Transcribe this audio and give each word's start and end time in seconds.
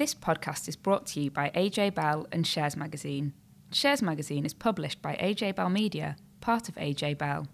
This 0.00 0.14
podcast 0.14 0.66
is 0.66 0.76
brought 0.76 1.04
to 1.08 1.20
you 1.20 1.30
by 1.30 1.50
AJ 1.50 1.94
Bell 1.94 2.26
and 2.32 2.46
Shares 2.46 2.74
Magazine. 2.74 3.34
Shares 3.70 4.00
Magazine 4.00 4.46
is 4.46 4.54
published 4.54 5.02
by 5.02 5.14
AJ 5.16 5.56
Bell 5.56 5.68
Media, 5.68 6.16
part 6.40 6.70
of 6.70 6.74
AJ 6.76 7.18
Bell. 7.18 7.46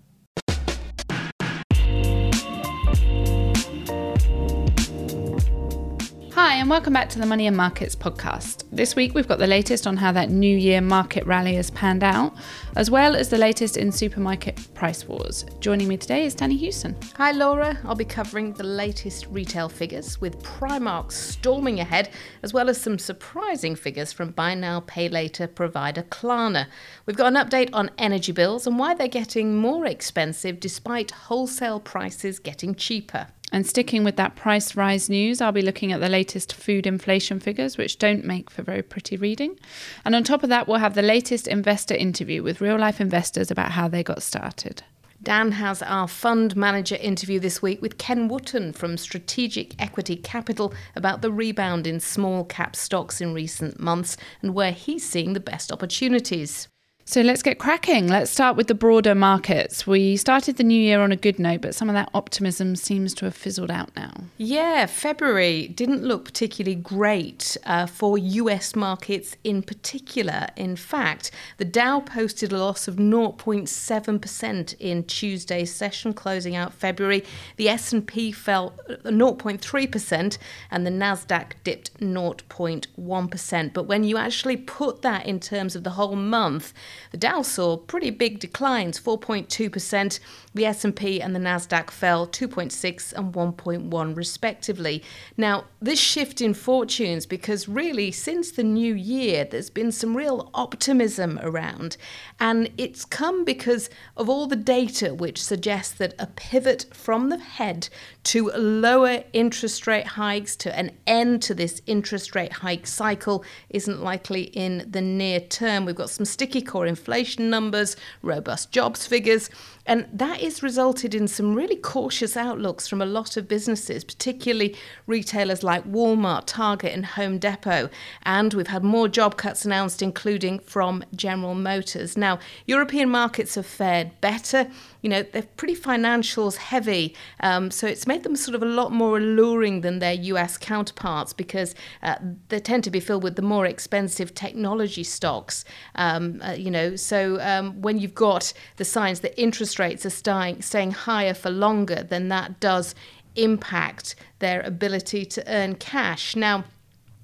And 6.57 6.71
welcome 6.71 6.95
back 6.95 7.11
to 7.11 7.19
the 7.19 7.27
Money 7.27 7.47
and 7.47 7.57
Markets 7.57 7.95
podcast. 7.95 8.65
This 8.73 8.97
week 8.97 9.15
we've 9.15 9.29
got 9.29 9.39
the 9.39 9.47
latest 9.47 9.87
on 9.87 9.99
how 9.99 10.11
that 10.13 10.31
New 10.31 10.57
Year 10.57 10.81
market 10.81 11.27
rally 11.27 11.55
has 11.57 11.71
panned 11.71 12.03
out, 12.03 12.35
as 12.77 12.91
well 12.91 13.15
as 13.15 13.29
the 13.29 13.37
latest 13.37 13.77
in 13.77 13.93
supermarket 13.93 14.59
price 14.73 15.07
wars. 15.07 15.45
Joining 15.61 15.87
me 15.87 15.99
today 15.99 16.25
is 16.25 16.35
Danni 16.35 16.59
Hewson. 16.59 16.97
Hi, 17.19 17.33
Laura. 17.33 17.79
I'll 17.85 17.95
be 17.95 18.07
covering 18.07 18.55
the 18.55 18.65
latest 18.65 19.27
retail 19.27 19.69
figures 19.69 20.19
with 20.19 20.43
Primark 20.43 21.13
storming 21.13 21.79
ahead, 21.79 22.09
as 22.43 22.55
well 22.55 22.71
as 22.71 22.81
some 22.81 22.99
surprising 22.99 23.77
figures 23.77 24.15
from 24.15 24.31
buy 24.31 24.55
now, 24.55 24.81
pay 24.81 25.11
later 25.11 25.47
provider 25.47 26.05
Klarna. 26.05 26.69
We've 27.05 27.19
got 27.19 27.37
an 27.37 27.47
update 27.47 27.69
on 27.75 27.91
energy 27.99 28.33
bills 28.33 28.67
and 28.67 28.79
why 28.79 28.95
they're 28.95 29.09
getting 29.09 29.59
more 29.59 29.85
expensive 29.85 30.59
despite 30.59 31.11
wholesale 31.11 31.81
prices 31.81 32.39
getting 32.39 32.75
cheaper. 32.75 33.27
And 33.53 33.67
sticking 33.67 34.03
with 34.03 34.17
that 34.17 34.35
price 34.35 34.75
rise 34.75 35.09
news, 35.09 35.41
I'll 35.41 35.53
be 35.53 35.63
looking 35.63 35.93
at 35.93 36.01
the 36.01 36.09
latest 36.09 36.53
food 36.53 36.87
inflation 36.87 37.39
figures, 37.41 37.79
which 37.79 37.99
don't 37.99 38.25
make 38.25 38.51
for 38.51 38.63
very 38.63 38.83
pretty 38.83 39.17
reading. 39.17 39.59
And 40.05 40.15
on 40.15 40.25
top 40.25 40.43
of 40.43 40.49
that, 40.49 40.67
we'll 40.67 40.79
have 40.79 40.95
the 40.95 41.03
latest 41.03 41.47
investor 41.47 41.95
interview 41.95 42.43
with 42.43 42.61
real 42.61 42.79
life 42.79 43.01
investors 43.01 43.51
about 43.51 43.73
how 43.73 43.89
they 43.89 44.03
got 44.03 44.23
started. 44.23 44.83
Dan 45.23 45.53
has 45.53 45.83
our 45.83 46.07
fund 46.07 46.55
manager 46.57 46.97
interview 46.97 47.41
this 47.41 47.63
week 47.63 47.81
with 47.81 47.99
Ken 47.99 48.29
Wotton 48.29 48.75
from 48.75 48.99
Strategic 48.99 49.81
Equity 49.81 50.17
Capital 50.17 50.75
about 50.95 51.23
the 51.23 51.33
rebound 51.33 51.87
in 51.87 52.01
small 52.01 52.45
cap 52.45 52.77
stocks 52.77 53.21
in 53.21 53.33
recent 53.33 53.81
months 53.81 54.17
and 54.43 54.55
where 54.55 54.73
he's 54.73 55.09
seeing 55.09 55.33
the 55.33 55.41
best 55.41 55.73
opportunities. 55.73 56.69
So 57.09 57.21
let's 57.21 57.41
get 57.41 57.61
cracking. 57.61 58.09
Let's 58.09 58.33
start 58.33 58.57
with 58.57 58.67
the 58.67 58.75
broader 58.75 59.15
markets. 59.15 59.87
We 59.87 60.17
started 60.17 60.57
the 60.57 60.65
new 60.65 60.79
year 60.79 61.01
on 61.01 61.13
a 61.13 61.17
good 61.17 61.39
note, 61.39 61.61
but 61.61 61.73
some 61.73 61.89
of 61.89 61.95
that 61.95 62.11
optimism 62.13 62.75
seems 62.75 63.15
to 63.15 63.27
have 63.27 63.37
fizzled 63.37 63.71
out 63.71 63.95
now. 63.95 64.13
Yeah, 64.39 64.87
February 64.87 65.69
didn't 65.69 66.03
look 66.03 66.25
particularly 66.25 66.75
great 66.75 67.57
uh, 67.65 67.87
for 67.87 68.19
US 68.19 68.75
markets 68.75 69.37
in 69.45 69.63
particular. 69.63 70.49
In 70.57 70.75
fact, 70.75 71.31
the 71.59 71.65
Dow 71.65 72.01
posted 72.01 72.53
a 72.53 72.59
loss 72.59 72.89
of 72.89 72.97
0.7% 72.97 74.75
in 74.81 75.05
Tuesday's 75.05 75.73
session, 75.73 76.13
closing 76.13 76.57
out 76.57 76.75
February. 76.75 77.23
The 77.57 77.69
S&P 77.69 78.33
fell 78.33 78.75
0.3% 79.05 80.39
and 80.73 80.87
the 80.87 80.91
Nasdaq 80.91 81.53
dipped 81.63 82.01
0.1%. 82.01 83.73
But 83.73 83.85
when 83.85 84.03
you 84.03 84.17
actually 84.17 84.57
put 84.57 85.03
that 85.03 85.25
in 85.25 85.39
terms 85.39 85.77
of 85.77 85.85
the 85.85 85.91
whole 85.91 86.17
month, 86.17 86.75
the 87.11 87.17
Dow 87.17 87.43
saw 87.43 87.77
pretty 87.77 88.11
big 88.11 88.39
declines, 88.39 89.01
4.2%. 89.01 90.21
The 90.55 90.67
S&P 90.67 91.21
and 91.21 91.35
the 91.35 91.41
Nasdaq 91.41 91.91
fell 91.91 92.27
2.6 92.27 93.13
and 93.13 93.35
1.1 93.35 94.17
respectively. 94.17 95.03
Now, 95.37 95.65
this 95.81 95.99
shift 95.99 96.41
in 96.41 96.55
fortunes 96.55 97.27
because 97.27 97.69
really 97.69 98.11
since 98.11 98.51
the 98.51 98.65
new 98.65 98.95
year 98.95 99.45
there's 99.45 99.71
been 99.71 99.93
some 99.93 100.17
real 100.17 100.51
optimism 100.55 101.39
around 101.43 101.97
and 102.41 102.71
it's 102.79 103.05
come 103.05 103.45
because 103.45 103.91
of 104.17 104.29
all 104.29 104.47
the 104.47 104.57
data 104.57 105.15
which 105.15 105.43
suggests 105.43 105.95
that 105.95 106.15
a 106.19 106.27
pivot 106.27 106.87
from 106.93 107.29
the 107.29 107.39
head 107.39 107.89
to 108.25 108.51
lower 108.51 109.23
interest 109.33 109.87
rate 109.87 110.07
hikes 110.07 110.57
to 110.57 110.77
an 110.77 110.91
end 111.07 111.43
to 111.43 111.55
this 111.55 111.83
interest 111.87 112.35
rate 112.35 112.53
hike 112.55 112.87
cycle 112.87 113.45
isn't 113.71 114.03
likely 114.03 114.45
in 114.45 114.87
the 114.91 115.01
near 115.01 115.41
term. 115.41 115.85
We've 115.85 115.95
got 115.95 116.11
some 116.11 116.25
sticky 116.25 116.63
core 116.87 116.89
inflation 116.89 117.51
numbers, 117.51 117.97
robust 118.23 118.71
jobs 118.73 119.07
figures, 119.07 119.51
and 119.87 120.07
that 120.13 120.41
has 120.41 120.63
resulted 120.63 121.15
in 121.15 121.29
some 121.29 121.55
really 121.55 121.77
cautious 121.77 122.37
outlooks 122.37 122.89
from 122.89 123.01
a 123.01 123.07
lot 123.07 123.37
of 123.37 123.47
businesses, 123.47 124.03
particularly 124.05 124.75
retailers 125.07 125.63
like 125.63 125.85
Walmart, 125.85 126.45
Target, 126.47 126.93
and 126.93 127.07
Home 127.07 127.39
Depot. 127.39 127.89
And 128.25 128.53
we've 128.55 128.67
had 128.67 128.83
more 128.83 129.09
job 129.09 129.37
cuts 129.37 129.65
announced, 129.65 130.03
including 130.03 130.59
from 130.59 131.05
General 131.15 131.55
Motors. 131.55 132.17
Now, 132.17 132.39
European 132.67 133.09
markets 133.11 133.55
have 133.55 133.67
fared 133.67 134.21
better 134.21 134.69
you 135.07 135.11
know, 135.11 135.23
they're 135.23 135.43
pretty 135.57 135.77
financials 135.77 136.57
heavy. 136.57 137.15
Um, 137.39 137.71
so 137.71 137.87
it's 137.87 138.09
made 138.09 138.25
them 138.25 138.35
sort 138.35 138.57
of 138.57 138.63
a 138.65 138.67
lot 138.67 138.91
more 138.91 139.19
alluring 139.19 139.83
than 139.83 140.01
their 140.01 140.15
US 140.15 140.59
counterparts 140.59 141.33
because 141.33 141.77
uh, 142.03 142.17
they 142.49 142.59
tend 142.59 142.83
to 142.83 142.91
be 142.91 142.99
filled 142.99 143.23
with 143.23 143.37
the 143.37 143.43
more 143.43 143.67
expensive 143.67 144.35
technology 144.35 145.05
stocks. 145.05 145.65
Um, 145.95 146.43
uh, 146.43 146.55
you 146.55 146.73
know, 146.73 146.76
so 146.97 147.41
um, 147.41 147.81
when 147.83 147.99
you've 147.99 148.15
got 148.15 148.53
the 148.77 148.85
signs 148.85 149.21
that 149.21 149.41
interest 149.41 149.79
rates 149.79 150.05
are 150.05 150.11
staying, 150.11 150.63
staying 150.63 150.93
higher 150.93 151.35
for 151.35 151.51
longer, 151.51 152.03
then 152.03 152.29
that 152.29 152.61
does 152.61 152.95
impact 153.37 154.15
their 154.39 154.61
ability 154.63 155.25
to 155.27 155.45
earn 155.47 155.75
cash. 155.75 156.35
Now, 156.35 156.65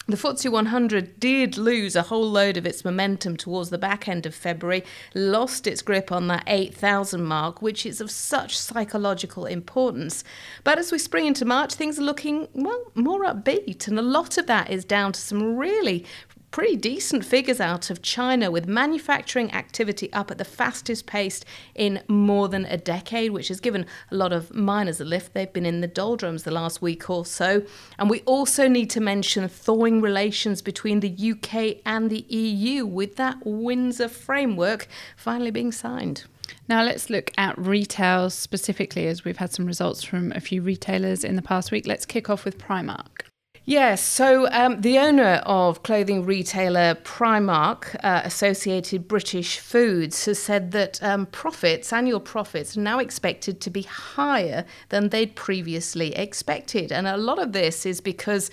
the 0.09 0.17
FTSE 0.17 0.51
100 0.51 1.21
did 1.21 1.57
lose 1.57 1.95
a 1.95 2.03
whole 2.03 2.29
load 2.29 2.57
of 2.57 2.67
its 2.67 2.85
momentum 2.85 3.37
towards 3.37 3.71
the 3.71 3.79
back 3.79 4.09
end 4.09 4.27
of 4.27 4.35
February, 4.35 4.83
lost 5.15 5.69
its 5.69 5.81
grip 5.81 6.11
on 6.11 6.27
that 6.27 6.43
8,000 6.49 7.23
mark, 7.23 7.63
which 7.63 7.87
is 7.87 8.01
of 8.01 8.11
such 8.11 8.59
psychological 8.59 9.47
importance. 9.47 10.25
But 10.65 10.81
as 10.81 10.91
we 10.91 10.99
spring 10.99 11.27
into 11.27 11.45
March, 11.45 11.75
things 11.75 12.01
are 12.01 12.03
looking, 12.03 12.49
well, 12.53 12.91
more 12.97 13.23
upbeat. 13.25 13.87
And 13.87 13.97
a 13.97 14.03
lot 14.03 14.39
of 14.39 14.49
that 14.49 14.71
is 14.71 14.85
down 14.85 15.13
to 15.13 15.21
some 15.21 15.57
really 15.57 16.05
pretty 16.53 16.77
decent 16.77 17.25
figures 17.25 17.61
out 17.61 17.91
of 17.91 18.03
China, 18.03 18.51
with 18.51 18.67
manufacturing 18.67 19.53
activity 19.53 20.13
up 20.13 20.31
at 20.31 20.39
the 20.39 20.45
fastest 20.45 21.07
pace 21.07 21.45
in 21.75 22.01
more 22.07 22.49
than 22.49 22.67
a 22.67 22.77
decade, 22.77 23.33
which 23.33 23.49
has 23.49 23.59
given 23.59 23.87
a 24.11 24.15
lot 24.15 24.33
of 24.33 24.55
miners 24.55 25.01
a 25.01 25.05
lift. 25.05 25.33
They've 25.33 25.53
been 25.53 25.67
in 25.67 25.81
the 25.81 25.87
doldrums 25.89 26.45
the 26.45 26.51
last 26.51 26.81
week 26.81 27.09
or 27.11 27.27
so. 27.27 27.65
And 27.99 28.09
we 28.09 28.21
also 28.21 28.69
need 28.69 28.91
to 28.91 29.01
mention 29.01 29.49
thawing 29.49 30.01
relations 30.03 30.63
between 30.63 31.01
the 31.01 31.33
UK 31.33 31.79
and 31.87 32.11
the 32.11 32.25
EU, 32.29 32.85
with 32.87 33.17
that 33.17 33.39
Windsor 33.45 34.09
framework 34.09 34.87
finally 35.17 35.51
being 35.51 35.73
signed. 35.73 36.25
Now 36.69 36.83
let's 36.83 37.09
look 37.09 37.31
at 37.39 37.57
retail 37.57 38.29
specifically, 38.29 39.07
as 39.07 39.25
we've 39.25 39.39
had 39.39 39.53
some 39.53 39.65
results 39.65 40.03
from 40.03 40.33
a 40.33 40.41
few 40.41 40.61
retailers 40.61 41.25
in 41.25 41.37
the 41.37 41.43
past 41.43 41.71
week. 41.71 41.87
Let's 41.87 42.05
kick 42.05 42.29
off 42.29 42.45
with 42.45 42.59
Primark. 42.59 43.32
Yes, 43.65 44.03
so 44.03 44.51
um, 44.51 44.81
the 44.81 44.99
owner 44.99 45.41
of 45.47 45.85
clothing 45.85 46.25
retailer 46.25 46.97
Primark, 46.97 47.95
uh, 48.03 48.23
Associated 48.25 49.07
British 49.07 49.59
Foods, 49.61 50.25
has 50.25 50.41
said 50.41 50.73
that 50.73 51.01
um, 51.01 51.27
profits, 51.27 51.93
annual 51.93 52.19
profits, 52.19 52.77
are 52.77 52.81
now 52.81 52.99
expected 52.99 53.61
to 53.61 53.71
be 53.71 53.83
higher 53.83 54.65
than 54.89 55.11
they'd 55.11 55.37
previously 55.37 56.13
expected. 56.17 56.91
And 56.91 57.07
a 57.07 57.17
lot 57.17 57.39
of 57.39 57.53
this 57.53 57.87
is 57.87 58.01
because 58.01 58.51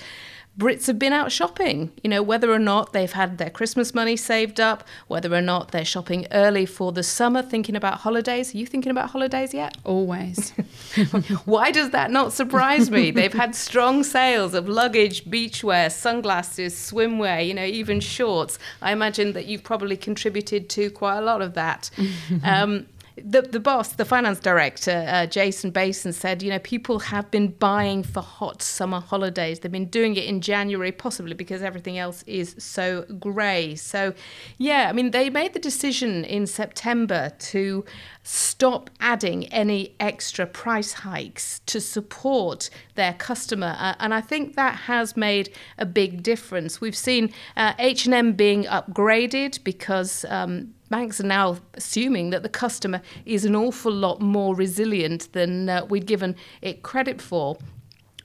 Brits 0.59 0.87
have 0.87 0.99
been 0.99 1.13
out 1.13 1.31
shopping, 1.31 1.89
you 2.03 2.09
know, 2.09 2.21
whether 2.21 2.51
or 2.51 2.59
not 2.59 2.91
they've 2.91 3.13
had 3.13 3.37
their 3.37 3.49
Christmas 3.49 3.95
money 3.95 4.17
saved 4.17 4.59
up, 4.59 4.83
whether 5.07 5.33
or 5.33 5.39
not 5.39 5.71
they're 5.71 5.85
shopping 5.85 6.27
early 6.31 6.65
for 6.65 6.91
the 6.91 7.01
summer, 7.01 7.41
thinking 7.41 7.77
about 7.77 7.99
holidays. 7.99 8.53
Are 8.53 8.57
you 8.57 8.65
thinking 8.65 8.91
about 8.91 9.11
holidays 9.11 9.53
yet? 9.53 9.77
Always. 9.85 10.49
Why 11.45 11.71
does 11.71 11.91
that 11.91 12.11
not 12.11 12.33
surprise 12.33 12.91
me? 12.91 13.09
They've 13.19 13.31
had 13.31 13.55
strong 13.55 14.03
sales 14.03 14.53
of 14.53 14.67
luggage, 14.67 15.23
beachwear, 15.23 15.89
sunglasses, 15.89 16.75
swimwear, 16.75 17.47
you 17.47 17.53
know, 17.53 17.63
even 17.63 18.01
shorts. 18.01 18.59
I 18.81 18.91
imagine 18.91 19.31
that 19.33 19.45
you've 19.45 19.63
probably 19.63 19.95
contributed 19.95 20.67
to 20.71 20.91
quite 20.91 21.19
a 21.19 21.21
lot 21.21 21.41
of 21.41 21.53
that. 21.53 21.89
Um, 22.43 22.85
the 23.25 23.41
the 23.41 23.59
boss, 23.59 23.93
the 23.93 24.05
finance 24.05 24.39
director, 24.39 25.05
uh, 25.07 25.25
Jason 25.25 25.71
Bason 25.71 26.13
said, 26.13 26.43
you 26.43 26.49
know, 26.49 26.59
people 26.59 26.99
have 26.99 27.29
been 27.31 27.49
buying 27.49 28.03
for 28.03 28.21
hot 28.21 28.61
summer 28.61 28.99
holidays. 28.99 29.59
They've 29.59 29.71
been 29.71 29.85
doing 29.85 30.15
it 30.15 30.25
in 30.25 30.41
January, 30.41 30.91
possibly 30.91 31.33
because 31.33 31.61
everything 31.61 31.97
else 31.97 32.23
is 32.23 32.55
so 32.57 33.03
grey. 33.19 33.75
So, 33.75 34.13
yeah, 34.57 34.87
I 34.89 34.93
mean, 34.93 35.11
they 35.11 35.29
made 35.29 35.53
the 35.53 35.59
decision 35.59 36.25
in 36.25 36.47
September 36.47 37.31
to 37.39 37.85
stop 38.23 38.89
adding 38.99 39.45
any 39.47 39.95
extra 39.99 40.45
price 40.45 40.93
hikes 40.93 41.59
to 41.65 41.81
support 41.81 42.69
their 42.95 43.13
customer 43.13 43.75
uh, 43.79 43.95
and 43.99 44.13
I 44.13 44.21
think 44.21 44.55
that 44.55 44.75
has 44.75 45.17
made 45.17 45.51
a 45.77 45.85
big 45.85 46.21
difference 46.21 46.79
we've 46.79 46.95
seen 46.95 47.33
uh, 47.57 47.73
H&M 47.79 48.33
being 48.33 48.65
upgraded 48.65 49.63
because 49.63 50.25
um, 50.29 50.75
banks 50.89 51.19
are 51.19 51.27
now 51.27 51.57
assuming 51.73 52.29
that 52.31 52.43
the 52.43 52.49
customer 52.49 53.01
is 53.25 53.45
an 53.45 53.55
awful 53.55 53.91
lot 53.91 54.21
more 54.21 54.55
resilient 54.55 55.31
than 55.33 55.69
uh, 55.69 55.85
we'd 55.85 56.05
given 56.05 56.35
it 56.61 56.83
credit 56.83 57.21
for. 57.21 57.57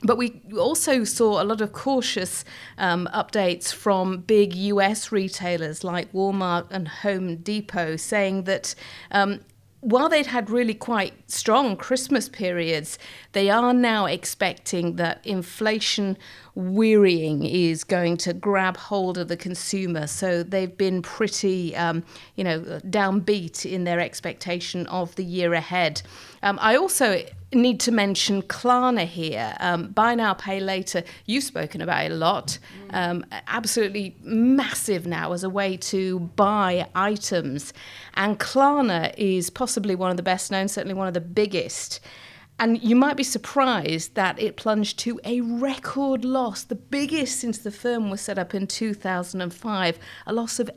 But 0.02 0.19
we 0.19 0.43
also 0.58 1.05
saw 1.05 1.43
a 1.43 1.44
lot 1.44 1.62
of 1.62 1.72
cautious 1.72 2.44
um, 2.76 3.08
updates 3.14 3.72
from 3.72 4.19
big 4.19 4.55
US 4.55 5.11
retailers 5.11 5.82
like 5.82 6.12
Walmart 6.12 6.66
and 6.70 6.87
Home 6.87 7.37
Depot 7.37 7.96
saying 7.96 8.44
that 8.44 8.75
um, 9.11 9.40
while 9.84 10.08
they'd 10.08 10.25
had 10.26 10.48
really 10.48 10.72
quite 10.72 11.12
strong 11.31 11.76
Christmas 11.76 12.26
periods, 12.26 12.98
they 13.32 13.50
are 13.50 13.75
now 13.75 14.06
expecting 14.06 14.96
that 14.96 15.20
inflation 15.26 16.16
wearying 16.54 17.44
is 17.44 17.84
going 17.84 18.16
to 18.16 18.32
grab 18.32 18.78
hold 18.78 19.19
of 19.19 19.28
the 19.28 19.36
consumer. 19.36 20.06
So 20.06 20.42
they've 20.42 20.75
been 20.75 21.02
pretty, 21.02 21.76
um, 21.76 22.02
you 22.34 22.44
know, 22.44 22.60
downbeat 22.88 23.70
in 23.70 23.84
their 23.84 24.00
expectation 24.00 24.86
of 24.86 25.14
the 25.16 25.25
year 25.25 25.52
ahead. 25.52 26.00
Um, 26.42 26.58
I 26.62 26.76
also 26.76 27.22
need 27.54 27.80
to 27.80 27.92
mention 27.92 28.42
Klarna 28.42 29.06
here. 29.06 29.56
Um, 29.60 29.88
buy 29.88 30.14
now, 30.14 30.34
pay 30.34 30.60
later. 30.60 31.02
You've 31.26 31.44
spoken 31.44 31.80
about 31.80 32.06
it 32.06 32.12
a 32.12 32.14
lot. 32.14 32.58
Um, 32.90 33.24
absolutely 33.48 34.16
massive 34.22 35.06
now 35.06 35.32
as 35.32 35.44
a 35.44 35.50
way 35.50 35.76
to 35.76 36.20
buy 36.20 36.88
items. 36.94 37.72
And 38.14 38.38
Klarna 38.38 39.14
is 39.16 39.50
possibly 39.50 39.94
one 39.94 40.10
of 40.10 40.16
the 40.16 40.22
best 40.22 40.50
known, 40.50 40.68
certainly 40.68 40.94
one 40.94 41.08
of 41.08 41.14
the 41.14 41.20
biggest. 41.20 42.00
And 42.58 42.80
you 42.82 42.94
might 42.94 43.16
be 43.16 43.24
surprised 43.24 44.14
that 44.14 44.38
it 44.40 44.56
plunged 44.56 44.98
to 45.00 45.20
a 45.24 45.40
record 45.40 46.24
loss, 46.24 46.62
the 46.62 46.76
biggest 46.76 47.40
since 47.40 47.58
the 47.58 47.72
firm 47.72 48.10
was 48.10 48.20
set 48.20 48.38
up 48.38 48.54
in 48.54 48.68
2005, 48.68 49.98
a 50.26 50.32
loss 50.32 50.60
of 50.60 50.70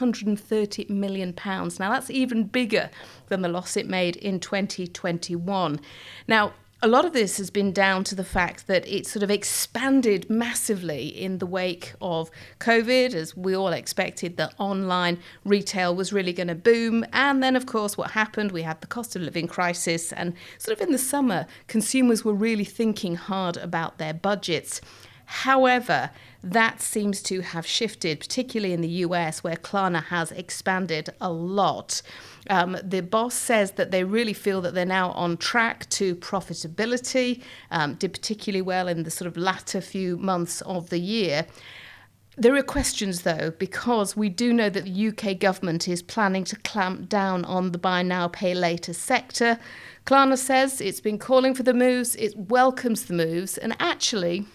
830 0.00 0.86
million 0.88 1.32
pounds. 1.32 1.78
Now 1.78 1.90
that's 1.92 2.10
even 2.10 2.44
bigger 2.44 2.90
than 3.28 3.42
the 3.42 3.48
loss 3.48 3.76
it 3.76 3.88
made 3.88 4.16
in 4.16 4.40
2021. 4.40 5.80
Now, 6.28 6.52
a 6.82 6.88
lot 6.88 7.06
of 7.06 7.14
this 7.14 7.38
has 7.38 7.48
been 7.48 7.72
down 7.72 8.04
to 8.04 8.14
the 8.14 8.24
fact 8.24 8.66
that 8.66 8.86
it 8.86 9.06
sort 9.06 9.22
of 9.22 9.30
expanded 9.30 10.28
massively 10.28 11.06
in 11.06 11.38
the 11.38 11.46
wake 11.46 11.94
of 12.02 12.30
COVID, 12.60 13.14
as 13.14 13.34
we 13.34 13.56
all 13.56 13.68
expected 13.68 14.36
that 14.36 14.52
online 14.58 15.18
retail 15.46 15.94
was 15.96 16.12
really 16.12 16.34
going 16.34 16.48
to 16.48 16.54
boom. 16.54 17.06
And 17.10 17.42
then, 17.42 17.56
of 17.56 17.64
course, 17.64 17.96
what 17.96 18.10
happened? 18.10 18.52
We 18.52 18.60
had 18.62 18.82
the 18.82 18.86
cost 18.86 19.16
of 19.16 19.22
living 19.22 19.48
crisis, 19.48 20.12
and 20.12 20.34
sort 20.58 20.76
of 20.76 20.86
in 20.86 20.92
the 20.92 20.98
summer, 20.98 21.46
consumers 21.68 22.22
were 22.22 22.34
really 22.34 22.66
thinking 22.66 23.14
hard 23.14 23.56
about 23.56 23.96
their 23.96 24.12
budgets. 24.12 24.82
However, 25.24 26.10
that 26.44 26.80
seems 26.80 27.22
to 27.22 27.40
have 27.40 27.66
shifted, 27.66 28.20
particularly 28.20 28.74
in 28.74 28.80
the 28.80 28.88
US, 28.88 29.42
where 29.42 29.56
Klarna 29.56 30.04
has 30.04 30.30
expanded 30.32 31.10
a 31.20 31.30
lot. 31.30 32.02
Um, 32.50 32.76
the 32.82 33.00
boss 33.00 33.34
says 33.34 33.72
that 33.72 33.90
they 33.90 34.04
really 34.04 34.34
feel 34.34 34.60
that 34.60 34.74
they're 34.74 34.84
now 34.84 35.10
on 35.12 35.36
track 35.38 35.88
to 35.90 36.14
profitability, 36.16 37.42
um, 37.70 37.94
did 37.94 38.12
particularly 38.12 38.62
well 38.62 38.88
in 38.88 39.04
the 39.04 39.10
sort 39.10 39.26
of 39.26 39.36
latter 39.36 39.80
few 39.80 40.16
months 40.18 40.60
of 40.62 40.90
the 40.90 40.98
year. 40.98 41.46
There 42.36 42.56
are 42.56 42.62
questions 42.62 43.22
though, 43.22 43.52
because 43.58 44.16
we 44.16 44.28
do 44.28 44.52
know 44.52 44.68
that 44.68 44.84
the 44.84 45.08
UK 45.08 45.38
government 45.38 45.86
is 45.86 46.02
planning 46.02 46.42
to 46.44 46.56
clamp 46.56 47.08
down 47.08 47.44
on 47.44 47.70
the 47.70 47.78
buy 47.78 48.02
now, 48.02 48.26
pay 48.26 48.54
later 48.54 48.92
sector. 48.92 49.58
Klarna 50.04 50.36
says 50.36 50.80
it's 50.80 51.00
been 51.00 51.18
calling 51.18 51.54
for 51.54 51.62
the 51.62 51.72
moves, 51.72 52.16
it 52.16 52.36
welcomes 52.36 53.04
the 53.04 53.14
moves, 53.14 53.56
and 53.56 53.76
actually, 53.78 54.46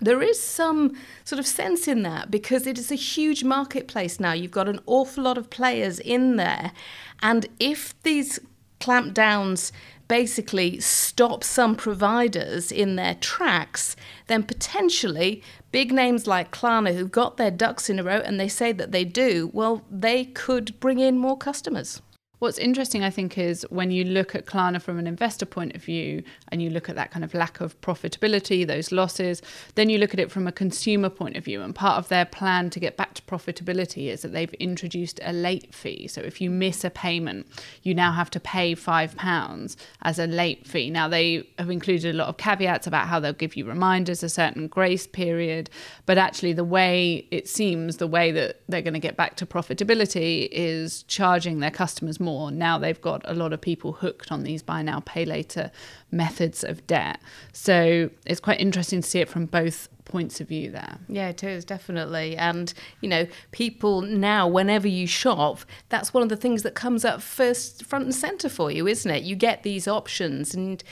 there 0.00 0.22
is 0.22 0.40
some 0.40 0.96
sort 1.24 1.38
of 1.38 1.46
sense 1.46 1.88
in 1.88 2.02
that 2.02 2.30
because 2.30 2.66
it 2.66 2.78
is 2.78 2.92
a 2.92 2.96
huge 2.96 3.44
marketplace 3.44 4.20
now. 4.20 4.32
You've 4.32 4.50
got 4.50 4.68
an 4.68 4.80
awful 4.86 5.24
lot 5.24 5.38
of 5.38 5.50
players 5.50 5.98
in 5.98 6.36
there. 6.36 6.72
And 7.20 7.46
if 7.58 8.00
these 8.02 8.38
clampdowns 8.80 9.72
basically 10.06 10.80
stop 10.80 11.44
some 11.44 11.76
providers 11.76 12.72
in 12.72 12.96
their 12.96 13.14
tracks, 13.16 13.94
then 14.26 14.42
potentially 14.42 15.42
big 15.70 15.92
names 15.92 16.26
like 16.26 16.50
Klarna, 16.50 16.94
who've 16.94 17.12
got 17.12 17.36
their 17.36 17.50
ducks 17.50 17.90
in 17.90 17.98
a 17.98 18.02
row 18.02 18.22
and 18.24 18.40
they 18.40 18.48
say 18.48 18.72
that 18.72 18.90
they 18.90 19.04
do, 19.04 19.50
well, 19.52 19.84
they 19.90 20.24
could 20.24 20.78
bring 20.80 20.98
in 20.98 21.18
more 21.18 21.36
customers. 21.36 22.00
What's 22.38 22.58
interesting, 22.58 23.02
I 23.02 23.10
think, 23.10 23.36
is 23.36 23.66
when 23.68 23.90
you 23.90 24.04
look 24.04 24.36
at 24.36 24.46
Klarna 24.46 24.80
from 24.80 24.96
an 25.00 25.08
investor 25.08 25.44
point 25.44 25.74
of 25.74 25.82
view 25.82 26.22
and 26.52 26.62
you 26.62 26.70
look 26.70 26.88
at 26.88 26.94
that 26.94 27.10
kind 27.10 27.24
of 27.24 27.34
lack 27.34 27.60
of 27.60 27.80
profitability, 27.80 28.64
those 28.64 28.92
losses, 28.92 29.42
then 29.74 29.90
you 29.90 29.98
look 29.98 30.14
at 30.14 30.20
it 30.20 30.30
from 30.30 30.46
a 30.46 30.52
consumer 30.52 31.10
point 31.10 31.36
of 31.36 31.44
view. 31.44 31.62
And 31.62 31.74
part 31.74 31.98
of 31.98 32.06
their 32.06 32.24
plan 32.24 32.70
to 32.70 32.78
get 32.78 32.96
back 32.96 33.14
to 33.14 33.22
profitability 33.22 34.06
is 34.06 34.22
that 34.22 34.32
they've 34.32 34.54
introduced 34.54 35.18
a 35.24 35.32
late 35.32 35.74
fee. 35.74 36.06
So 36.06 36.20
if 36.20 36.40
you 36.40 36.48
miss 36.48 36.84
a 36.84 36.90
payment, 36.90 37.48
you 37.82 37.92
now 37.92 38.12
have 38.12 38.30
to 38.30 38.38
pay 38.38 38.76
£5 38.76 39.76
as 40.02 40.18
a 40.20 40.26
late 40.28 40.64
fee. 40.64 40.90
Now, 40.90 41.08
they 41.08 41.44
have 41.58 41.70
included 41.70 42.14
a 42.14 42.18
lot 42.18 42.28
of 42.28 42.36
caveats 42.36 42.86
about 42.86 43.08
how 43.08 43.18
they'll 43.18 43.32
give 43.32 43.56
you 43.56 43.64
reminders, 43.64 44.22
a 44.22 44.28
certain 44.28 44.68
grace 44.68 45.08
period. 45.08 45.70
But 46.06 46.18
actually, 46.18 46.52
the 46.52 46.62
way 46.62 47.26
it 47.32 47.48
seems, 47.48 47.96
the 47.96 48.06
way 48.06 48.30
that 48.30 48.60
they're 48.68 48.80
going 48.80 48.94
to 48.94 49.00
get 49.00 49.16
back 49.16 49.34
to 49.36 49.46
profitability 49.46 50.48
is 50.52 51.02
charging 51.08 51.58
their 51.58 51.72
customers 51.72 52.20
more 52.20 52.27
more. 52.28 52.50
Now 52.50 52.78
they've 52.78 53.00
got 53.00 53.22
a 53.24 53.34
lot 53.34 53.52
of 53.52 53.60
people 53.60 53.92
hooked 53.92 54.30
on 54.30 54.42
these 54.42 54.62
buy 54.62 54.82
now, 54.82 55.00
pay 55.00 55.24
later 55.24 55.70
methods 56.10 56.62
of 56.62 56.86
debt. 56.86 57.20
So 57.52 58.10
it's 58.26 58.40
quite 58.40 58.60
interesting 58.60 59.00
to 59.02 59.08
see 59.08 59.20
it 59.20 59.28
from 59.28 59.46
both 59.46 59.88
points 60.04 60.40
of 60.40 60.48
view 60.48 60.70
there. 60.70 60.98
Yeah, 61.08 61.28
it 61.28 61.42
is 61.44 61.64
definitely. 61.64 62.36
And, 62.36 62.72
you 63.00 63.08
know, 63.08 63.26
people 63.52 64.02
now, 64.02 64.48
whenever 64.48 64.88
you 64.88 65.06
shop, 65.06 65.60
that's 65.88 66.12
one 66.14 66.22
of 66.22 66.28
the 66.28 66.36
things 66.36 66.62
that 66.62 66.74
comes 66.74 67.04
up 67.04 67.22
first, 67.22 67.84
front 67.84 68.04
and 68.04 68.14
centre 68.14 68.48
for 68.48 68.70
you, 68.70 68.86
isn't 68.86 69.10
it? 69.10 69.22
You 69.22 69.36
get 69.36 69.62
these 69.62 69.86
options 69.88 70.54
and 70.54 70.82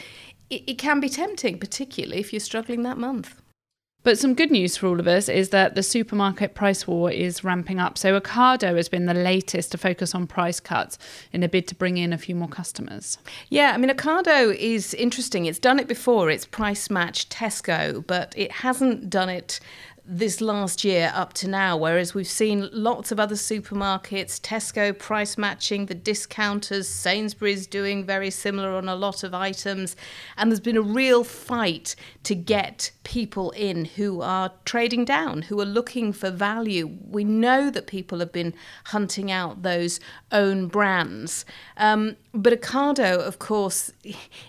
it, 0.51 0.63
it 0.67 0.79
can 0.79 1.01
be 1.01 1.09
tempting, 1.09 1.59
particularly 1.59 2.21
if 2.21 2.33
you're 2.33 2.41
struggling 2.41 2.83
that 2.85 2.99
month. 2.99 3.43
But 4.07 4.21
some 4.21 4.35
good 4.35 4.53
news 4.53 4.77
for 4.77 4.87
all 4.87 5.01
of 5.01 5.09
us 5.09 5.29
is 5.29 5.49
that 5.49 5.75
the 5.75 5.83
supermarket 5.83 6.55
price 6.55 6.87
war 6.87 7.11
is 7.11 7.43
ramping 7.43 7.81
up. 7.81 7.99
So 7.99 8.21
Ocado 8.21 8.77
has 8.77 8.89
been 8.89 9.07
the 9.07 9.15
latest 9.15 9.73
to 9.73 9.79
focus 9.79 10.15
on 10.15 10.29
price 10.29 10.61
cuts 10.61 10.97
in 11.33 11.43
a 11.43 11.49
bid 11.49 11.67
to 11.67 11.75
bring 11.75 11.97
in 11.97 12.13
a 12.13 12.19
few 12.19 12.37
more 12.37 12.47
customers. 12.47 13.19
Yeah, 13.49 13.73
I 13.73 13.79
mean, 13.79 13.91
Ocado 13.91 14.55
is 14.55 14.95
interesting. 14.95 15.47
It's 15.47 15.59
done 15.59 15.81
it 15.81 15.89
before, 15.89 16.31
it's 16.31 16.47
price 16.47 16.89
matched 16.89 17.33
Tesco, 17.33 18.07
but 18.07 18.33
it 18.37 18.53
hasn't 18.53 19.11
done 19.11 19.29
it 19.29 19.59
this 20.09 20.41
last 20.41 20.85
year 20.85 21.11
up 21.15 21.33
to 21.35 21.49
now, 21.49 21.77
whereas 21.77 22.15
we've 22.15 22.29
seen 22.29 22.69
lots 22.73 23.11
of 23.11 23.19
other 23.19 23.35
supermarkets, 23.35 24.41
Tesco 24.41 24.97
price 24.97 25.37
matching, 25.37 25.87
the 25.87 25.95
discounters, 25.95 26.89
Sainsbury's 26.89 27.67
doing 27.67 28.05
very 28.05 28.31
similar 28.31 28.77
on 28.77 28.89
a 28.89 28.95
lot 28.95 29.25
of 29.25 29.35
items. 29.35 29.97
And 30.37 30.51
there's 30.51 30.61
been 30.61 30.77
a 30.77 30.83
real 30.83 31.25
fight 31.25 31.97
to 32.23 32.35
get 32.35 32.93
people 33.03 33.51
in 33.53 33.85
who 33.85 34.21
are 34.21 34.53
trading 34.65 35.05
down, 35.05 35.43
who 35.43 35.61
are 35.61 35.67
looking 35.67 36.13
for 36.13 36.31
value. 36.31 36.99
We 37.09 37.25
know 37.25 37.71
that 37.71 37.87
people 37.87 38.21
have 38.21 38.33
been 38.33 38.55
hunting 38.85 39.31
out 39.31 39.63
those 39.63 39.99
own 40.31 40.69
brands. 40.69 41.45
Um, 41.77 42.17
but 42.37 42.53
Ocado, 42.53 43.19
of 43.19 43.39
course, 43.39 43.93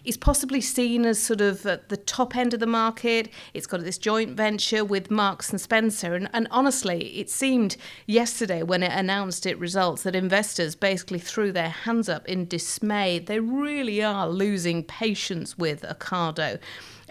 is 0.04 0.18
possibly 0.18 0.60
seen 0.60 1.06
as 1.06 1.22
sort 1.22 1.42
of 1.42 1.66
at 1.66 1.89
the 1.89 1.98
top 1.98 2.36
end 2.36 2.54
of 2.54 2.60
the 2.60 2.68
market. 2.68 3.30
It's 3.54 3.68
got 3.68 3.81
this 3.81 3.98
joint 3.98 4.36
venture 4.36 4.84
with 4.84 5.10
Marks 5.10 5.50
and 5.51 5.60
Spencer. 5.60 6.13
And, 6.13 6.30
and 6.34 6.48
honestly, 6.51 7.18
it 7.18 7.30
seemed 7.30 7.78
yesterday 8.06 8.62
when 8.62 8.83
it 8.83 8.92
announced 8.92 9.45
its 9.45 9.59
results 9.59 10.04
that 10.04 10.16
investors 10.16 10.76
basically 10.76 11.19
threw 11.19 11.52
their 11.52 11.69
hands 11.69 12.09
up 12.09 12.28
in 12.28 12.47
dismay. 12.47 13.19
They 13.19 13.40
really 13.40 14.04
are 14.04 14.28
losing 14.28 14.83
patience 14.83 15.57
with 15.57 15.83
Ocado. 15.83 16.59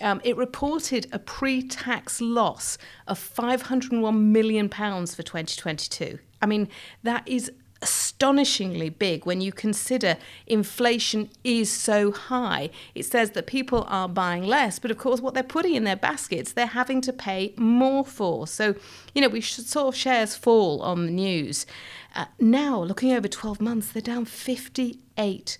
Um, 0.00 0.20
it 0.24 0.36
reported 0.36 1.06
a 1.10 1.18
pre 1.18 1.62
tax 1.62 2.20
loss 2.20 2.76
of 3.06 3.18
£501 3.18 4.20
million 4.20 4.68
for 4.68 5.22
2022. 5.22 6.18
I 6.42 6.46
mean, 6.46 6.68
that 7.02 7.26
is 7.26 7.50
astonishingly 7.82 8.88
big 8.88 9.26
when 9.26 9.40
you 9.40 9.52
consider 9.52 10.16
inflation 10.46 11.30
is 11.44 11.70
so 11.70 12.10
high. 12.12 12.70
It 12.94 13.04
says 13.04 13.32
that 13.32 13.46
people 13.46 13.84
are 13.88 14.08
buying 14.08 14.44
less, 14.44 14.78
but 14.78 14.90
of 14.90 14.98
course, 14.98 15.20
what 15.20 15.34
they're 15.34 15.42
putting 15.42 15.74
in 15.74 15.84
their 15.84 15.96
baskets, 15.96 16.52
they're 16.52 16.66
having 16.66 17.00
to 17.02 17.12
pay 17.12 17.54
more 17.56 18.04
for. 18.04 18.46
So, 18.46 18.74
you 19.14 19.22
know, 19.22 19.28
we 19.28 19.40
saw 19.40 19.90
shares 19.90 20.34
fall 20.34 20.82
on 20.82 21.06
the 21.06 21.12
news. 21.12 21.66
Uh, 22.14 22.26
now, 22.40 22.80
looking 22.82 23.12
over 23.12 23.28
12 23.28 23.60
months, 23.60 23.92
they're 23.92 24.02
down 24.02 24.24
58 24.24 25.58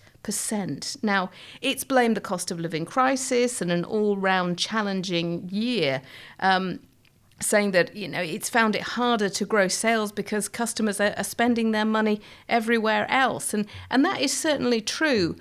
now, 1.03 1.31
it's 1.61 1.85
blamed 1.85 2.17
the 2.17 2.21
cost 2.21 2.51
of 2.51 2.59
living 2.59 2.85
crisis 2.85 3.61
and 3.61 3.71
an 3.71 3.85
all 3.85 4.17
round 4.17 4.59
challenging 4.59 5.49
year. 5.51 6.03
Um, 6.41 6.81
saying 7.41 7.73
that 7.73 7.95
you 7.95 8.09
know 8.09 8.21
it's 8.21 8.49
found 8.49 8.75
it 8.75 8.83
harder 8.83 9.29
to 9.29 9.45
grow 9.45 9.69
sales 9.69 10.11
because 10.11 10.49
customers 10.49 11.01
are, 11.01 11.15
are, 11.17 11.25
spending 11.25 11.71
their 11.71 11.85
money 11.85 12.21
everywhere 12.49 13.07
else 13.11 13.53
and 13.53 13.67
and 13.91 14.05
that 14.05 14.21
is 14.21 14.33
certainly 14.35 14.81
true 14.81 15.37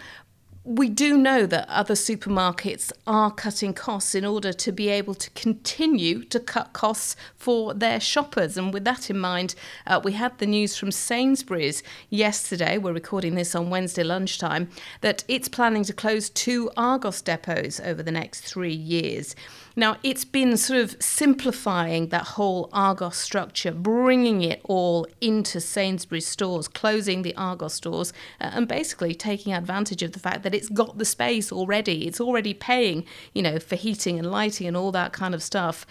we 0.65 0.89
do 0.89 1.15
know 1.15 1.45
that 1.45 1.69
other 1.69 1.93
supermarkets 1.93 2.91
are 3.05 3.29
cutting 3.29 3.71
costs 3.71 4.15
in 4.15 4.25
order 4.25 4.51
to 4.51 4.71
be 4.71 4.89
able 4.89 5.13
to 5.13 5.29
continue 5.31 6.23
to 6.23 6.39
cut 6.39 6.73
costs 6.73 7.15
for 7.35 7.75
their 7.75 7.99
shoppers. 7.99 8.57
And 8.57 8.73
with 8.73 8.83
that 8.83 9.11
in 9.11 9.19
mind, 9.19 9.53
uh, 9.85 10.01
we 10.03 10.13
had 10.13 10.35
the 10.39 10.47
news 10.47 10.75
from 10.75 10.91
Sainsbury's 10.91 11.83
yesterday. 12.09 12.79
We're 12.79 12.93
recording 12.93 13.35
this 13.35 13.53
on 13.53 13.69
Wednesday 13.69 14.03
lunchtime 14.03 14.69
that 15.01 15.23
it's 15.27 15.47
planning 15.47 15.83
to 15.83 15.93
close 15.93 16.31
two 16.31 16.71
Argos 16.75 17.21
depots 17.21 17.79
over 17.79 18.01
the 18.01 18.11
next 18.11 18.41
three 18.41 18.73
years. 18.73 19.35
Now, 19.75 19.97
it's 20.03 20.23
been 20.23 20.55
sort 20.55 20.79
of 20.79 20.95
simplifying 21.01 22.07
that 22.07 22.23
whole 22.23 22.69
Argos 22.71 23.17
structure, 23.17 23.71
bringing 23.71 24.41
it 24.41 24.61
all 24.63 25.05
into 25.19 25.59
Sainsbury's 25.59 26.27
stores, 26.27 26.69
closing 26.69 27.23
the 27.23 27.35
Argos 27.35 27.73
stores, 27.73 28.13
uh, 28.39 28.51
and 28.53 28.67
basically 28.67 29.13
taking 29.13 29.53
advantage 29.53 30.01
of 30.01 30.13
the 30.13 30.19
fact 30.19 30.43
that 30.43 30.55
it's 30.55 30.69
got 30.69 30.97
the 30.97 31.05
space 31.05 31.51
already. 31.51 32.07
It's 32.07 32.21
already 32.21 32.53
paying, 32.53 33.05
you 33.33 33.41
know, 33.41 33.59
for 33.59 33.75
heating 33.75 34.17
and 34.17 34.31
lighting 34.31 34.67
and 34.67 34.77
all 34.77 34.93
that 34.93 35.11
kind 35.11 35.35
of 35.35 35.43
stuff. 35.43 35.85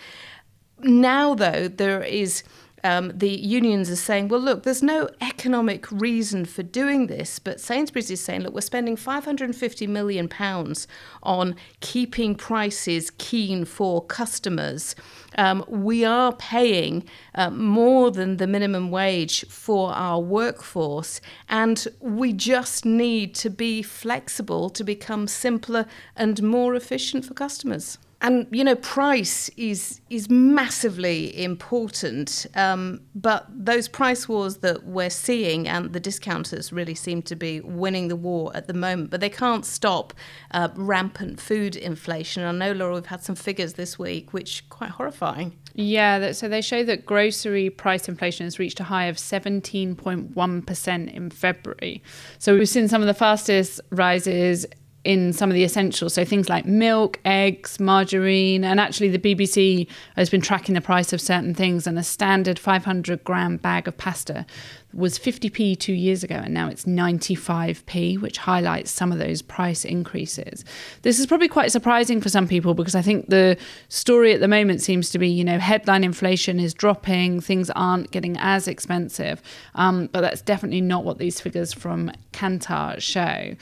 Now, 0.81 1.35
though, 1.35 1.69
there 1.69 2.03
is 2.03 2.43
um, 2.85 3.13
the 3.15 3.31
unions 3.31 3.91
are 3.91 3.97
saying, 3.97 4.29
well, 4.29 4.41
look, 4.41 4.63
there's 4.63 4.83
no 4.83 5.09
economic 5.23 5.91
reason 5.91 6.45
for 6.45 6.63
doing 6.63 7.07
this. 7.07 7.39
But 7.39 7.59
Sainsbury's 7.59 8.11
is 8.11 8.21
saying, 8.21 8.43
look, 8.43 8.53
we're 8.53 8.61
spending 8.61 8.95
550 8.95 9.87
million 9.87 10.29
pounds 10.29 10.87
on 11.23 11.57
keeping 11.81 12.35
prices 12.35 13.11
keen 13.17 13.65
for 13.65 14.05
customers. 14.05 14.95
Um, 15.39 15.65
we 15.67 16.05
are 16.05 16.35
paying 16.35 17.05
uh, 17.35 17.49
more 17.51 18.11
than 18.11 18.37
the 18.37 18.47
minimum 18.47 18.91
wage 18.91 19.47
for 19.49 19.93
our 19.93 20.21
workforce, 20.21 21.23
and 21.49 21.89
we 22.01 22.35
just 22.35 22.85
need 22.85 23.35
to 23.37 23.49
be 23.49 23.83
flexible 23.83 24.69
to 24.69 24.85
become 24.85 25.27
simpler 25.27 25.87
and 26.15 26.43
more 26.43 26.75
efficient 26.75 27.25
for 27.25 27.33
customers 27.33 27.99
and 28.21 28.47
you 28.51 28.65
know 28.65 28.75
price 28.77 29.49
is 29.57 30.01
is 30.11 30.29
massively 30.31 31.43
important 31.43 32.47
um, 32.55 33.01
but 33.15 33.47
those 33.51 33.89
price 33.89 34.29
wars 34.29 34.59
that 34.59 34.85
we're 34.85 35.11
seeing 35.11 35.69
and 35.69 35.93
the 35.93 36.01
discounters 36.01 36.73
really 36.73 36.95
seem 36.95 37.23
to 37.23 37.37
be 37.37 37.61
winning 37.61 38.09
the 38.09 38.17
war 38.17 38.51
at 38.55 38.67
the 38.67 38.75
moment 38.75 39.11
but 39.11 39.21
they 39.21 39.29
can't 39.29 39.67
stop 39.67 40.13
uh, 40.53 40.69
rampant 40.75 41.41
food 41.41 41.77
inflation 41.77 42.43
i 42.45 42.53
know 42.53 42.73
laura 42.73 42.95
we've 42.95 43.07
had 43.07 43.23
some 43.23 43.35
figures 43.35 43.75
this 43.75 43.99
week 43.99 44.33
which 44.33 44.69
quite 44.69 44.91
horrifying 44.91 45.57
yeah, 45.77 46.31
so 46.31 46.49
they 46.49 46.61
show 46.61 46.85
that 46.85 47.05
grocery 47.05 47.69
price 47.69 48.09
inflation 48.09 48.47
has 48.47 48.61
reached 48.61 48.79
a 48.79 48.85
high 48.85 49.07
of 49.07 49.17
17.1% 49.17 51.13
in 51.13 51.31
February. 51.31 52.01
So 52.39 52.57
we've 52.57 52.69
seen 52.69 52.87
some 52.87 53.03
of 53.03 53.09
the 53.09 53.15
fastest 53.15 53.81
rises 53.91 54.67
in 55.05 55.33
some 55.33 55.51
of 55.51 55.55
the 55.55 55.65
essentials. 55.65 56.15
So 56.15 56.25
things 56.25 56.49
like 56.49 56.65
milk, 56.65 57.21
eggs, 57.25 57.79
margarine, 57.79 58.65
and 58.65 58.81
actually 58.81 59.09
the 59.09 59.19
BBC 59.19 59.87
has 60.17 60.31
been 60.31 60.41
tracking 60.41 60.75
the 60.75 60.81
price 60.81 61.13
of 61.13 61.21
certain 61.21 61.55
things. 61.55 61.87
And 61.87 61.99
a 61.99 62.03
standard 62.03 62.59
500 62.59 63.23
gram 63.23 63.59
bag 63.59 63.87
of 63.87 63.97
pasta 63.97 64.47
was 64.95 65.19
50p 65.19 65.79
two 65.79 65.93
years 65.93 66.23
ago, 66.23 66.37
and 66.37 66.55
now 66.55 66.69
it's 66.69 66.85
95p, 66.85 68.21
which 68.21 68.39
highlights 68.39 68.91
some 68.91 69.13
of 69.13 69.19
those 69.19 69.43
price 69.43 69.85
increases. 69.85 70.65
This 71.03 71.19
is 71.19 71.27
probably 71.27 71.49
quite 71.49 71.73
surprising 71.73 72.21
for 72.21 72.29
some 72.29 72.47
people 72.47 72.75
because 72.75 72.95
I 72.95 73.03
think 73.03 73.29
the 73.29 73.57
story 73.89 74.33
at 74.33 74.41
the 74.41 74.49
moment 74.49 74.81
seems 74.81 75.11
to 75.11 75.19
be, 75.19 75.29
you 75.29 75.45
know, 75.45 75.59
headline 75.59 76.05
inflation 76.05 76.61
is 76.61 76.73
dropping, 76.73 77.41
things 77.41 77.71
aren't 77.71 78.11
getting 78.11 78.37
as 78.39 78.69
expensive, 78.69 79.43
um, 79.75 80.09
but 80.13 80.21
that's 80.21 80.41
definitely 80.41 80.81
not 80.81 81.05
what 81.05 81.19
these 81.19 81.41
figures 81.41 81.73
from 81.73 82.13
Kantar 82.33 83.01
show. 83.01 83.57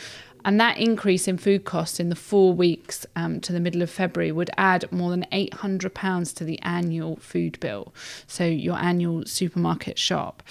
And 0.45 0.61
that 0.61 0.79
increase 0.79 1.29
in 1.29 1.39
food 1.39 1.65
costs 1.65 2.01
in 2.01 2.09
the 2.09 2.17
four 2.17 2.53
weeks 2.53 3.07
um, 3.17 3.41
to 3.41 3.53
the 3.53 3.61
middle 3.61 3.83
of 3.83 3.91
February 3.91 4.33
would 4.33 4.51
add 4.57 4.91
more 4.91 5.11
than 5.11 5.27
£800 5.33 6.35
to 6.35 6.45
the 6.45 6.61
annual 6.63 7.17
food 7.17 7.59
bill. 7.61 7.95
So, 8.27 8.45
your 8.45 8.77
annual 8.77 9.25
supermarket 9.27 9.99
shop. 9.99 10.43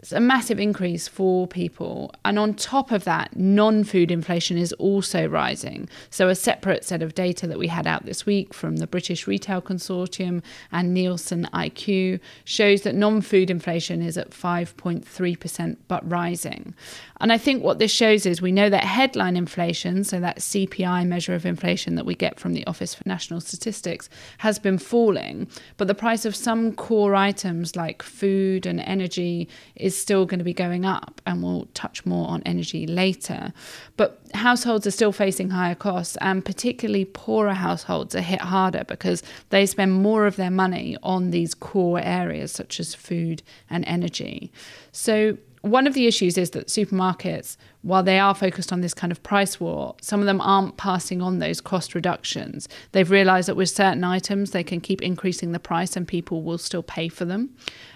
It's 0.00 0.12
a 0.12 0.20
massive 0.20 0.58
increase 0.58 1.08
for 1.08 1.46
people. 1.46 2.10
And 2.24 2.38
on 2.38 2.54
top 2.54 2.90
of 2.90 3.04
that, 3.04 3.36
non 3.36 3.84
food 3.84 4.10
inflation 4.10 4.56
is 4.56 4.72
also 4.74 5.26
rising. 5.26 5.90
So, 6.08 6.28
a 6.28 6.34
separate 6.34 6.84
set 6.84 7.02
of 7.02 7.14
data 7.14 7.46
that 7.46 7.58
we 7.58 7.66
had 7.66 7.86
out 7.86 8.06
this 8.06 8.24
week 8.24 8.54
from 8.54 8.76
the 8.76 8.86
British 8.86 9.26
Retail 9.26 9.60
Consortium 9.60 10.42
and 10.72 10.94
Nielsen 10.94 11.48
IQ 11.52 12.18
shows 12.44 12.80
that 12.82 12.94
non 12.94 13.20
food 13.20 13.50
inflation 13.50 14.00
is 14.00 14.16
at 14.16 14.30
5.3%, 14.30 15.76
but 15.86 16.10
rising. 16.10 16.74
And 17.20 17.32
I 17.32 17.38
think 17.38 17.62
what 17.62 17.78
this 17.78 17.90
shows 17.90 18.24
is 18.24 18.40
we 18.40 18.52
know 18.52 18.70
that 18.70 18.84
headline 18.84 19.36
inflation, 19.36 20.04
so 20.04 20.20
that 20.20 20.38
CPI 20.38 21.06
measure 21.06 21.34
of 21.34 21.44
inflation 21.44 21.94
that 21.96 22.06
we 22.06 22.14
get 22.14 22.40
from 22.40 22.54
the 22.54 22.66
Office 22.66 22.94
for 22.94 23.02
National 23.06 23.40
Statistics, 23.40 24.08
has 24.38 24.58
been 24.58 24.78
falling. 24.78 25.46
But 25.76 25.88
the 25.88 25.94
price 25.94 26.24
of 26.24 26.34
some 26.34 26.72
core 26.72 27.14
items 27.14 27.76
like 27.76 28.02
food 28.02 28.64
and 28.64 28.80
energy 28.80 29.48
is 29.76 29.96
still 29.96 30.24
going 30.24 30.38
to 30.38 30.44
be 30.44 30.54
going 30.54 30.84
up. 30.84 31.20
And 31.26 31.42
we'll 31.42 31.68
touch 31.74 32.06
more 32.06 32.28
on 32.28 32.42
energy 32.44 32.86
later. 32.86 33.52
But 33.96 34.20
households 34.34 34.86
are 34.86 34.90
still 34.90 35.12
facing 35.12 35.50
higher 35.50 35.74
costs, 35.74 36.16
and 36.20 36.44
particularly 36.44 37.04
poorer 37.04 37.54
households 37.54 38.14
are 38.14 38.20
hit 38.20 38.40
harder 38.40 38.84
because 38.84 39.22
they 39.50 39.66
spend 39.66 39.92
more 39.92 40.26
of 40.26 40.36
their 40.36 40.50
money 40.50 40.96
on 41.02 41.30
these 41.30 41.54
core 41.54 42.00
areas 42.00 42.50
such 42.52 42.80
as 42.80 42.94
food 42.94 43.42
and 43.68 43.84
energy. 43.86 44.50
So 44.92 45.36
one 45.62 45.86
of 45.86 45.94
the 45.94 46.06
issues 46.06 46.38
is 46.38 46.50
that 46.50 46.68
supermarkets, 46.68 47.56
while 47.82 48.02
they 48.02 48.18
are 48.18 48.34
focused 48.34 48.72
on 48.72 48.80
this 48.80 48.94
kind 48.94 49.10
of 49.10 49.22
price 49.22 49.60
war, 49.60 49.94
some 50.00 50.20
of 50.20 50.26
them 50.26 50.40
aren't 50.40 50.76
passing 50.76 51.20
on 51.20 51.38
those 51.38 51.60
cost 51.60 51.94
reductions. 51.94 52.68
They've 52.92 53.10
realised 53.10 53.48
that 53.48 53.56
with 53.56 53.68
certain 53.68 54.02
items, 54.02 54.52
they 54.52 54.64
can 54.64 54.80
keep 54.80 55.02
increasing 55.02 55.52
the 55.52 55.58
price 55.58 55.96
and 55.96 56.08
people 56.08 56.42
will 56.42 56.58
still 56.58 56.82
pay 56.82 57.08
for 57.08 57.26
them. 57.26 57.50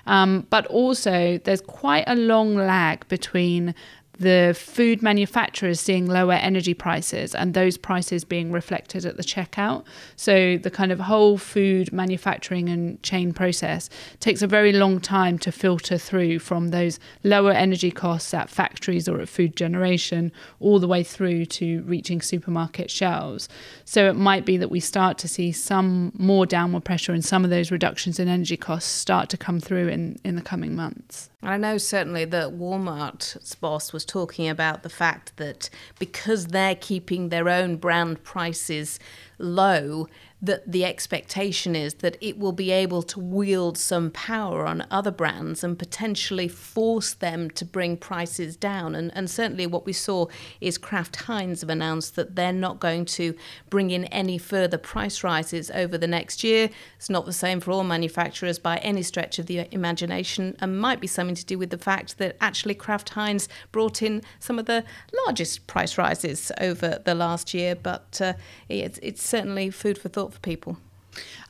Um, 0.06 0.47
but 0.50 0.66
also, 0.66 1.38
there's 1.38 1.62
quite 1.62 2.04
a 2.06 2.16
long 2.16 2.54
lag 2.54 3.09
between 3.09 3.75
the 4.18 4.56
food 4.59 5.02
manufacturers 5.02 5.80
seeing 5.80 6.06
lower 6.06 6.35
energy 6.35 6.75
prices 6.75 7.35
and 7.35 7.54
those 7.54 7.76
prices 7.76 8.25
being 8.25 8.52
reflected 8.52 9.04
at 9.04 9.16
the 9.16 9.23
checkout. 9.23 9.85
So 10.16 10.56
the 10.56 10.71
kind 10.71 10.92
of 10.92 11.00
whole 11.00 11.38
food 11.38 11.92
manufacturing 11.92 12.68
and 12.68 13.02
chain 13.02 13.33
process 13.33 13.90
takes 14.21 14.42
a 14.42 14.47
very 14.47 14.73
long 14.73 15.00
time 15.00 15.38
to 15.40 15.52
filter 15.52 15.99
through 15.99 16.38
from 16.38 16.68
those 16.68 16.99
lower 17.23 17.52
energy 17.52 17.90
costs 17.90 18.33
at 18.35 18.49
factories 18.49 19.09
or 19.09 19.21
at 19.21 19.28
food 19.28 19.56
generation 19.56 20.33
all 20.61 20.78
the 20.78 20.88
way 20.88 21.02
through 21.02 21.47
to 21.47 21.83
reaching 21.83 22.21
supermarket 22.21 22.90
shelves. 22.90 23.49
So 23.85 24.09
it 24.09 24.16
might 24.16 24.44
be 24.44 24.56
that 24.59 24.71
we 24.71 24.80
start 24.80 25.18
to 25.18 25.28
see 25.28 25.52
some 25.52 26.12
more 26.16 26.47
downward 26.47 26.85
pressure 26.85 27.12
and 27.12 27.25
some 27.25 27.44
of 27.44 27.50
those 27.50 27.71
reductions 27.71 28.18
in 28.18 28.28
energy 28.28 28.56
costs 28.56 28.90
start 28.90 29.28
to 29.30 29.37
come 29.37 29.61
through 29.61 29.88
in, 29.88 30.18
in 30.25 30.37
the 30.37 30.42
coming 30.42 30.76
months. 30.76 31.30
I 31.44 31.59
know 31.59 31.76
certainly 31.76 32.25
that 32.26 32.52
Walmart's 32.52 33.54
boss 33.56 33.92
was 33.92 34.03
talking 34.04 34.49
about 34.49 34.82
the 34.82 34.88
fact 34.88 35.37
that 35.37 35.70
because 35.99 36.49
they're 36.49 36.75
keeping 36.75 37.28
their 37.28 37.49
own 37.49 37.76
brand 37.76 38.23
prices 38.25 38.99
low, 39.38 40.08
that 40.46 40.70
the 40.70 40.84
expectation 40.84 41.74
is 41.74 41.94
that 41.94 42.18
it 42.20 42.38
will 42.38 42.52
be 42.52 42.70
able 42.70 43.02
to 43.02 43.18
wield 43.18 43.78
some 43.78 44.10
power 44.10 44.66
on 44.66 44.86
other 44.90 45.10
brands 45.10 45.64
and 45.64 45.78
potentially 45.78 46.48
force 46.48 47.14
them 47.14 47.48
to 47.50 47.64
bring 47.64 47.96
prices 47.96 48.56
down. 48.56 48.94
And, 48.94 49.10
and 49.14 49.30
certainly, 49.30 49.66
what 49.66 49.86
we 49.86 49.92
saw 49.92 50.26
is 50.60 50.76
Kraft 50.76 51.16
Heinz 51.16 51.62
have 51.62 51.70
announced 51.70 52.14
that 52.16 52.36
they're 52.36 52.52
not 52.52 52.78
going 52.78 53.06
to 53.06 53.34
bring 53.70 53.90
in 53.90 54.04
any 54.06 54.36
further 54.36 54.76
price 54.76 55.24
rises 55.24 55.70
over 55.70 55.96
the 55.96 56.06
next 56.06 56.44
year. 56.44 56.68
It's 56.96 57.10
not 57.10 57.24
the 57.24 57.32
same 57.32 57.60
for 57.60 57.70
all 57.70 57.84
manufacturers 57.84 58.58
by 58.58 58.76
any 58.78 59.02
stretch 59.02 59.38
of 59.38 59.46
the 59.46 59.66
imagination, 59.72 60.56
and 60.60 60.78
might 60.78 61.00
be 61.00 61.06
something 61.06 61.36
to 61.36 61.44
do 61.46 61.58
with 61.58 61.70
the 61.70 61.78
fact 61.78 62.18
that 62.18 62.36
actually 62.40 62.74
Kraft 62.74 63.10
Heinz 63.10 63.48
brought 63.72 64.02
in 64.02 64.22
some 64.40 64.58
of 64.58 64.66
the 64.66 64.84
largest 65.24 65.66
price 65.66 65.96
rises 65.96 66.52
over 66.60 67.00
the 67.04 67.14
last 67.14 67.54
year. 67.54 67.74
But 67.74 68.20
uh, 68.20 68.34
it's, 68.68 68.98
it's 69.02 69.22
certainly 69.22 69.70
food 69.70 69.96
for 69.96 70.08
thought 70.08 70.34
for 70.35 70.41
people. 70.41 70.76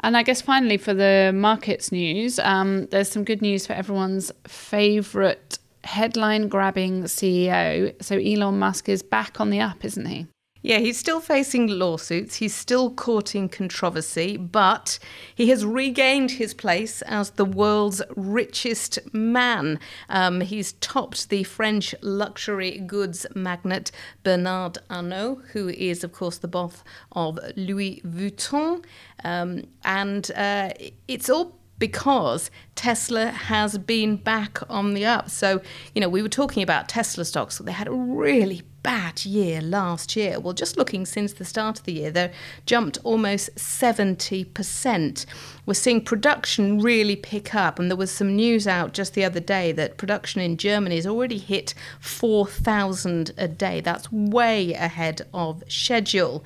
And 0.01 0.17
I 0.17 0.23
guess 0.23 0.43
finally, 0.43 0.77
for 0.77 0.93
the 0.93 1.33
markets 1.35 1.91
news, 1.91 2.39
um, 2.39 2.87
there's 2.87 3.09
some 3.09 3.25
good 3.25 3.41
news 3.41 3.67
for 3.67 3.73
everyone's 3.73 4.31
favourite 4.47 5.59
headline 5.85 6.49
grabbing 6.49 7.05
CEO. 7.05 7.95
So 8.03 8.19
Elon 8.19 8.59
Musk 8.59 8.89
is 8.89 9.03
back 9.03 9.41
on 9.41 9.51
the 9.51 9.61
up, 9.61 9.85
isn't 9.85 10.07
he? 10.07 10.27
Yeah, 10.65 10.79
he's 10.79 10.99
still 10.99 11.21
facing 11.21 11.67
lawsuits. 11.67 12.37
He's 12.37 12.55
still 12.55 12.91
courting 12.91 13.51
controversy, 13.51 14.39
but 14.39 14.99
he 15.35 15.51
has 15.51 15.63
regained 15.63 16.31
his 16.31 16.55
place 16.55 17.03
as 17.03 17.33
the 17.33 17.45
world's 17.45 18.01
richest 18.17 18.99
man. 19.13 19.79
Um, 20.09 20.41
he's 20.41 20.73
topped 20.73 21.29
the 21.29 21.45
French 21.45 21.95
luxury 22.01 22.79
goods 22.79 23.27
magnate 23.35 23.91
Bernard 24.23 24.79
Arnault, 24.89 25.43
who 25.53 25.69
is, 25.69 26.03
of 26.03 26.13
course, 26.13 26.39
the 26.39 26.49
boss 26.49 26.83
of 27.13 27.39
Louis 27.57 28.01
Vuitton. 28.03 28.83
Um, 29.23 29.65
and 29.85 30.31
uh, 30.35 30.71
it's 31.07 31.29
all 31.29 31.59
because 31.79 32.51
Tesla 32.75 33.27
has 33.27 33.79
been 33.79 34.17
back 34.17 34.59
on 34.71 34.95
the 34.95 35.05
up. 35.05 35.31
So, 35.31 35.61
you 35.95 36.01
know, 36.01 36.09
we 36.09 36.23
were 36.23 36.29
talking 36.29 36.63
about 36.63 36.89
Tesla 36.89 37.25
stocks. 37.25 37.59
They 37.59 37.73
had 37.73 37.89
a 37.89 37.93
really 37.93 38.63
bad 38.85 39.25
year 39.25 39.61
last 39.63 40.15
year. 40.15 40.39
Well, 40.39 40.53
just 40.53 40.77
looking 40.77 41.07
since 41.07 41.33
the 41.33 41.45
start 41.45 41.79
of 41.81 41.87
the 41.87 41.95
year, 41.95 42.11
they've 42.11 42.31
jumped 42.67 42.99
almost 43.03 43.55
70%. 43.57 45.27
We're 45.67 45.75
seeing 45.75 46.05
production 46.05 46.81
really 46.81 47.17
pick 47.17 47.55
up, 47.55 47.79
and 47.79 47.91
there 47.91 47.97
was 47.97 48.11
some 48.11 48.37
news 48.37 48.67
out 48.69 48.93
just 48.93 49.15
the 49.15 49.25
other 49.25 49.41
day 49.41 49.73
that 49.73 49.97
production 49.97 50.43
in 50.43 50.59
Germany 50.59 50.97
has 50.97 51.07
already 51.07 51.39
hit 51.39 51.75
4,000 52.01 53.33
a 53.39 53.49
day. 53.49 53.81
That's 53.81 54.13
way 54.13 54.75
ahead 54.75 55.23
of 55.33 55.65
schedule. 55.67 56.45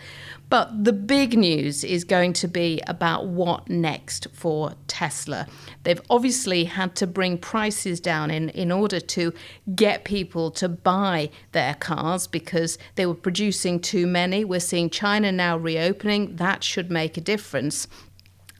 But 0.50 0.84
the 0.84 0.92
big 0.92 1.36
news 1.36 1.84
is 1.84 2.04
going 2.04 2.32
to 2.34 2.48
be 2.48 2.80
about 2.86 3.26
what 3.26 3.68
next 3.68 4.28
for 4.32 4.72
Tesla. 4.86 5.46
They've 5.82 6.00
obviously 6.08 6.64
had 6.64 6.96
to 6.96 7.06
bring 7.06 7.36
prices 7.38 8.00
down 8.00 8.30
in, 8.30 8.48
in 8.50 8.72
order 8.72 8.98
to 8.98 9.34
get 9.74 10.04
people 10.04 10.50
to 10.52 10.68
buy 10.68 11.30
their 11.52 11.74
cars 11.74 12.26
because 12.26 12.78
they 12.94 13.04
were 13.04 13.14
producing 13.14 13.78
too 13.78 14.06
many. 14.06 14.44
We're 14.44 14.60
seeing 14.60 14.88
China 14.88 15.32
now 15.32 15.58
reopening. 15.58 16.36
That 16.36 16.64
should 16.64 16.90
make 16.90 17.16
a 17.16 17.20
difference. 17.20 17.86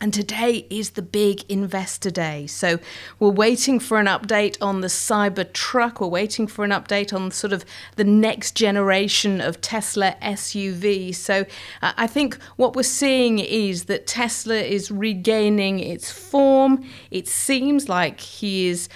And 0.01 0.15
today 0.15 0.65
is 0.71 0.91
the 0.91 1.03
big 1.03 1.43
investor 1.51 2.11
day. 2.11 2.47
So 2.47 2.79
we're 3.19 3.31
waiting 3.31 3.81
for 3.81 3.99
an 3.99 4.07
update 4.07 4.57
on 4.61 4.81
the 4.81 4.87
Cybertruck. 4.87 6.01
We're 6.01 6.07
waiting 6.07 6.47
for 6.47 6.65
an 6.65 6.71
update 6.71 7.13
on 7.13 7.33
sort 7.33 7.53
of 7.53 7.65
the 7.97 8.05
next 8.05 8.55
generation 8.55 9.41
of 9.41 9.61
Tesla 9.61 10.15
SUV. 10.23 11.13
So 11.13 11.45
uh, 11.83 11.95
I 11.97 12.07
think 12.07 12.41
what 12.57 12.77
we're 12.77 12.85
seeing 12.85 13.41
is 13.41 13.87
that 13.87 14.07
Tesla 14.07 14.55
is 14.55 14.93
regaining 14.93 15.81
its 15.81 16.13
form. 16.13 16.85
It 17.11 17.27
seems 17.27 17.89
like 17.89 18.21
he 18.21 18.69
is 18.69 18.89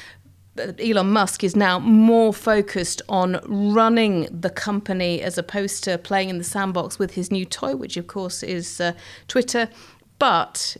uh, 0.56 0.72
Elon 0.78 1.10
Musk 1.10 1.42
is 1.42 1.56
now 1.56 1.80
more 1.80 2.32
focused 2.32 3.02
on 3.08 3.40
running 3.46 4.28
the 4.30 4.50
company 4.50 5.20
as 5.20 5.36
opposed 5.36 5.82
to 5.84 5.98
playing 5.98 6.28
in 6.28 6.38
the 6.38 6.44
sandbox 6.44 6.98
with 6.98 7.14
his 7.14 7.32
new 7.32 7.44
toy, 7.44 7.74
which 7.74 7.96
of 7.96 8.06
course 8.06 8.42
is 8.44 8.80
uh, 8.80 8.92
Twitter. 9.26 9.68
But 10.18 10.76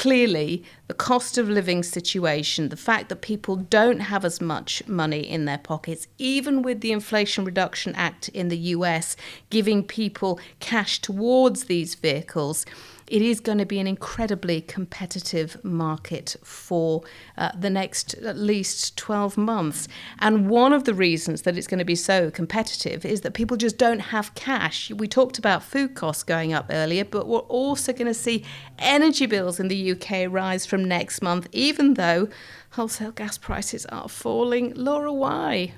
clearly 0.00 0.64
the 0.88 0.94
cost 0.94 1.36
of 1.36 1.46
living 1.46 1.82
situation, 1.82 2.70
the 2.70 2.76
fact 2.76 3.10
that 3.10 3.20
people 3.20 3.56
don't 3.56 4.00
have 4.00 4.24
as 4.24 4.40
much 4.40 4.82
money 4.88 5.20
in 5.20 5.44
their 5.44 5.58
pockets, 5.58 6.08
even 6.16 6.62
with 6.62 6.80
the 6.80 6.90
Inflation 6.90 7.44
Reduction 7.44 7.94
Act 7.94 8.30
in 8.30 8.48
the 8.48 8.56
US 8.76 9.14
giving 9.50 9.84
people 9.84 10.40
cash 10.58 11.02
towards 11.02 11.64
these 11.64 11.96
vehicles, 11.96 12.64
it 13.10 13.22
is 13.22 13.40
going 13.40 13.58
to 13.58 13.66
be 13.66 13.80
an 13.80 13.88
incredibly 13.88 14.60
competitive 14.60 15.62
market 15.64 16.36
for 16.44 17.02
uh, 17.36 17.50
the 17.58 17.68
next 17.68 18.14
at 18.14 18.38
least 18.38 18.96
12 18.96 19.36
months. 19.36 19.88
And 20.20 20.48
one 20.48 20.72
of 20.72 20.84
the 20.84 20.94
reasons 20.94 21.42
that 21.42 21.58
it's 21.58 21.66
going 21.66 21.80
to 21.80 21.84
be 21.84 21.96
so 21.96 22.30
competitive 22.30 23.04
is 23.04 23.22
that 23.22 23.34
people 23.34 23.56
just 23.56 23.76
don't 23.76 23.98
have 23.98 24.34
cash. 24.36 24.92
We 24.92 25.08
talked 25.08 25.38
about 25.38 25.64
food 25.64 25.96
costs 25.96 26.22
going 26.22 26.52
up 26.52 26.66
earlier, 26.70 27.04
but 27.04 27.26
we're 27.26 27.40
also 27.40 27.92
going 27.92 28.06
to 28.06 28.14
see 28.14 28.44
energy 28.78 29.26
bills 29.26 29.58
in 29.58 29.66
the 29.66 29.90
UK 29.90 30.30
rise 30.30 30.64
from 30.64 30.84
next 30.84 31.20
month, 31.20 31.48
even 31.50 31.94
though 31.94 32.28
wholesale 32.70 33.10
gas 33.10 33.36
prices 33.36 33.86
are 33.86 34.08
falling. 34.08 34.72
Laura, 34.74 35.12
why? 35.12 35.72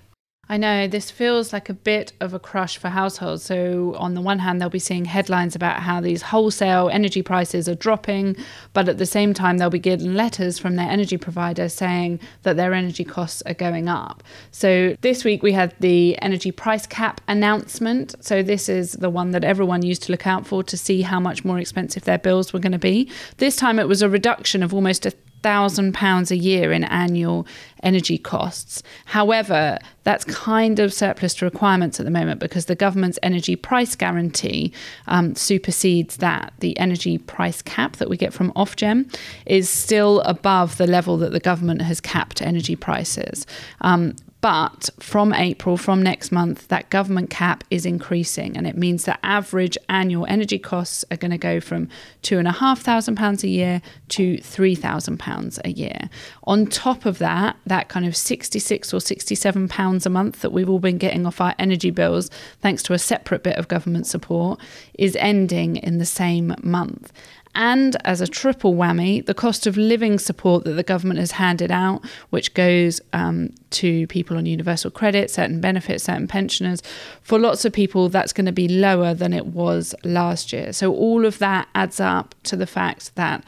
I 0.49 0.59
know 0.59 0.87
this 0.87 1.11
feels 1.11 1.53
like 1.53 1.71
a 1.71 1.73
bit 1.73 2.13
of 2.21 2.35
a 2.35 2.39
crush 2.39 2.77
for 2.77 2.89
households. 2.89 3.43
So, 3.43 3.95
on 3.97 4.13
the 4.13 4.21
one 4.21 4.41
hand, 4.41 4.61
they'll 4.61 4.69
be 4.69 4.79
seeing 4.79 5.07
headlines 5.07 5.55
about 5.55 5.81
how 5.81 6.01
these 6.03 6.21
wholesale 6.21 6.91
energy 6.93 7.23
prices 7.23 7.71
are 7.71 7.75
dropping, 7.75 8.37
but 8.75 8.87
at 8.87 8.99
the 8.99 9.07
same 9.07 9.33
time, 9.33 9.57
they'll 9.57 9.71
be 9.71 9.79
getting 9.79 10.15
letters 10.15 10.59
from 10.59 10.77
their 10.77 10.91
energy 10.91 11.17
provider 11.17 11.71
saying 11.71 12.21
that 12.43 12.57
their 12.57 12.75
energy 12.75 13.03
costs 13.03 13.41
are 13.47 13.55
going 13.55 13.89
up. 13.89 14.23
So, 14.51 14.95
this 15.01 15.25
week 15.25 15.43
we 15.43 15.53
had 15.53 15.75
the 15.81 16.21
energy 16.21 16.51
price 16.51 16.87
cap 16.87 17.23
announcement. 17.29 18.15
So, 18.21 18.43
this 18.43 18.69
is 18.69 18.93
the 18.93 19.11
one 19.11 19.31
that 19.31 19.45
everyone 19.45 19.83
used 19.83 20.03
to 20.03 20.13
look 20.13 20.27
out 20.27 20.47
for 20.47 20.63
to 20.65 20.77
see 20.77 21.01
how 21.01 21.19
much 21.19 21.47
more 21.47 21.61
expensive 21.61 22.05
their 22.05 22.19
bills 22.19 22.53
were 22.53 22.61
going 22.61 22.73
to 22.73 22.79
be. 22.79 23.09
This 23.39 23.57
time 23.57 23.79
it 23.79 23.89
was 23.89 24.03
a 24.03 24.09
reduction 24.09 24.63
of 24.63 24.75
almost 24.75 25.07
a 25.07 25.15
thousand 25.43 25.93
pounds 25.93 26.31
a 26.31 26.37
year 26.37 26.73
in 26.73 26.85
annual 26.85 27.47
energy 27.83 28.19
costs. 28.19 28.83
However, 29.07 29.79
that's 30.05 30.25
kind 30.25 30.79
of 30.79 30.93
surplus 30.93 31.35
to 31.35 31.45
requirements 31.45 31.99
at 32.01 32.05
the 32.05 32.11
moment 32.11 32.41
because 32.41 32.67
the 32.67 32.75
government's 32.75 33.19
energy 33.23 33.57
price 33.57 33.97
guarantee 33.97 34.73
um, 35.07 35.35
supersedes 35.35 36.19
that. 36.19 36.53
The 36.61 36.79
energy 36.79 37.19
price 37.19 37.63
cap 37.63 37.97
that 37.97 38.09
we 38.09 38.17
get 38.17 38.33
from 38.33 38.53
Ofgem 38.53 39.13
is 39.47 39.69
still 39.69 40.21
above 40.21 40.77
the 40.77 40.87
level 40.87 41.17
that 41.19 41.33
the 41.33 41.41
government 41.41 41.83
has 41.83 42.01
capped 42.01 42.41
energy 42.41 42.77
prices. 42.77 43.47
Um, 43.81 44.15
but 44.43 44.91
from 44.99 45.33
April, 45.33 45.77
from 45.77 46.03
next 46.03 46.33
month, 46.33 46.67
that 46.67 46.91
government 46.91 47.31
cap 47.31 47.63
is 47.71 47.87
increasing, 47.87 48.57
and 48.57 48.67
it 48.67 48.77
means 48.77 49.05
that 49.05 49.21
average 49.23 49.79
annual 49.89 50.27
energy 50.29 50.59
costs 50.59 51.05
are 51.13 51.17
going 51.17 51.31
to 51.31 51.39
go 51.39 51.61
from 51.61 51.89
two 52.23 52.39
and 52.39 52.49
a 52.49 52.53
half 52.53 52.81
thousand 52.81 53.15
pounds 53.15 53.45
a 53.45 53.49
year 53.49 53.81
to 54.09 54.37
three 54.39 54.75
thousand 54.75 55.19
pounds 55.19 55.61
a 55.65 55.71
year. 55.71 56.11
On 56.45 56.67
top 56.67 57.07
of 57.07 57.19
that, 57.19 57.57
that 57.67 57.89
kind 57.89 58.05
of 58.05 58.17
sixty-six 58.17 58.93
or 58.93 59.01
sixty-seven 59.01 59.69
pounds 59.69 60.07
a 60.07 60.11
month 60.11 60.41
that 60.41 60.51
we've 60.51 60.69
all 60.69 60.81
been 60.81 60.99
getting 60.99 61.25
off 61.25 61.41
our 61.41 61.55
energy 61.61 61.91
bills, 61.91 62.29
thanks 62.61 62.83
to 62.83 62.95
a 62.95 62.99
separate 62.99 63.45
bit 63.45 63.57
of 63.57 63.69
government 63.69 64.09
support, 64.09 64.59
is 64.99 65.15
ending 65.17 65.77
in 65.77 65.99
the 65.99 66.05
same 66.05 66.53
month 66.65 67.13
and 67.55 67.97
as 68.05 68.21
a 68.21 68.27
triple 68.27 68.75
whammy, 68.75 69.25
the 69.25 69.35
cost 69.35 69.67
of 69.67 69.77
living 69.77 70.19
support 70.19 70.65
that 70.65 70.73
the 70.73 70.83
government 70.83 71.21
has 71.21 71.33
handed 71.33 71.71
out, 71.71 72.05
which 72.31 72.55
goes 72.55 73.01
um, 73.13 73.51
to 73.71 74.07
people 74.07 74.37
on 74.37 74.47
universal 74.47 74.91
credit, 74.91 75.31
certain 75.31 75.61
benefits, 75.61 76.05
certain 76.05 76.27
pensioners, 76.27 76.83
for 77.21 77.39
lots 77.39 77.65
of 77.65 77.73
people, 77.73 78.09
that's 78.09 78.33
going 78.33 78.47
to 78.47 78.53
be 78.53 78.69
lower 78.69 79.13
than 79.13 79.33
it 79.33 79.47
was 79.47 79.95
last 80.05 80.53
year. 80.53 80.73
So 80.73 80.95
all 80.95 81.27
of 81.27 81.39
that 81.39 81.69
adds 81.75 82.01
up 82.01 82.35
to 82.45 82.57
the 82.57 82.67
fact 82.67 83.15
that 83.17 83.45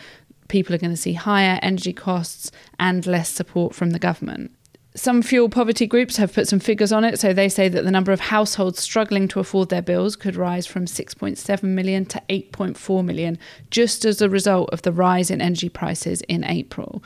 people 0.48 0.74
are 0.74 0.78
going 0.78 0.90
to 0.90 0.96
see 0.96 1.14
higher 1.14 1.58
energy 1.62 1.92
costs 1.92 2.50
and 2.78 3.06
less 3.06 3.30
support 3.30 3.74
from 3.74 3.90
the 3.90 3.98
government. 3.98 4.50
Some 4.96 5.22
fuel 5.22 5.48
poverty 5.48 5.88
groups 5.88 6.18
have 6.18 6.32
put 6.32 6.46
some 6.46 6.60
figures 6.60 6.92
on 6.92 7.02
it. 7.02 7.18
So 7.18 7.32
they 7.32 7.48
say 7.48 7.68
that 7.68 7.82
the 7.82 7.90
number 7.90 8.12
of 8.12 8.20
households 8.20 8.80
struggling 8.80 9.26
to 9.28 9.40
afford 9.40 9.68
their 9.68 9.82
bills 9.82 10.14
could 10.14 10.36
rise 10.36 10.68
from 10.68 10.84
6.7 10.86 11.62
million 11.64 12.06
to 12.06 12.22
8.4 12.28 13.04
million 13.04 13.36
just 13.72 14.04
as 14.04 14.22
a 14.22 14.28
result 14.28 14.70
of 14.70 14.82
the 14.82 14.92
rise 14.92 15.32
in 15.32 15.40
energy 15.40 15.68
prices 15.68 16.20
in 16.22 16.44
April. 16.44 17.02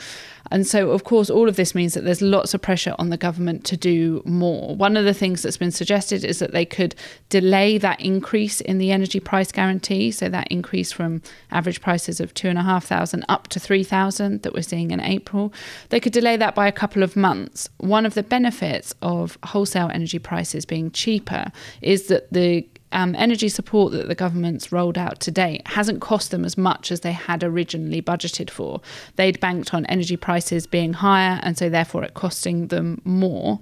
And 0.50 0.66
so, 0.66 0.90
of 0.90 1.04
course, 1.04 1.30
all 1.30 1.48
of 1.48 1.56
this 1.56 1.74
means 1.74 1.94
that 1.94 2.04
there's 2.04 2.22
lots 2.22 2.54
of 2.54 2.62
pressure 2.62 2.94
on 2.98 3.10
the 3.10 3.16
government 3.16 3.64
to 3.64 3.76
do 3.76 4.22
more. 4.24 4.74
One 4.76 4.96
of 4.96 5.04
the 5.04 5.14
things 5.14 5.42
that's 5.42 5.56
been 5.56 5.70
suggested 5.70 6.24
is 6.24 6.38
that 6.38 6.52
they 6.52 6.64
could 6.64 6.94
delay 7.28 7.78
that 7.78 8.00
increase 8.00 8.60
in 8.60 8.78
the 8.78 8.90
energy 8.92 9.20
price 9.20 9.52
guarantee. 9.52 10.10
So, 10.10 10.28
that 10.28 10.48
increase 10.48 10.92
from 10.92 11.22
average 11.50 11.80
prices 11.80 12.20
of 12.20 12.34
two 12.34 12.48
and 12.48 12.58
a 12.58 12.62
half 12.62 12.84
thousand 12.84 13.24
up 13.28 13.48
to 13.48 13.60
3,000 13.60 14.42
that 14.42 14.54
we're 14.54 14.62
seeing 14.62 14.90
in 14.90 15.00
April, 15.00 15.52
they 15.90 16.00
could 16.00 16.12
delay 16.12 16.36
that 16.36 16.54
by 16.54 16.66
a 16.66 16.72
couple 16.72 17.02
of 17.02 17.16
months. 17.16 17.68
One 17.78 18.06
of 18.06 18.14
the 18.14 18.22
benefits 18.22 18.94
of 19.02 19.38
wholesale 19.44 19.90
energy 19.92 20.18
prices 20.18 20.64
being 20.64 20.90
cheaper 20.90 21.52
is 21.82 22.06
that 22.08 22.32
the 22.32 22.66
um, 22.92 23.14
energy 23.14 23.48
support 23.48 23.92
that 23.92 24.08
the 24.08 24.14
government's 24.14 24.72
rolled 24.72 24.96
out 24.96 25.20
to 25.20 25.30
date 25.30 25.66
hasn't 25.68 26.00
cost 26.00 26.30
them 26.30 26.44
as 26.44 26.56
much 26.56 26.90
as 26.90 27.00
they 27.00 27.12
had 27.12 27.44
originally 27.44 28.00
budgeted 28.00 28.50
for. 28.50 28.80
They'd 29.16 29.38
banked 29.40 29.74
on 29.74 29.86
energy 29.86 30.16
prices 30.16 30.66
being 30.66 30.94
higher, 30.94 31.40
and 31.42 31.56
so 31.58 31.68
therefore 31.68 32.04
it 32.04 32.14
costing 32.14 32.68
them 32.68 33.00
more. 33.04 33.60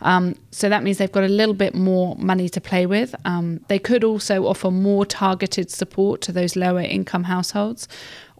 Um, 0.00 0.36
so 0.50 0.68
that 0.68 0.82
means 0.82 0.98
they've 0.98 1.10
got 1.10 1.24
a 1.24 1.28
little 1.28 1.54
bit 1.54 1.74
more 1.74 2.16
money 2.16 2.48
to 2.48 2.60
play 2.60 2.86
with. 2.86 3.14
Um, 3.24 3.60
they 3.68 3.78
could 3.78 4.04
also 4.04 4.46
offer 4.46 4.70
more 4.70 5.04
targeted 5.04 5.70
support 5.70 6.20
to 6.22 6.32
those 6.32 6.56
lower 6.56 6.80
income 6.80 7.24
households. 7.24 7.88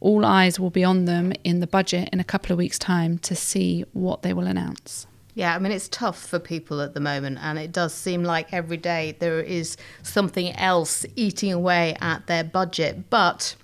All 0.00 0.24
eyes 0.24 0.60
will 0.60 0.70
be 0.70 0.84
on 0.84 1.06
them 1.06 1.32
in 1.42 1.60
the 1.60 1.66
budget 1.66 2.08
in 2.12 2.20
a 2.20 2.24
couple 2.24 2.52
of 2.52 2.58
weeks' 2.58 2.78
time 2.78 3.18
to 3.18 3.34
see 3.34 3.84
what 3.92 4.22
they 4.22 4.32
will 4.32 4.46
announce. 4.46 5.06
Yeah, 5.38 5.54
I 5.54 5.60
mean, 5.60 5.70
it's 5.70 5.88
tough 5.88 6.20
for 6.20 6.40
people 6.40 6.80
at 6.80 6.94
the 6.94 7.00
moment, 7.00 7.38
and 7.40 7.60
it 7.60 7.70
does 7.70 7.94
seem 7.94 8.24
like 8.24 8.52
every 8.52 8.76
day 8.76 9.14
there 9.20 9.38
is 9.38 9.76
something 10.02 10.50
else 10.56 11.06
eating 11.14 11.52
away 11.52 11.96
at 12.00 12.26
their 12.26 12.42
budget. 12.42 13.08
But 13.08 13.54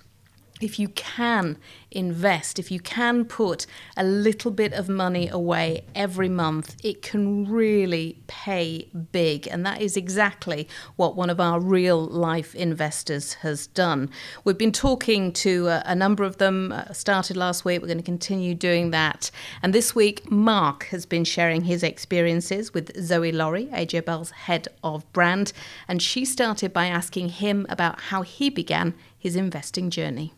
if 0.61 0.79
you 0.79 0.87
can 0.87 1.57
invest, 1.95 2.59
if 2.59 2.69
you 2.69 2.79
can 2.79 3.25
put 3.25 3.65
a 3.95 4.03
little 4.03 4.51
bit 4.51 4.73
of 4.73 4.89
money 4.89 5.27
away 5.27 5.85
every 5.95 6.29
month, 6.29 6.75
it 6.83 7.01
can 7.01 7.49
really 7.49 8.19
pay 8.27 8.89
big. 9.11 9.47
And 9.47 9.65
that 9.65 9.81
is 9.81 9.95
exactly 9.95 10.67
what 10.97 11.15
one 11.15 11.29
of 11.29 11.39
our 11.39 11.59
real 11.59 12.03
life 12.05 12.53
investors 12.53 13.35
has 13.35 13.67
done. 13.67 14.09
We've 14.43 14.57
been 14.57 14.71
talking 14.71 15.31
to 15.33 15.67
a, 15.67 15.83
a 15.85 15.95
number 15.95 16.23
of 16.23 16.37
them, 16.37 16.71
uh, 16.71 16.93
started 16.93 17.37
last 17.37 17.65
week. 17.65 17.81
We're 17.81 17.87
going 17.87 17.97
to 17.97 18.03
continue 18.03 18.53
doing 18.53 18.91
that. 18.91 19.31
And 19.63 19.73
this 19.73 19.95
week, 19.95 20.29
Mark 20.29 20.85
has 20.85 21.05
been 21.05 21.23
sharing 21.23 21.63
his 21.63 21.83
experiences 21.83 22.73
with 22.73 22.95
Zoe 23.01 23.31
Laurie, 23.31 23.67
AJ 23.67 24.05
Bell's 24.05 24.31
head 24.31 24.67
of 24.83 25.11
brand. 25.13 25.53
And 25.87 26.01
she 26.01 26.25
started 26.25 26.73
by 26.73 26.87
asking 26.87 27.29
him 27.29 27.65
about 27.69 27.99
how 28.01 28.21
he 28.21 28.49
began 28.49 28.93
his 29.17 29.35
investing 29.35 29.89
journey 29.89 30.33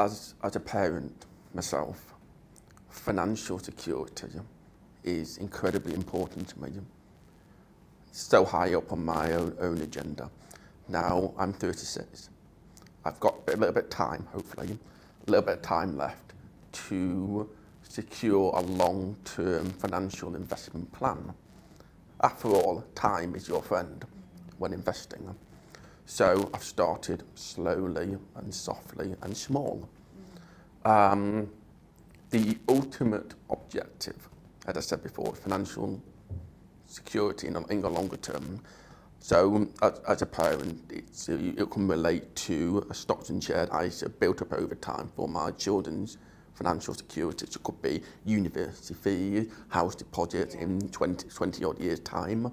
as, 0.00 0.34
as 0.42 0.56
a 0.56 0.60
parent 0.60 1.26
myself, 1.54 2.14
financial 2.88 3.58
security 3.58 4.28
is 5.04 5.38
incredibly 5.38 5.94
important 5.94 6.48
to 6.48 6.62
me. 6.62 6.70
so 8.12 8.44
high 8.44 8.74
up 8.74 8.92
on 8.92 9.04
my 9.04 9.32
own, 9.32 9.56
own 9.60 9.78
agenda. 9.82 10.30
Now 10.88 11.34
I'm 11.38 11.52
36. 11.52 12.30
I've 13.04 13.20
got 13.20 13.36
a 13.48 13.56
little 13.56 13.72
bit 13.74 13.84
of 13.84 13.90
time, 13.90 14.26
hopefully, 14.32 14.78
a 15.26 15.30
little 15.30 15.46
bit 15.46 15.56
of 15.58 15.62
time 15.62 15.96
left 15.96 16.34
to 16.72 17.48
secure 17.82 18.52
a 18.56 18.60
long-term 18.60 19.70
financial 19.70 20.34
investment 20.36 20.90
plan. 20.92 21.34
After 22.22 22.48
all, 22.48 22.84
time 22.94 23.34
is 23.34 23.48
your 23.48 23.62
friend 23.62 24.04
when 24.58 24.72
investing. 24.72 25.34
So 26.10 26.50
I've 26.52 26.64
started 26.64 27.22
slowly 27.36 28.18
and 28.34 28.52
softly 28.52 29.14
and 29.22 29.34
small. 29.34 29.88
Um, 30.84 31.48
the 32.30 32.58
ultimate 32.68 33.34
objective, 33.48 34.28
as 34.66 34.76
I 34.76 34.80
said 34.80 35.04
before, 35.04 35.32
financial 35.36 36.02
security 36.86 37.46
in, 37.46 37.64
in 37.70 37.80
the 37.80 37.88
longer 37.88 38.16
term. 38.16 38.60
So 39.20 39.68
as, 39.82 40.00
as 40.08 40.22
a 40.22 40.26
parent, 40.26 40.82
it's, 40.90 41.28
it 41.28 41.70
can 41.70 41.86
relate 41.86 42.34
to 42.34 42.84
a 42.90 42.94
stocks 42.94 43.28
and 43.30 43.42
shares 43.42 43.68
ISA 43.72 44.08
built 44.08 44.42
up 44.42 44.52
over 44.52 44.74
time 44.74 45.12
for 45.14 45.28
my 45.28 45.52
children's 45.52 46.18
financial 46.54 46.92
security. 46.92 47.46
So 47.48 47.60
it 47.60 47.62
could 47.62 47.80
be 47.82 48.02
university 48.24 48.94
fees, 48.94 49.46
house 49.68 49.94
deposits 49.94 50.56
in 50.56 50.88
20, 50.88 51.28
20 51.28 51.64
odd 51.64 51.78
years' 51.78 52.00
time. 52.00 52.52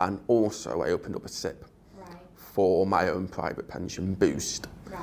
And 0.00 0.20
also 0.26 0.82
I 0.82 0.90
opened 0.90 1.14
up 1.14 1.24
a 1.24 1.28
SIPP. 1.28 1.64
For 2.58 2.84
my 2.84 3.08
own 3.10 3.28
private 3.28 3.68
pension 3.68 4.14
boost. 4.14 4.66
Right. 4.86 4.98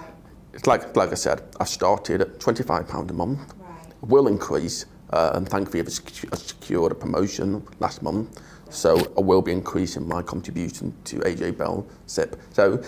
It's 0.54 0.68
like, 0.68 0.94
like 0.98 1.14
I 1.14 1.16
said, 1.16 1.42
I 1.58 1.64
started 1.64 2.20
at 2.20 2.38
£25 2.38 3.10
a 3.10 3.14
month, 3.14 3.54
right. 3.58 3.94
will 4.02 4.28
increase, 4.28 4.88
uh, 5.12 5.32
and 5.36 5.48
thankfully 5.48 5.80
I've 5.80 5.90
secured 5.90 6.92
a 6.92 6.96
promotion 6.96 7.66
last 7.80 8.04
month. 8.04 8.42
So 8.70 8.98
I 9.18 9.22
will 9.22 9.42
be 9.42 9.54
increasing 9.54 10.06
my 10.06 10.22
contribution 10.22 10.94
to 11.06 11.20
AJ 11.20 11.58
Bell 11.58 11.88
SIPP. 12.08 12.36
So 12.52 12.84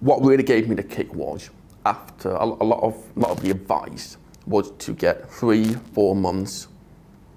what 0.00 0.24
really 0.24 0.44
gave 0.44 0.66
me 0.66 0.76
the 0.76 0.82
kick 0.82 1.12
was 1.14 1.50
after 1.84 2.30
a, 2.30 2.42
a 2.42 2.64
lot 2.64 2.82
of 2.82 2.94
a 3.14 3.20
lot 3.20 3.32
of 3.32 3.42
the 3.42 3.50
advice 3.50 4.16
was 4.46 4.70
to 4.78 4.94
get 4.94 5.30
three, 5.30 5.74
four 5.92 6.16
months 6.16 6.68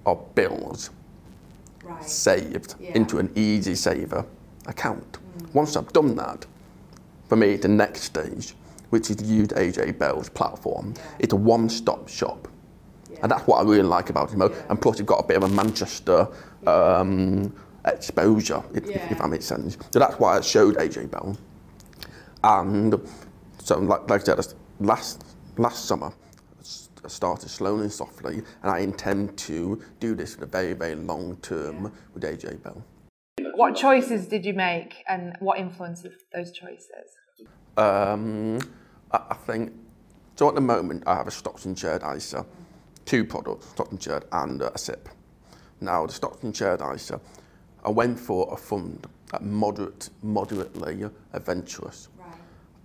of 0.05 0.33
bills 0.33 0.91
right. 1.83 2.01
saved 2.05 2.75
yeah. 2.79 2.91
into 2.93 3.17
an 3.17 3.33
easy 3.35 3.75
saver 3.75 4.25
account. 4.65 5.17
Once 5.57 5.75
I've 5.75 5.91
done 5.91 6.15
that, 6.17 6.45
for 7.27 7.35
me, 7.35 7.55
the 7.55 7.67
next 7.67 8.01
stage, 8.03 8.53
which 8.91 9.09
is 9.09 9.15
to 9.15 9.25
use 9.25 9.47
AJ 9.47 9.97
Bell's 9.97 10.29
platform, 10.29 10.93
it's 11.17 11.33
a 11.33 11.35
one-stop 11.35 12.07
shop. 12.07 12.47
Yeah. 13.09 13.17
And 13.23 13.31
that's 13.31 13.47
what 13.47 13.57
I 13.57 13.63
really 13.63 13.81
like 13.81 14.11
about 14.11 14.31
it. 14.31 14.37
Yeah. 14.37 14.49
And 14.69 14.79
plus, 14.79 14.99
you've 14.99 15.07
got 15.07 15.23
a 15.23 15.27
bit 15.27 15.37
of 15.37 15.43
a 15.45 15.49
Manchester 15.49 16.27
um, 16.67 17.51
exposure, 17.85 18.61
if, 18.75 18.85
yeah. 18.85 19.11
if, 19.11 19.17
that 19.17 19.29
makes 19.29 19.45
sense. 19.45 19.79
So 19.89 19.97
that's 19.97 20.19
why 20.19 20.37
I 20.37 20.41
showed 20.41 20.75
AJ 20.75 21.09
Bell. 21.09 21.35
And 22.43 22.93
so, 23.57 23.79
like, 23.79 24.07
like 24.07 24.21
I 24.21 24.25
said, 24.25 24.53
last, 24.79 25.25
last 25.57 25.85
summer, 25.85 26.13
I 27.03 27.07
started 27.07 27.49
slowly 27.49 27.85
and 27.85 27.91
softly, 27.91 28.43
and 28.61 28.71
I 28.71 28.77
intend 28.81 29.35
to 29.39 29.81
do 29.99 30.13
this 30.13 30.35
for 30.35 30.43
a 30.43 30.47
very, 30.47 30.73
very 30.73 30.93
long 30.93 31.35
term 31.37 31.85
yeah. 31.85 31.89
with 32.13 32.21
AJ 32.21 32.61
Bell. 32.61 32.83
What 33.57 33.75
choices 33.75 34.27
did 34.27 34.45
you 34.45 34.53
make, 34.53 35.03
and 35.07 35.35
what 35.39 35.57
influenced 35.57 36.05
those 36.31 36.51
choices? 36.51 37.17
Um, 37.75 38.59
I, 39.11 39.19
I 39.31 39.33
think 39.33 39.73
so. 40.35 40.47
At 40.47 40.53
the 40.53 40.61
moment, 40.61 41.01
I 41.07 41.15
have 41.15 41.25
a 41.25 41.31
stocks 41.31 41.65
and 41.65 41.77
shares 41.77 42.03
ISA, 42.03 42.45
two 43.05 43.25
products, 43.25 43.69
stocks 43.69 43.89
and 43.89 44.03
shares, 44.03 44.21
and 44.31 44.61
a 44.61 44.77
SIPP. 44.77 45.09
Now, 45.81 46.05
the 46.05 46.13
stocks 46.13 46.43
and 46.43 46.55
shares 46.55 46.81
ISA, 46.81 47.19
I 47.83 47.89
went 47.89 48.19
for 48.19 48.47
a 48.53 48.55
fund 48.55 49.07
at 49.33 49.43
moderate, 49.43 50.11
moderately 50.21 51.09
adventurous. 51.33 52.09
Right. 52.15 52.27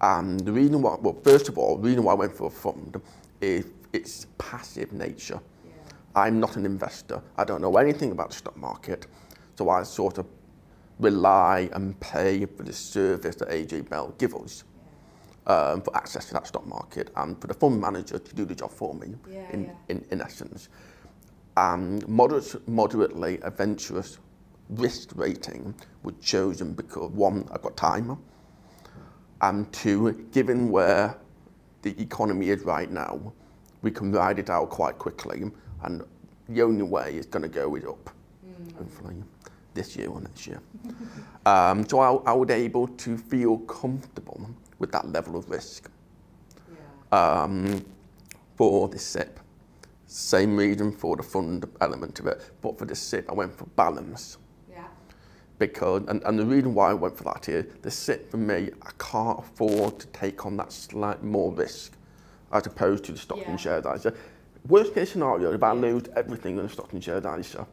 And 0.01 0.41
the 0.41 0.53
reason 0.53 0.81
why, 0.81 0.97
well, 1.03 1.19
first 1.23 1.51
of 1.51 1.59
all, 1.59 1.77
the 1.77 1.89
reason 1.89 2.05
why 2.05 2.13
I 2.13 2.17
went 2.17 2.35
for 2.35 2.47
a 2.47 2.51
fund 2.51 2.99
is 3.43 3.67
its 3.93 4.27
passive 4.39 4.91
nature. 4.95 5.39
Yeah. 5.67 5.73
I'm 6.17 6.41
not 6.41 6.57
an 6.57 6.65
investor. 6.65 7.21
I 7.37 7.45
don't 7.45 7.61
know 7.61 7.77
anything 7.77 8.11
about 8.11 8.31
the 8.31 8.37
stock 8.37 8.57
market. 8.57 9.07
So 9.55 9.69
I 9.69 9.83
sort 9.83 10.17
of 10.17 10.27
rely 11.03 11.69
and 11.73 11.99
pay 12.01 12.47
for 12.47 12.63
the 12.63 12.73
service 12.73 13.37
that 13.37 13.49
AJ 13.49 13.89
Bell 13.89 14.15
gives 14.19 14.35
us. 14.35 14.65
Um, 15.45 15.83
for 15.83 15.97
access 15.97 16.27
to 16.27 16.35
that 16.35 16.47
stock 16.47 16.65
market 16.69 17.11
and 17.17 17.41
for 17.41 17.49
the 17.49 17.55
fund 17.55 17.81
manager 17.81 18.17
to 18.17 18.35
do 18.37 18.45
the 18.45 18.55
job 18.55 18.71
for 18.71 18.95
me, 18.95 19.17
yeah, 19.29 19.51
in, 19.51 19.65
yeah. 19.65 19.73
in, 19.89 20.05
in 20.13 20.21
essence. 20.21 20.69
And 21.57 22.07
moderate, 22.07 22.69
moderately 22.69 23.41
adventurous 23.43 24.19
risk 24.69 25.11
rating 25.17 25.75
was 26.05 26.15
chosen 26.21 26.75
because 26.75 27.11
one, 27.11 27.49
I've 27.51 27.61
got 27.61 27.77
time, 27.77 28.17
and 29.41 29.71
two, 29.73 30.13
given 30.31 30.71
where 30.71 31.19
the 31.83 32.01
economy 32.01 32.51
is 32.51 32.63
right 32.63 32.89
now, 32.89 33.33
we 33.83 33.91
can 33.91 34.13
ride 34.13 34.39
it 34.39 34.49
out 34.49 34.71
quite 34.71 34.97
quickly, 34.97 35.51
and 35.83 36.05
the 36.49 36.63
only 36.63 36.85
way 36.85 37.15
it's 37.17 37.27
going 37.27 37.43
to 37.43 37.49
go 37.49 37.75
is 37.75 37.85
up, 37.85 38.11
mm. 38.47 38.77
hopefully 38.77 39.17
this 39.75 39.97
year 39.97 40.09
or 40.09 40.21
next 40.21 40.47
year. 40.47 40.61
um, 41.47 41.89
so 41.89 42.01
I, 42.01 42.31
I 42.31 42.35
was 42.35 42.51
able 42.51 42.89
to 42.89 43.17
feel 43.17 43.59
comfortable 43.59 44.49
with 44.79 44.93
that 44.93 45.09
level 45.09 45.37
of 45.37 45.49
risk 45.49 45.91
yeah. 46.71 47.43
um, 47.43 47.85
for 48.57 48.89
the 48.89 48.99
SIPP. 48.99 49.39
Same 50.07 50.57
reason 50.57 50.93
for 50.93 51.17
the 51.17 51.23
fund 51.23 51.65
element 51.81 52.21
of 52.21 52.27
it, 52.27 52.51
but 52.61 52.79
for 52.79 52.85
the 52.85 52.95
SIPP, 52.95 53.31
I 53.31 53.35
went 53.35 53.57
for 53.57 53.65
balance. 53.77 54.39
Yeah. 54.71 54.85
Because, 55.59 56.03
and, 56.09 56.23
and 56.25 56.39
the 56.39 56.45
reason 56.45 56.75
why 56.75 56.91
I 56.91 56.95
went 56.95 57.17
for 57.17 57.25
that 57.25 57.49
is 57.49 57.73
the 57.81 57.91
SIPP 57.91 58.31
for 58.31 58.37
me, 58.37 58.71
I 58.83 58.91
can't 58.99 59.39
afford 59.39 59.99
to 60.01 60.07
take 60.09 60.45
on 60.45 60.57
that 60.59 60.73
slight 60.73 61.23
more 61.23 61.53
risk 61.53 61.93
as 62.53 62.67
opposed 62.67 63.05
to 63.05 63.13
the 63.13 63.19
stock 63.19 63.39
yeah. 63.39 63.51
and 63.51 63.61
shares 63.61 63.85
ISA. 63.87 64.13
Worst 64.69 64.95
case 64.95 65.13
scenario, 65.13 65.53
if 65.53 65.63
I 65.63 65.73
lose 65.73 66.05
everything 66.15 66.59
in 66.59 66.65
the 66.65 66.69
stock 66.69 66.93
and 66.93 67.03
shares 67.03 67.25
ISA, 67.25 67.67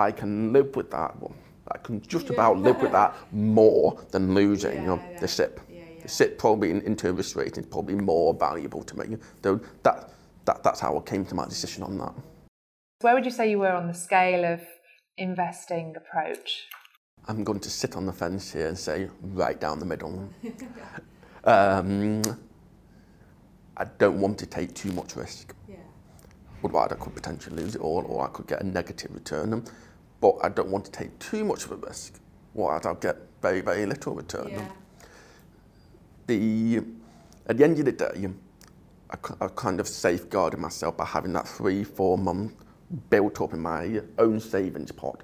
I 0.00 0.10
can 0.12 0.52
live 0.52 0.74
with 0.76 0.90
that. 0.92 1.20
Well, 1.20 1.34
I 1.70 1.78
can 1.78 2.00
just 2.00 2.26
yeah. 2.26 2.32
about 2.32 2.58
live 2.58 2.80
with 2.80 2.92
that 2.92 3.14
more 3.32 4.02
than 4.10 4.34
losing 4.34 4.74
yeah, 4.74 4.80
you 4.80 4.86
know, 4.86 5.02
the 5.20 5.28
SIPP. 5.28 5.60
The 6.02 6.08
SIPP 6.08 6.38
probably 6.38 6.70
in, 6.70 6.80
in 6.82 6.96
terms 6.96 7.10
of 7.12 7.18
risk 7.18 7.36
rating 7.36 7.64
is 7.64 7.70
probably 7.70 7.94
more 7.94 8.32
valuable 8.32 8.82
to 8.82 8.98
me. 8.98 9.18
So 9.42 9.60
that, 9.82 10.10
that, 10.46 10.62
that's 10.62 10.80
how 10.80 10.96
I 10.96 11.00
came 11.02 11.26
to 11.26 11.34
my 11.34 11.44
decision 11.44 11.82
on 11.82 11.98
that. 11.98 12.14
Where 13.02 13.14
would 13.14 13.26
you 13.26 13.30
say 13.30 13.50
you 13.50 13.58
were 13.58 13.72
on 13.72 13.86
the 13.86 13.94
scale 13.94 14.44
of 14.44 14.62
investing 15.18 15.94
approach? 15.96 16.66
I'm 17.28 17.44
going 17.44 17.60
to 17.60 17.70
sit 17.70 17.96
on 17.96 18.06
the 18.06 18.12
fence 18.12 18.52
here 18.52 18.68
and 18.68 18.78
say 18.78 19.10
right 19.22 19.60
down 19.60 19.78
the 19.78 19.86
middle. 19.86 20.30
um, 21.44 22.22
I 23.76 23.84
don't 23.98 24.18
want 24.20 24.38
to 24.38 24.46
take 24.46 24.74
too 24.74 24.92
much 24.92 25.16
risk. 25.16 25.54
Yeah. 25.68 25.76
Otherwise, 26.64 26.92
I 26.92 26.96
could 26.96 27.14
potentially 27.14 27.56
lose 27.62 27.74
it 27.74 27.80
all, 27.80 28.04
or 28.06 28.24
I 28.24 28.28
could 28.28 28.46
get 28.46 28.62
a 28.62 28.66
negative 28.66 29.14
return. 29.14 29.64
But 30.20 30.36
I 30.42 30.48
don't 30.48 30.68
want 30.68 30.84
to 30.86 30.90
take 30.90 31.18
too 31.18 31.44
much 31.44 31.64
of 31.64 31.72
a 31.72 31.76
risk, 31.76 32.20
otherwise 32.54 32.86
I'll 32.86 32.94
get 32.94 33.16
very, 33.40 33.60
very 33.60 33.86
little 33.86 34.14
return. 34.14 34.50
Yeah. 34.50 34.68
The, 36.26 36.82
at 37.46 37.56
the 37.56 37.64
end 37.64 37.78
of 37.78 37.86
the 37.86 37.92
day, 37.92 38.28
I, 39.10 39.16
I 39.40 39.48
kind 39.48 39.80
of 39.80 39.88
safeguarded 39.88 40.60
myself 40.60 40.96
by 40.96 41.06
having 41.06 41.32
that 41.32 41.48
three, 41.48 41.84
four 41.84 42.18
month 42.18 42.54
built 43.08 43.40
up 43.40 43.52
in 43.54 43.60
my 43.60 44.00
own 44.18 44.40
savings 44.40 44.92
pot 44.92 45.22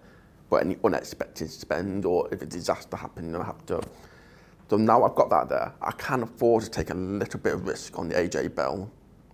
for 0.49 0.61
any 0.61 0.77
unexpected 0.85 1.51
spend 1.51 2.05
or 2.05 2.29
if 2.33 2.41
a 2.41 2.47
disaster 2.47 2.97
happened, 2.97 3.37
I 3.37 3.45
have 3.45 3.67
to 3.67 3.81
so 4.69 4.77
now 4.77 5.05
I've 5.05 5.15
got 5.15 5.31
that 5.31 5.49
there, 5.49 5.73
I 5.81 5.93
can 5.93 6.25
afford 6.25 6.65
to 6.65 6.71
take 6.71 6.91
a 6.91 6.95
little 6.95 7.39
bit 7.39 7.55
of 7.55 7.67
risk 7.67 7.99
on 7.99 8.09
the 8.09 8.17
AJ 8.17 8.55
Bell 8.55 8.91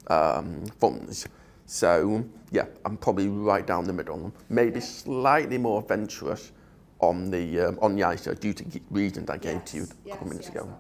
um, 0.09 0.67
funds. 0.79 1.27
So 1.73 2.23
yeah, 2.51 2.67
I'm 2.85 2.99
probably 2.99 3.29
right 3.29 3.67
down 3.67 3.85
the 3.85 3.95
middle. 3.95 4.31
Maybe 4.51 4.79
slightly 4.79 5.57
more 5.57 5.81
adventurous 5.81 6.53
on 6.99 7.31
the 7.31 7.61
um, 7.61 7.79
on 7.81 7.97
the 7.97 8.07
ISA 8.13 8.35
due 8.35 8.53
to 8.53 8.81
reasons 8.91 9.31
I 9.31 9.39
gave 9.39 9.55
yes, 9.55 9.71
to 9.71 9.77
you 9.79 9.83
a 9.85 10.11
couple 10.11 10.27
of 10.27 10.33
minutes 10.35 10.51
yes, 10.53 10.57
ago. 10.57 10.77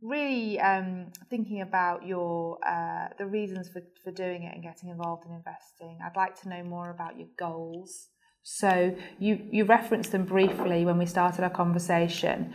Really 0.00 0.60
um, 0.60 1.08
thinking 1.28 1.62
about 1.62 2.06
your 2.06 2.58
uh, 2.64 3.08
the 3.18 3.26
reasons 3.26 3.68
for, 3.68 3.82
for 4.04 4.12
doing 4.12 4.44
it 4.44 4.54
and 4.54 4.62
getting 4.62 4.90
involved 4.90 5.26
in 5.26 5.32
investing. 5.32 5.98
I'd 6.06 6.16
like 6.16 6.40
to 6.42 6.48
know 6.48 6.62
more 6.62 6.90
about 6.90 7.18
your 7.18 7.28
goals. 7.36 8.10
So 8.44 8.94
you 9.18 9.40
you 9.50 9.64
referenced 9.64 10.12
them 10.12 10.24
briefly 10.24 10.84
when 10.84 10.98
we 10.98 11.06
started 11.06 11.42
our 11.42 11.50
conversation. 11.50 12.54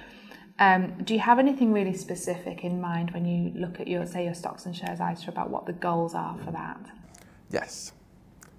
Um, 0.58 1.04
do 1.04 1.14
you 1.14 1.20
have 1.20 1.38
anything 1.38 1.74
really 1.74 1.94
specific 1.94 2.64
in 2.64 2.80
mind 2.80 3.12
when 3.12 3.26
you 3.26 3.52
look 3.60 3.80
at 3.82 3.88
your, 3.88 4.08
say, 4.08 4.24
your 4.24 4.34
stocks 4.34 4.66
and 4.66 4.76
shares 4.76 5.00
ISA 5.00 5.30
about 5.30 5.52
what 5.52 5.66
the 5.68 5.74
goals 5.74 6.16
are 6.16 6.36
for 6.44 6.52
that? 6.52 6.80
Yes, 7.52 7.94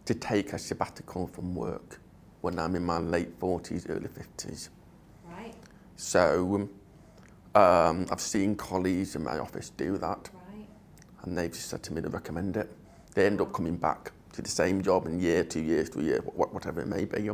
to 0.07 0.15
take 0.15 0.53
a 0.53 0.59
sabbatical 0.59 1.27
from 1.27 1.55
work 1.55 2.01
when 2.41 2.59
I'm 2.59 2.75
in 2.75 2.85
my 2.85 2.99
late 2.99 3.39
40s, 3.39 3.91
early 3.91 4.09
50s. 4.09 4.71
Right. 5.25 5.55
So 5.97 6.69
um, 7.55 8.07
I've 8.11 8.21
seen 8.21 8.57
colleagues 8.57 9.17
in 9.17 9.25
my 9.25 9.39
office 9.39 9.71
do 9.71 9.99
that, 9.99 10.31
right. 10.55 10.67
and 11.23 11.37
they've 11.37 11.53
just 11.53 11.69
said 11.69 11.83
to 11.85 11.93
me 11.93 12.01
to 12.03 12.09
recommend 12.09 12.57
it. 12.57 12.71
They 13.15 13.27
end 13.27 13.41
up 13.41 13.53
coming 13.53 13.77
back 13.77 14.13
to 14.33 14.43
the 14.43 14.49
same 14.49 14.83
job 14.83 15.07
in 15.07 15.21
year, 15.21 15.45
two 15.45 15.63
years, 15.63 15.89
three 15.89 16.05
years, 16.05 16.21
whatever 16.35 16.81
it 16.81 16.87
may 16.87 17.05
be. 17.05 17.31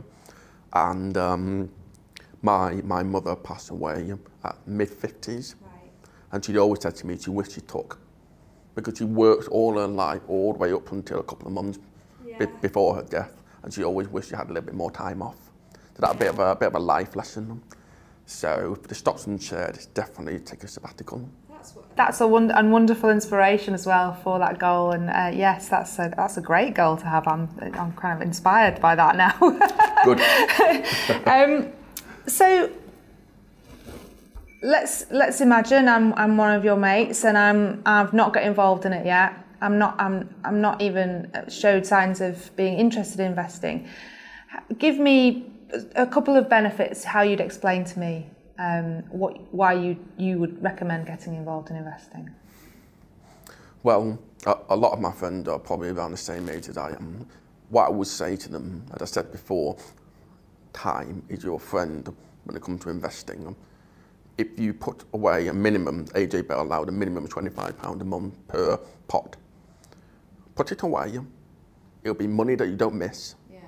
And 0.72 1.16
um, 1.16 1.70
my, 2.42 2.74
my 2.82 3.02
mother 3.02 3.36
passed 3.36 3.70
away 3.70 4.12
at 4.42 4.56
mid 4.66 4.90
50s. 4.90 5.54
Right. 5.60 5.90
And 6.32 6.44
she'd 6.44 6.56
always 6.56 6.82
said 6.82 6.96
to 6.96 7.06
me 7.06 7.18
she 7.18 7.30
wished 7.30 7.52
she 7.52 7.60
took. 7.60 8.00
Because 8.74 8.98
she 8.98 9.04
worked 9.04 9.48
all 9.48 9.74
her 9.74 9.87
life, 9.87 10.22
all 10.28 10.52
the 10.52 10.58
way 10.58 10.72
up 10.72 10.90
until 10.92 11.20
a 11.20 11.22
couple 11.22 11.46
of 11.46 11.52
months 11.52 11.78
yeah. 12.26 12.38
b- 12.38 12.52
before 12.60 12.96
her 12.96 13.02
death. 13.02 13.42
And 13.62 13.72
she 13.72 13.84
always 13.84 14.08
wished 14.08 14.30
she 14.30 14.37
had 14.37 14.46
a 14.46 14.52
little 14.52 14.66
bit 14.66 14.74
more 14.74 14.90
time 14.90 15.22
off. 15.22 15.37
So 15.94 16.00
that's 16.00 16.14
a 16.14 16.18
bit 16.18 16.28
of 16.28 16.38
a, 16.38 16.50
a 16.50 16.56
bit 16.56 16.66
of 16.68 16.74
a 16.74 16.80
life 16.80 17.14
lesson. 17.14 17.62
So 18.26 18.78
the 18.88 18.94
stocks 18.94 19.26
and 19.26 19.42
shares 19.42 19.87
definitely 19.87 20.40
take 20.40 20.64
a 20.64 20.68
sabbatical. 20.68 21.28
That's 21.96 22.20
a 22.20 22.26
wonder 22.26 22.54
and 22.54 22.72
wonderful 22.72 23.10
inspiration 23.10 23.72
as 23.72 23.87
well 23.87 24.14
for 24.14 24.38
that 24.38 24.58
goal. 24.58 24.90
And 24.92 25.08
uh, 25.08 25.30
yes, 25.32 25.68
that's 25.68 25.98
a 25.98 26.12
that's 26.14 26.37
a 26.37 26.40
great 26.40 26.74
goal 26.74 26.96
to 26.96 27.06
have. 27.06 27.26
I'm 27.26 27.48
I'm 27.74 27.92
kind 27.92 28.20
of 28.20 28.26
inspired 28.26 28.80
by 28.80 28.94
that 28.96 29.16
now. 29.16 29.38
Good. 30.04 30.20
um, 31.26 31.72
so 32.26 32.70
let's 34.64 35.05
let's 35.11 35.40
imagine 35.42 35.88
I'm 35.88 36.14
I'm 36.14 36.37
one 36.37 36.55
of 36.55 36.64
your 36.64 36.77
mates 36.77 37.24
and 37.24 37.37
I'm 37.37 37.83
I've 37.85 38.12
not 38.14 38.33
got 38.33 38.42
involved 38.44 38.87
in 38.87 38.92
it 38.92 39.05
yet. 39.05 39.35
I'm 39.61 39.79
not 39.79 39.94
I'm 40.00 40.35
I'm 40.42 40.61
not 40.61 40.81
even 40.81 41.31
showed 41.48 41.87
signs 41.87 42.20
of 42.20 42.55
being 42.57 42.79
interested 42.79 43.20
in 43.20 43.27
investing. 43.27 43.87
Give 44.79 44.98
me 44.98 45.53
a 45.94 46.07
couple 46.07 46.37
of 46.37 46.48
benefits 46.48 47.05
how 47.05 47.22
you'd 47.22 47.40
explain 47.40 47.85
to 47.85 47.98
me 47.98 48.27
um, 48.59 49.03
what 49.11 49.38
why 49.53 49.74
you 49.74 49.96
you 50.16 50.38
would 50.38 50.62
recommend 50.62 51.07
getting 51.07 51.35
involved 51.35 51.70
in 51.70 51.77
investing. 51.77 52.31
Well, 53.83 54.18
a, 54.46 54.57
a 54.70 54.77
lot 54.77 54.92
of 54.92 55.00
my 55.00 55.12
friends 55.12 55.46
are 55.46 55.59
probably 55.59 55.90
around 55.90 56.12
the 56.12 56.16
same 56.16 56.48
age 56.48 56.68
as 56.68 56.79
I 56.79 56.92
am. 56.92 57.27
What 57.68 57.87
I 57.87 57.90
would 57.90 58.07
say 58.07 58.35
to 58.37 58.48
them, 58.48 58.83
as 58.94 59.03
I 59.03 59.05
said 59.05 59.31
before, 59.31 59.77
time 60.72 61.22
is 61.29 61.44
your 61.44 61.61
friend 61.61 62.09
when 62.44 62.57
it 62.57 62.62
comes 62.62 62.83
to 62.85 62.90
investing. 62.90 63.55
If 64.36 64.58
you 64.58 64.74
put 64.74 65.04
away 65.12 65.46
a 65.48 65.52
minimum, 65.52 66.06
AJ 66.06 66.48
Bell 66.48 66.62
allowed 66.62 66.88
a 66.88 66.92
minimum 66.92 67.24
of 67.24 67.30
£25 67.30 68.00
a 68.00 68.04
month 68.04 68.34
per 68.48 68.76
pot, 69.06 69.36
put 70.54 70.72
it 70.72 70.82
away. 70.82 71.18
It'll 72.02 72.14
be 72.14 72.26
money 72.26 72.54
that 72.56 72.68
you 72.68 72.76
don't 72.76 72.96
miss. 72.96 73.36
Yeah. 73.50 73.60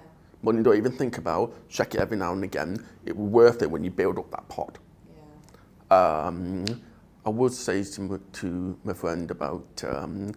Money 0.42 0.59
you 0.59 0.64
don't 0.64 0.76
even 0.76 0.92
think 0.92 1.18
about. 1.18 1.55
Check 1.68 1.94
it 1.94 2.00
every 2.00 2.16
now 2.16 2.33
and 2.33 2.42
again. 2.44 2.85
It 3.05 3.16
will 3.16 3.26
be 3.26 3.33
worth 3.33 3.62
it 3.62 3.70
when 3.70 3.85
you 3.85 3.90
build 3.90 4.18
up 4.18 4.31
that 4.33 4.48
pot. 4.48 4.79
Yeah. 5.90 5.96
Um, 5.96 6.64
I 7.24 7.31
would 7.31 7.52
say 7.52 7.83
to, 7.83 8.20
to 8.33 8.79
my 8.85 8.92
friend 8.92 9.31
about 9.31 9.85
um, 9.87 10.33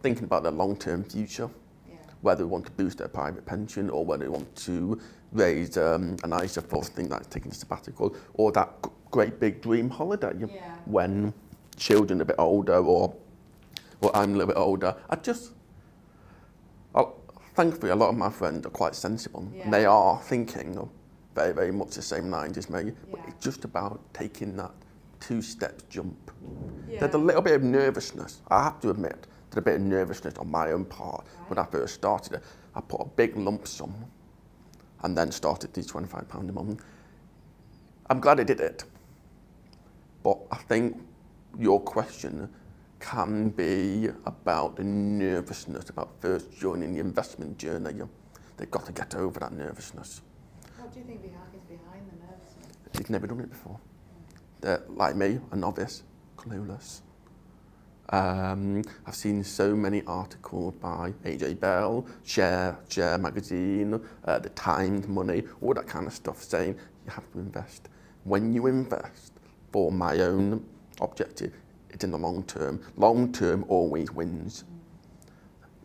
thinking 0.00 0.24
about 0.24 0.44
their 0.44 0.52
long-term 0.52 1.04
future, 1.04 1.50
yeah. 1.88 1.96
whether 2.20 2.44
they 2.44 2.48
want 2.48 2.66
to 2.66 2.72
boost 2.72 2.98
their 2.98 3.08
private 3.08 3.44
pension 3.44 3.90
or 3.90 4.04
whether 4.04 4.24
they 4.24 4.28
want 4.30 4.54
to 4.56 5.00
raise 5.32 5.76
um, 5.76 6.16
an 6.24 6.32
ISA 6.32 6.62
for 6.62 6.82
something 6.84 7.08
like 7.08 7.28
taking 7.30 7.50
a 7.50 7.54
sabbatical 7.54 8.16
or 8.34 8.52
that 8.52 8.70
great 9.16 9.40
big 9.40 9.62
dream 9.62 9.88
holiday 9.88 10.34
yeah. 10.38 10.76
when 10.84 11.32
children 11.78 12.20
are 12.20 12.22
a 12.22 12.26
bit 12.26 12.36
older 12.38 12.76
or 12.76 13.16
or 14.02 14.14
I'm 14.14 14.34
a 14.34 14.36
little 14.36 14.48
bit 14.48 14.58
older. 14.58 14.94
I 15.08 15.16
just, 15.16 15.52
I, 16.94 17.06
thankfully, 17.54 17.92
a 17.92 17.96
lot 17.96 18.10
of 18.10 18.16
my 18.18 18.28
friends 18.28 18.66
are 18.66 18.74
quite 18.82 18.94
sensible 18.94 19.48
yeah. 19.54 19.62
and 19.62 19.72
they 19.72 19.86
are 19.86 20.20
thinking 20.20 20.76
of 20.76 20.90
very, 21.34 21.54
very 21.54 21.72
much 21.72 21.94
the 21.94 22.02
same 22.02 22.28
lines 22.30 22.58
as 22.58 22.68
me. 22.68 22.84
Yeah. 22.84 22.92
But 23.10 23.20
it's 23.26 23.42
just 23.42 23.64
about 23.64 24.02
taking 24.12 24.54
that 24.58 24.72
two 25.18 25.40
step 25.40 25.80
jump. 25.88 26.30
Yeah. 26.86 27.00
There's 27.00 27.14
a 27.14 27.18
little 27.18 27.40
bit 27.40 27.54
of 27.54 27.62
nervousness. 27.62 28.42
I 28.48 28.64
have 28.64 28.80
to 28.82 28.90
admit, 28.90 29.26
there's 29.48 29.62
a 29.62 29.62
bit 29.62 29.76
of 29.76 29.80
nervousness 29.80 30.34
on 30.36 30.50
my 30.50 30.72
own 30.72 30.84
part 30.84 31.24
right. 31.24 31.48
when 31.48 31.58
I 31.58 31.64
first 31.64 31.94
started 31.94 32.34
it. 32.34 32.42
I 32.74 32.82
put 32.82 33.00
a 33.00 33.06
big 33.06 33.34
lump 33.34 33.66
sum 33.66 33.94
and 35.04 35.16
then 35.16 35.32
started 35.32 35.72
these 35.72 35.90
£25 35.90 36.50
a 36.50 36.52
month. 36.52 36.84
I'm 38.10 38.20
glad 38.20 38.40
I 38.40 38.44
did 38.44 38.60
it. 38.60 38.84
But 40.26 40.38
I 40.50 40.56
think 40.56 41.00
your 41.56 41.80
question 41.80 42.52
can 42.98 43.50
be 43.50 44.08
about 44.24 44.74
the 44.74 44.82
nervousness 44.82 45.88
about 45.88 46.20
first 46.20 46.50
joining 46.50 46.94
the 46.94 46.98
investment 46.98 47.58
journey. 47.58 48.02
They've 48.56 48.68
got 48.68 48.86
to 48.86 48.92
get 48.92 49.14
over 49.14 49.38
that 49.38 49.52
nervousness. 49.52 50.22
What 50.78 50.92
do 50.92 50.98
you 50.98 51.06
think 51.06 51.22
the 51.22 51.28
hack 51.28 51.54
is 51.54 51.62
behind 51.78 52.10
the 52.10 52.26
nervousness? 52.26 52.76
They've 52.92 53.08
never 53.08 53.28
done 53.28 53.38
it 53.38 53.50
before. 53.50 53.78
They're 54.62 54.82
like 54.88 55.14
me, 55.14 55.38
a 55.52 55.56
novice, 55.56 56.02
clueless. 56.36 57.02
Um, 58.08 58.82
I've 59.06 59.14
seen 59.14 59.44
so 59.44 59.76
many 59.76 60.02
articles 60.08 60.74
by 60.74 61.12
AJ 61.24 61.60
Bell, 61.60 62.04
Share, 62.24 62.76
Share 62.88 63.16
Magazine, 63.16 64.00
uh, 64.24 64.40
The 64.40 64.48
Times, 64.48 65.06
Money, 65.06 65.44
all 65.60 65.74
that 65.74 65.86
kind 65.86 66.08
of 66.08 66.12
stuff 66.12 66.42
saying 66.42 66.76
you 67.04 67.12
have 67.12 67.30
to 67.30 67.38
invest. 67.38 67.88
When 68.24 68.52
you 68.52 68.66
invest, 68.66 69.35
for 69.76 69.92
my 69.92 70.20
own 70.20 70.64
objective, 71.02 71.52
it's 71.90 72.02
in 72.02 72.10
the 72.10 72.16
long 72.16 72.42
term. 72.44 72.80
Long 72.96 73.30
term 73.30 73.62
always 73.68 74.10
wins. 74.10 74.64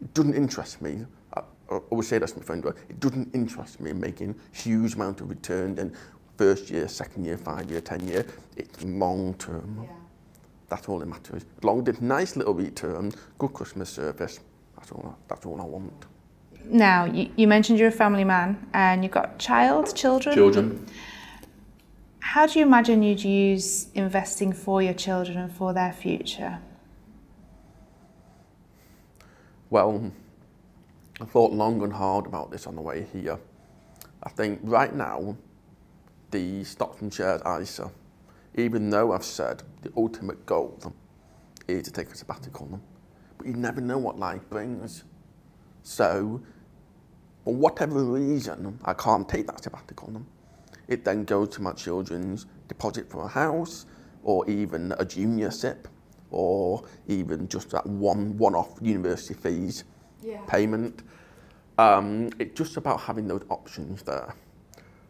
It 0.02 0.14
doesn't 0.14 0.34
interest 0.34 0.82
me. 0.82 1.06
I, 1.34 1.42
I 1.70 1.76
always 1.90 2.08
say 2.08 2.18
this 2.18 2.32
to 2.32 2.40
my 2.40 2.46
friend, 2.46 2.66
it 2.66 3.00
doesn't 3.02 3.36
interest 3.36 3.82
me 3.82 3.92
in 3.92 4.00
making 4.00 4.36
huge 4.54 4.94
amount 4.94 5.20
of 5.20 5.30
return 5.30 5.78
in 5.78 5.94
first 6.38 6.70
year, 6.70 6.88
second 6.88 7.26
year, 7.26 7.38
five 7.38 7.70
year, 7.70 7.82
ten 7.82 8.08
year. 8.08 8.26
It's 8.56 8.82
long 8.82 9.34
term. 9.34 9.82
Yeah. 9.84 9.90
That's 10.70 10.88
all 10.88 11.00
that 11.00 11.08
matters. 11.08 11.44
As 11.58 11.64
long 11.66 11.82
as 11.82 11.90
it's 11.90 12.02
nice 12.02 12.38
little 12.38 12.54
return, 12.54 13.12
good 13.40 13.54
customer 13.54 13.84
service, 13.84 14.40
that's 14.78 14.94
all, 14.94 15.18
that's 15.28 15.46
all 15.46 15.60
I 15.60 15.66
want. 15.66 16.06
Now, 16.64 17.04
you, 17.04 17.30
you 17.36 17.46
mentioned 17.46 17.78
you're 17.78 17.90
a 17.90 17.92
family 17.92 18.24
man 18.24 18.70
and 18.74 19.04
you've 19.04 19.12
got 19.12 19.38
child, 19.38 19.94
children? 19.94 20.34
Children. 20.34 20.88
How 22.32 22.48
do 22.48 22.60
you 22.60 22.66
imagine 22.66 23.04
you'd 23.04 23.26
use 23.26 23.88
investing 23.94 24.54
for 24.54 24.82
your 24.82 24.94
children 24.94 25.38
and 25.38 25.52
for 25.52 25.74
their 25.74 25.92
future? 25.92 26.60
Well, 29.70 30.14
I 31.20 31.26
thought 31.26 31.52
long 31.52 31.82
and 31.84 31.92
hard 31.92 32.26
about 32.28 32.50
this 32.50 32.68
on 32.68 32.76
the 32.76 32.82
way 32.82 33.06
here. 33.12 33.38
I 34.24 34.30
think 34.30 34.62
right 34.64 34.96
now, 34.96 35.36
the 36.30 36.64
stocks 36.64 37.02
and 37.02 37.14
shares 37.14 37.42
ISA 37.46 37.92
even 38.56 38.90
though 38.90 39.12
I've 39.12 39.26
said 39.26 39.64
the 39.82 39.92
ultimate 39.98 40.46
goal 40.46 40.94
is 41.68 41.84
to 41.84 41.92
take 41.92 42.12
a 42.12 42.16
sabbatical. 42.16 42.80
But 43.38 43.48
you 43.48 43.54
never 43.56 43.82
know 43.82 43.98
what 43.98 44.18
life 44.18 44.50
brings. 44.50 45.04
So, 45.84 46.42
for 47.44 47.54
whatever 47.54 48.02
reason, 48.02 48.80
I 48.86 48.94
can't 48.94 49.28
take 49.28 49.48
that 49.48 49.62
sabbatical. 49.62 50.24
It 50.92 51.06
then 51.06 51.24
goes 51.24 51.50
to 51.56 51.62
my 51.62 51.72
children's 51.72 52.46
deposit 52.68 53.10
for 53.10 53.24
a 53.24 53.28
house, 53.28 53.86
or 54.24 54.48
even 54.50 54.94
a 55.00 55.06
junior 55.06 55.50
SIPP 55.50 55.88
or 56.32 56.84
even 57.08 57.48
just 57.48 57.70
that 57.72 57.86
one 57.86 58.38
one-off 58.38 58.78
university 58.82 59.34
fees 59.34 59.84
yeah. 60.22 60.42
payment. 60.48 61.04
Um, 61.78 62.30
it's 62.40 62.58
just 62.58 62.78
about 62.78 63.02
having 63.02 63.28
those 63.28 63.44
options 63.50 64.04
there. 64.04 64.36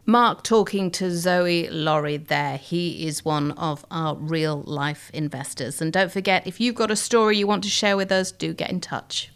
Mark 0.05 0.43
talking 0.43 0.89
to 0.91 1.11
Zoe 1.11 1.69
Laurie 1.69 2.17
there. 2.17 2.57
He 2.57 3.05
is 3.07 3.23
one 3.23 3.51
of 3.51 3.85
our 3.91 4.15
real 4.15 4.63
life 4.63 5.11
investors. 5.13 5.81
And 5.81 5.93
don't 5.93 6.11
forget, 6.11 6.47
if 6.47 6.59
you've 6.59 6.75
got 6.75 6.89
a 6.89 6.95
story 6.95 7.37
you 7.37 7.45
want 7.45 7.63
to 7.63 7.69
share 7.69 7.95
with 7.97 8.11
us, 8.11 8.31
do 8.31 8.53
get 8.53 8.71
in 8.71 8.81
touch. 8.81 9.31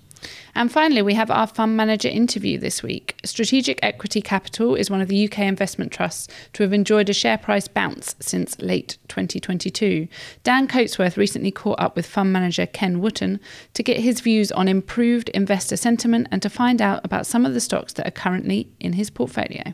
And 0.53 0.71
finally, 0.71 1.01
we 1.01 1.13
have 1.13 1.29
our 1.29 1.47
fund 1.47 1.75
manager 1.75 2.07
interview 2.07 2.57
this 2.57 2.81
week. 2.81 3.15
Strategic 3.25 3.79
Equity 3.83 4.21
Capital 4.21 4.75
is 4.75 4.89
one 4.89 5.01
of 5.01 5.07
the 5.07 5.25
UK 5.25 5.39
investment 5.39 5.91
trusts 5.91 6.27
to 6.53 6.63
have 6.63 6.73
enjoyed 6.73 7.09
a 7.09 7.13
share 7.13 7.37
price 7.37 7.67
bounce 7.67 8.15
since 8.19 8.59
late 8.59 8.97
2022. 9.07 10.07
Dan 10.43 10.67
Coatsworth 10.67 11.17
recently 11.17 11.51
caught 11.51 11.79
up 11.79 11.95
with 11.95 12.05
fund 12.05 12.31
manager 12.31 12.65
Ken 12.65 13.01
Wotton 13.01 13.39
to 13.73 13.83
get 13.83 13.97
his 13.97 14.21
views 14.21 14.51
on 14.51 14.67
improved 14.67 15.29
investor 15.29 15.77
sentiment 15.77 16.27
and 16.31 16.41
to 16.41 16.49
find 16.49 16.81
out 16.81 17.03
about 17.03 17.25
some 17.25 17.45
of 17.45 17.53
the 17.53 17.61
stocks 17.61 17.93
that 17.93 18.07
are 18.07 18.11
currently 18.11 18.69
in 18.79 18.93
his 18.93 19.09
portfolio. 19.09 19.73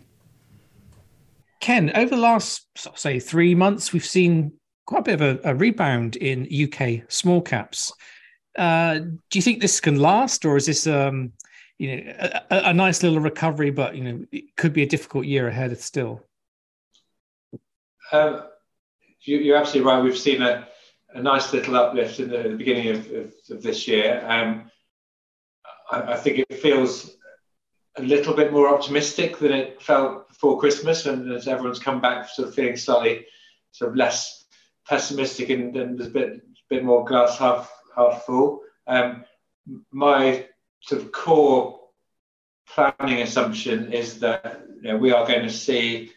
Ken, 1.60 1.92
over 1.96 2.10
the 2.16 2.22
last, 2.22 2.66
say, 2.96 3.20
three 3.20 3.54
months, 3.54 3.94
we've 3.94 4.04
seen 4.04 4.54
quite 4.88 5.02
a 5.02 5.04
bit 5.04 5.22
of 5.22 5.22
a, 5.22 5.52
a 5.52 5.56
rebound 5.56 6.16
in 6.16 6.48
UK 6.52 7.04
small 7.08 7.40
caps. 7.42 7.94
Uh, 8.58 9.00
do 9.00 9.20
you 9.34 9.42
think 9.42 9.62
this 9.62 9.80
can 9.80 10.00
last, 10.00 10.46
or 10.46 10.58
is 10.58 10.66
this, 10.66 10.86
um, 10.88 11.32
you 11.78 11.96
know, 11.96 12.14
a, 12.50 12.70
a, 12.70 12.74
nice 12.74 13.02
little 13.02 13.20
recovery, 13.20 13.72
but 13.72 13.96
you 13.96 14.04
know, 14.04 14.26
it 14.32 14.56
could 14.58 14.74
be 14.74 14.84
a 14.84 14.88
difficult 14.88 15.26
year 15.26 15.48
ahead 15.48 15.78
still? 15.80 16.26
Um, 18.12 18.44
you, 19.22 19.54
are 19.54 19.58
absolutely 19.58 19.90
right. 19.90 20.04
We've 20.04 20.18
seen 20.18 20.42
a, 20.42 20.68
a 21.14 21.22
nice 21.22 21.54
little 21.54 21.76
uplift 21.76 22.20
in 22.20 22.30
the, 22.30 22.44
the 22.44 22.56
beginning 22.56 22.90
of, 22.90 23.12
of, 23.12 23.34
of, 23.52 23.64
this 23.64 23.88
year. 23.88 24.24
Um, 24.28 24.70
I, 25.90 26.14
I 26.14 26.18
think 26.18 26.40
it 26.40 26.56
feels 26.56 27.16
a 27.98 28.02
little 28.02 28.34
bit 28.34 28.52
more 28.52 28.74
optimistic 28.74 29.38
than 29.38 29.54
it 29.54 29.82
felt 29.82 30.28
before 30.28 30.60
Christmas, 30.60 31.06
and 31.06 31.32
as 31.32 31.48
everyone's 31.48 31.80
come 31.80 32.02
back, 32.02 32.28
sort 32.28 32.50
of 32.50 32.56
feeling 32.56 32.76
slightly 32.76 33.26
sort 33.72 33.92
of 33.92 33.98
less 33.98 34.46
pessimistic 34.88 35.50
and, 35.50 35.76
and 35.78 35.98
there's 35.98 36.10
a 36.10 36.12
bit 36.12 36.42
bit 36.70 36.84
more 36.84 37.06
glass 37.06 37.38
half 37.38 37.72
half 37.96 38.26
full. 38.26 38.62
Um, 38.88 39.24
my 39.92 40.46
sort 40.82 41.02
of 41.02 41.12
core 41.12 41.80
planning 42.68 43.22
assumption 43.22 43.92
is 43.94 44.20
that 44.20 44.62
you 44.82 44.90
know, 44.90 44.98
we 44.98 45.12
are 45.12 45.28
going 45.28 45.44
to 45.44 45.50
see 45.50 46.12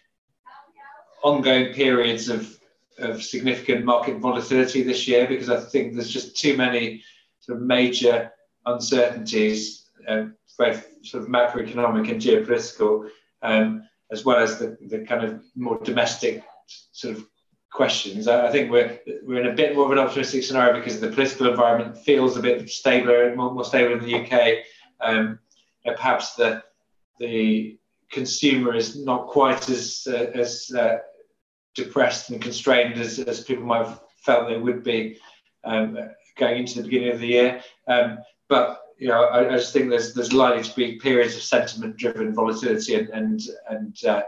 ongoing 1.22 1.72
periods 1.74 2.28
of, 2.28 2.58
of 2.98 3.22
significant 3.22 3.84
market 3.84 4.18
volatility 4.18 4.82
this 4.82 5.08
year 5.08 5.26
because 5.26 5.50
I 5.50 5.60
think 5.60 5.94
there's 5.94 6.10
just 6.10 6.36
too 6.36 6.56
many 6.56 7.02
sort 7.40 7.58
of 7.58 7.64
major 7.64 8.32
uncertainties, 8.66 9.90
uh, 10.08 10.26
both 10.58 10.86
sort 11.02 11.22
of 11.22 11.28
macroeconomic 11.28 12.10
and 12.10 12.20
geopolitical, 12.20 13.08
um, 13.42 13.82
as 14.10 14.24
well 14.24 14.38
as 14.38 14.58
the, 14.58 14.76
the 14.88 15.04
kind 15.04 15.24
of 15.24 15.42
more 15.56 15.78
domestic 15.82 16.44
sort 16.92 17.16
of 17.16 17.26
questions. 17.74 18.28
I, 18.28 18.46
I, 18.46 18.52
think 18.52 18.70
we're 18.70 18.98
we're 19.24 19.40
in 19.40 19.48
a 19.48 19.54
bit 19.54 19.74
more 19.74 19.84
of 19.84 19.90
an 19.90 19.98
optimistic 19.98 20.44
scenario 20.44 20.78
because 20.78 21.00
the 21.00 21.10
political 21.10 21.48
environment 21.48 21.98
feels 21.98 22.36
a 22.36 22.40
bit 22.40 22.70
stabler, 22.70 23.34
more, 23.34 23.52
more 23.52 23.64
stable 23.64 23.94
in 23.94 24.04
the 24.04 24.14
UK. 24.14 24.64
Um, 25.00 25.40
perhaps 25.84 26.34
the 26.34 26.62
the 27.18 27.76
consumer 28.10 28.74
is 28.74 29.04
not 29.04 29.26
quite 29.26 29.68
as 29.68 30.06
uh, 30.08 30.30
as 30.34 30.70
uh, 30.76 30.98
depressed 31.74 32.30
and 32.30 32.40
constrained 32.40 32.94
as, 32.94 33.18
as 33.18 33.42
people 33.42 33.64
might 33.64 33.86
have 33.86 34.00
felt 34.22 34.48
they 34.48 34.56
would 34.56 34.84
be 34.84 35.18
um, 35.64 35.98
going 36.38 36.58
into 36.58 36.76
the 36.76 36.84
beginning 36.84 37.10
of 37.10 37.20
the 37.20 37.26
year. 37.26 37.60
Um, 37.88 38.18
but 38.48 38.82
you 38.98 39.08
know, 39.08 39.24
I, 39.24 39.48
I, 39.48 39.56
just 39.56 39.72
think 39.72 39.90
there's 39.90 40.14
there's 40.14 40.32
likely 40.32 40.62
to 40.62 40.76
be 40.76 40.96
periods 41.00 41.34
of 41.34 41.42
sentiment-driven 41.42 42.34
volatility 42.34 42.94
and 42.94 43.08
and 43.08 43.40
and 43.68 44.04
uh, 44.04 44.22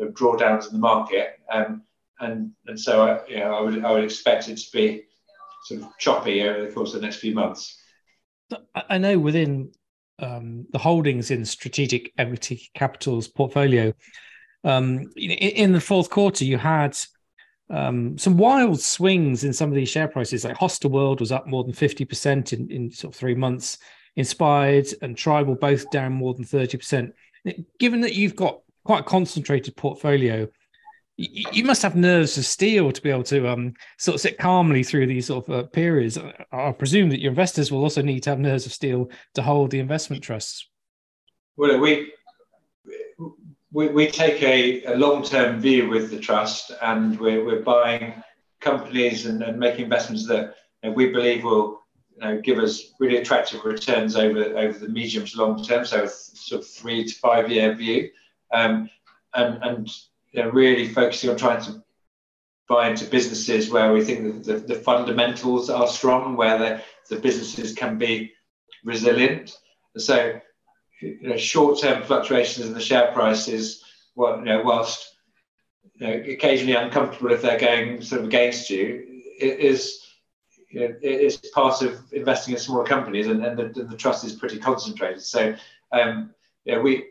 drawdowns 0.00 0.68
in 0.68 0.74
the 0.74 0.78
market, 0.78 1.40
um, 1.52 1.82
and 2.20 2.52
and 2.66 2.78
so 2.78 3.06
I, 3.06 3.28
you 3.28 3.38
know 3.38 3.54
I 3.54 3.60
would 3.60 3.84
I 3.84 3.92
would 3.92 4.04
expect 4.04 4.48
it 4.48 4.58
to 4.58 4.72
be 4.72 5.04
sort 5.64 5.82
of 5.82 5.88
choppy 5.98 6.42
over 6.42 6.66
the 6.66 6.72
course 6.72 6.94
of 6.94 7.00
the 7.00 7.06
next 7.06 7.18
few 7.18 7.34
months. 7.34 7.80
I 8.74 8.98
know 8.98 9.18
within 9.18 9.72
um, 10.18 10.66
the 10.70 10.78
holdings 10.78 11.30
in 11.30 11.44
Strategic 11.44 12.12
Equity 12.18 12.70
Capital's 12.74 13.26
portfolio, 13.26 13.92
um, 14.62 15.10
in, 15.16 15.30
in, 15.30 15.72
the 15.72 15.80
fourth 15.80 16.10
quarter, 16.10 16.44
you 16.44 16.58
had 16.58 16.96
um, 17.70 18.16
some 18.18 18.36
wild 18.36 18.80
swings 18.80 19.44
in 19.44 19.52
some 19.52 19.70
of 19.70 19.74
these 19.74 19.88
share 19.88 20.08
prices. 20.08 20.44
Like 20.44 20.56
Hostelworld 20.56 21.20
was 21.20 21.32
up 21.32 21.46
more 21.46 21.64
than 21.64 21.72
50% 21.72 22.52
in, 22.52 22.70
in 22.70 22.90
sort 22.90 23.14
of 23.14 23.18
three 23.18 23.34
months. 23.34 23.78
Inspired 24.16 24.86
and 25.02 25.16
Tribal 25.16 25.56
both 25.56 25.90
down 25.90 26.12
more 26.12 26.34
than 26.34 26.44
30%. 26.44 27.12
Given 27.80 28.00
that 28.02 28.14
you've 28.14 28.36
got 28.36 28.60
quite 28.84 29.00
a 29.00 29.04
concentrated 29.04 29.76
portfolio, 29.76 30.48
you, 31.16 31.64
must 31.64 31.82
have 31.82 31.94
nerves 31.94 32.36
of 32.36 32.44
steel 32.44 32.90
to 32.90 33.00
be 33.00 33.10
able 33.10 33.22
to 33.24 33.48
um, 33.48 33.74
sort 33.98 34.16
of 34.16 34.20
sit 34.20 34.38
calmly 34.38 34.82
through 34.82 35.06
these 35.06 35.26
sort 35.26 35.48
of 35.48 35.54
uh, 35.54 35.62
periods. 35.68 36.18
I 36.52 36.72
presume 36.72 37.10
that 37.10 37.20
your 37.20 37.30
investors 37.30 37.70
will 37.70 37.82
also 37.82 38.02
need 38.02 38.24
to 38.24 38.30
have 38.30 38.40
nerves 38.40 38.66
of 38.66 38.72
steel 38.72 39.10
to 39.34 39.42
hold 39.42 39.70
the 39.70 39.78
investment 39.78 40.22
trusts. 40.22 40.68
Well, 41.56 41.78
we 41.78 42.12
we, 43.70 43.88
we 43.88 44.06
take 44.06 44.40
a, 44.42 44.84
a 44.84 44.96
long-term 44.96 45.60
view 45.60 45.88
with 45.88 46.10
the 46.10 46.18
trust, 46.18 46.70
and 46.80 47.18
we're, 47.18 47.44
we're 47.44 47.62
buying 47.62 48.22
companies 48.60 49.26
and, 49.26 49.42
and 49.42 49.58
making 49.58 49.84
investments 49.84 50.26
that 50.28 50.54
you 50.82 50.90
know, 50.90 50.94
we 50.94 51.10
believe 51.10 51.42
will 51.42 51.82
you 52.14 52.20
know, 52.20 52.40
give 52.40 52.58
us 52.58 52.92
really 53.00 53.16
attractive 53.16 53.64
returns 53.64 54.14
over 54.14 54.56
over 54.56 54.78
the 54.78 54.88
medium 54.88 55.24
to 55.26 55.38
long 55.38 55.62
term, 55.62 55.84
so 55.84 56.06
sort 56.06 56.62
of 56.62 56.68
three 56.68 57.04
to 57.04 57.14
five 57.16 57.50
year 57.50 57.74
view, 57.74 58.10
um, 58.52 58.88
and 59.34 59.62
and 59.62 59.90
you 60.34 60.42
know, 60.42 60.50
really 60.50 60.88
focusing 60.88 61.30
on 61.30 61.36
trying 61.36 61.62
to 61.62 61.82
buy 62.68 62.88
into 62.90 63.04
businesses 63.04 63.70
where 63.70 63.92
we 63.92 64.02
think 64.04 64.44
the, 64.44 64.54
the, 64.54 64.74
fundamentals 64.74 65.70
are 65.70 65.86
strong, 65.86 66.34
where 66.34 66.58
the, 66.58 66.82
the 67.08 67.20
businesses 67.20 67.72
can 67.72 67.98
be 67.98 68.32
resilient. 68.82 69.56
So, 69.96 70.40
you 71.00 71.28
know, 71.28 71.36
short-term 71.36 72.02
fluctuations 72.02 72.66
in 72.66 72.74
the 72.74 72.80
share 72.80 73.12
price 73.12 73.46
is, 73.46 73.84
well, 74.16 74.38
you 74.38 74.46
know, 74.46 74.62
whilst 74.62 75.14
you 75.94 76.06
know, 76.06 76.14
occasionally 76.32 76.74
uncomfortable 76.74 77.32
if 77.32 77.42
they're 77.42 77.58
going 77.58 78.02
sort 78.02 78.22
of 78.22 78.26
against 78.26 78.70
you, 78.70 79.22
it 79.38 79.60
is 79.60 80.00
you 80.70 80.80
know, 80.80 80.94
it 81.00 81.20
is 81.20 81.36
part 81.54 81.82
of 81.82 82.00
investing 82.12 82.54
in 82.54 82.60
smaller 82.60 82.84
companies, 82.84 83.28
and, 83.28 83.44
and 83.44 83.56
the, 83.56 83.84
the 83.84 83.96
trust 83.96 84.24
is 84.24 84.32
pretty 84.32 84.58
concentrated. 84.58 85.22
So, 85.22 85.54
um, 85.92 86.34
yeah, 86.64 86.80
we 86.80 87.04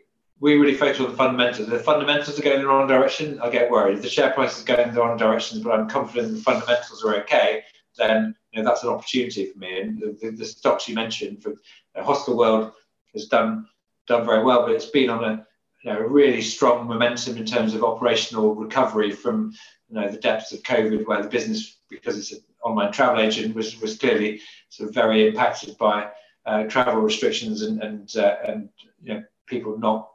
we 0.44 0.56
really 0.56 0.74
focus 0.74 1.00
on 1.00 1.10
the 1.10 1.16
fundamentals. 1.16 1.68
If 1.68 1.70
the 1.70 1.78
fundamentals 1.78 2.38
are 2.38 2.42
going 2.42 2.56
in 2.56 2.62
the 2.62 2.68
wrong 2.68 2.86
direction, 2.86 3.40
I 3.40 3.48
get 3.48 3.70
worried. 3.70 3.96
If 3.96 4.02
the 4.02 4.10
share 4.10 4.28
price 4.28 4.58
is 4.58 4.62
going 4.62 4.88
in 4.88 4.94
the 4.94 5.00
wrong 5.00 5.16
direction, 5.16 5.62
but 5.62 5.72
I'm 5.72 5.88
confident 5.88 6.34
the 6.34 6.42
fundamentals 6.42 7.02
are 7.02 7.16
okay, 7.22 7.62
then 7.96 8.34
you 8.52 8.62
know, 8.62 8.68
that's 8.68 8.82
an 8.82 8.90
opportunity 8.90 9.46
for 9.46 9.58
me. 9.58 9.80
And 9.80 9.98
the, 9.98 10.18
the, 10.20 10.36
the 10.36 10.44
stocks 10.44 10.86
you 10.86 10.94
mentioned, 10.94 11.42
for 11.42 11.52
you 11.52 11.56
know, 11.96 12.02
Hostelworld 12.02 12.74
has 13.14 13.24
done 13.28 13.66
done 14.06 14.26
very 14.26 14.44
well, 14.44 14.66
but 14.66 14.72
it's 14.72 14.84
been 14.84 15.08
on 15.08 15.24
a 15.24 15.46
you 15.82 15.90
know, 15.90 16.00
really 16.00 16.42
strong 16.42 16.86
momentum 16.86 17.38
in 17.38 17.46
terms 17.46 17.72
of 17.72 17.82
operational 17.82 18.54
recovery 18.54 19.12
from 19.12 19.50
you 19.88 19.98
know 19.98 20.10
the 20.10 20.18
depths 20.18 20.52
of 20.52 20.62
COVID, 20.62 21.06
where 21.06 21.22
the 21.22 21.28
business, 21.30 21.78
because 21.88 22.18
it's 22.18 22.32
an 22.32 22.40
online 22.62 22.92
travel 22.92 23.22
agent, 23.22 23.54
was 23.54 23.80
was 23.80 23.96
clearly 23.96 24.42
sort 24.68 24.90
of 24.90 24.94
very 24.94 25.26
impacted 25.26 25.78
by 25.78 26.10
uh, 26.44 26.64
travel 26.64 27.00
restrictions 27.00 27.62
and 27.62 27.82
and 27.82 28.14
uh, 28.18 28.36
and 28.46 28.68
you 29.02 29.14
know 29.14 29.22
people 29.46 29.78
not 29.78 30.10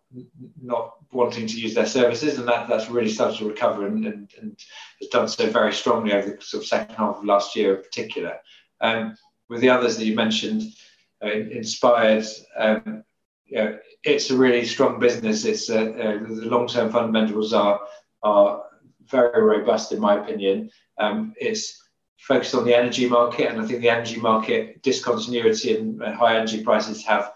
not 0.62 0.95
wanting 1.12 1.48
to 1.48 1.60
use 1.60 1.74
their 1.74 1.86
services, 1.86 2.39
and 2.39 2.48
that, 2.48 2.67
that's 2.67 2.89
really 2.89 3.10
started 3.10 3.38
to 3.38 3.48
recover 3.48 3.88
and, 3.88 4.06
and, 4.06 4.32
and 4.41 4.60
has 5.00 5.10
done 5.10 5.28
so 5.28 5.50
very 5.50 5.74
strongly 5.74 6.13
over 6.13 6.32
the 6.32 6.41
sort 6.41 6.63
of 6.63 6.67
second 6.67 6.95
half 6.95 7.17
of 7.17 7.26
last 7.26 7.56
year 7.56 7.76
in 7.76 7.84
particular. 7.84 8.38
Um, 8.82 9.15
with 9.50 9.62
the 9.62 9.69
others 9.69 9.98
that 9.98 10.06
you 10.06 10.15
mentioned, 10.15 10.63
uh, 11.24 11.30
Inspired, 11.30 12.26
um, 12.58 13.04
you 13.45 13.58
know, 13.58 13.78
it's 14.04 14.30
a 14.30 14.38
really 14.38 14.65
strong 14.65 15.00
business. 15.00 15.43
It's 15.43 15.69
uh, 15.69 15.76
uh, 15.76 16.24
the 16.24 16.45
long-term 16.45 16.91
fundamentals 16.91 17.54
are 17.54 17.80
are 18.24 18.63
very 19.06 19.43
robust 19.43 19.91
in 19.91 20.00
my 20.00 20.19
opinion. 20.22 20.69
Um, 20.98 21.34
it's 21.38 21.82
focused 22.19 22.56
on 22.56 22.65
the 22.65 22.76
energy 22.76 23.08
market, 23.08 23.50
and 23.50 23.60
I 23.60 23.65
think 23.65 23.82
the 23.82 23.89
energy 23.89 24.19
market 24.19 24.82
discontinuity 24.84 25.76
and 25.78 26.02
high 26.02 26.38
energy 26.38 26.63
prices 26.63 27.04
have 27.06 27.34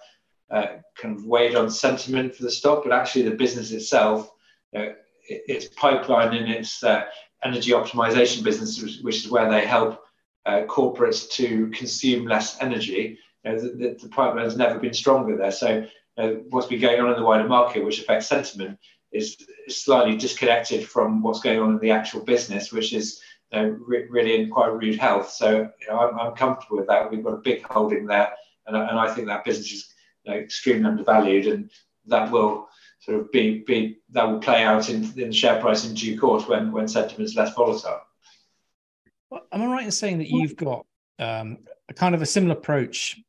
uh, 0.53 0.67
kind 0.95 1.17
of 1.17 1.25
weighed 1.25 1.55
on 1.55 1.69
sentiment 1.69 2.35
for 2.35 2.43
the 2.43 2.51
stock, 2.51 2.83
but 2.83 2.93
actually 2.93 3.23
the 3.23 3.35
business 3.35 3.71
itself, 3.71 4.31
you 4.71 4.79
know, 4.79 4.95
its 5.27 5.67
pipeline 5.75 6.35
and 6.35 6.51
its 6.51 6.83
uh, 6.83 7.03
energy 7.43 7.71
optimization 7.71 8.43
business, 8.43 9.01
which 9.01 9.25
is 9.25 9.31
where 9.31 9.49
they 9.49 9.65
help 9.65 10.03
uh, 10.45 10.61
corporates 10.67 11.29
to 11.31 11.67
consume 11.69 12.27
less 12.27 12.61
energy, 12.61 13.17
you 13.43 13.51
know, 13.51 13.59
the, 13.59 13.97
the, 13.99 14.09
pipeline 14.09 14.43
has 14.43 14.57
never 14.57 14.79
been 14.79 14.93
stronger 14.93 15.37
there. 15.37 15.51
So 15.51 15.87
what's 16.49 16.67
been 16.67 16.81
going 16.81 16.99
on 17.01 17.09
in 17.09 17.15
the 17.15 17.25
wider 17.25 17.47
market, 17.47 17.83
which 17.83 17.99
affects 17.99 18.27
sentiment, 18.27 18.77
is, 19.11 19.37
is 19.67 19.81
slightly 19.81 20.17
disconnected 20.17 20.87
from 20.87 21.21
what's 21.21 21.39
going 21.39 21.59
on 21.59 21.71
in 21.71 21.79
the 21.79 21.91
actual 21.91 22.21
business, 22.21 22.71
which 22.71 22.93
is 22.93 23.21
you 23.51 23.61
know, 23.61 23.77
re- 23.85 24.07
really 24.09 24.41
in 24.41 24.49
quite 24.49 24.73
rude 24.73 24.97
health. 24.97 25.29
So 25.29 25.69
you 25.79 25.87
know, 25.87 25.99
I'm, 25.99 26.19
I'm, 26.19 26.35
comfortable 26.35 26.77
with 26.77 26.87
that. 26.87 27.09
We've 27.09 27.23
got 27.23 27.33
a 27.33 27.37
big 27.37 27.63
holding 27.63 28.05
there, 28.05 28.33
and, 28.67 28.75
and 28.75 28.99
I 28.99 29.13
think 29.13 29.27
that 29.27 29.45
business 29.45 29.71
is 29.71 29.92
know, 30.31 30.37
extremely 30.37 30.89
undervalued, 30.89 31.47
and 31.47 31.71
that 32.07 32.31
will 32.31 32.67
sort 32.99 33.19
of 33.19 33.31
be, 33.31 33.59
be 33.59 33.99
that 34.11 34.23
will 34.23 34.39
play 34.39 34.63
out 34.63 34.89
in, 34.89 35.03
in 35.19 35.29
the 35.29 35.33
share 35.33 35.59
price 35.59 35.85
in 35.85 35.93
due 35.93 36.19
course 36.19 36.47
when 36.47 36.71
when 36.71 36.87
sentiment 36.87 37.29
is 37.29 37.35
less 37.35 37.53
volatile. 37.53 38.01
Well, 39.29 39.45
am 39.51 39.63
I 39.63 39.65
right 39.65 39.85
in 39.85 39.91
saying 39.91 40.19
that 40.19 40.29
you've 40.29 40.55
got 40.55 40.85
um, 41.19 41.59
a 41.89 41.93
kind 41.93 42.15
of 42.15 42.21
a 42.21 42.25
similar 42.25 42.53
approach 42.53 43.19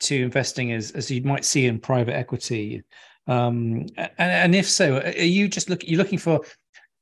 to 0.00 0.14
investing 0.14 0.72
as 0.72 0.92
as 0.92 1.10
you 1.10 1.22
might 1.22 1.44
see 1.44 1.66
in 1.66 1.78
private 1.78 2.14
equity? 2.14 2.82
Um, 3.26 3.86
and, 3.96 4.12
and 4.18 4.54
if 4.54 4.68
so, 4.68 5.00
are 5.00 5.10
you 5.10 5.48
just 5.48 5.68
look 5.68 5.86
You're 5.86 5.98
looking 5.98 6.18
for 6.18 6.40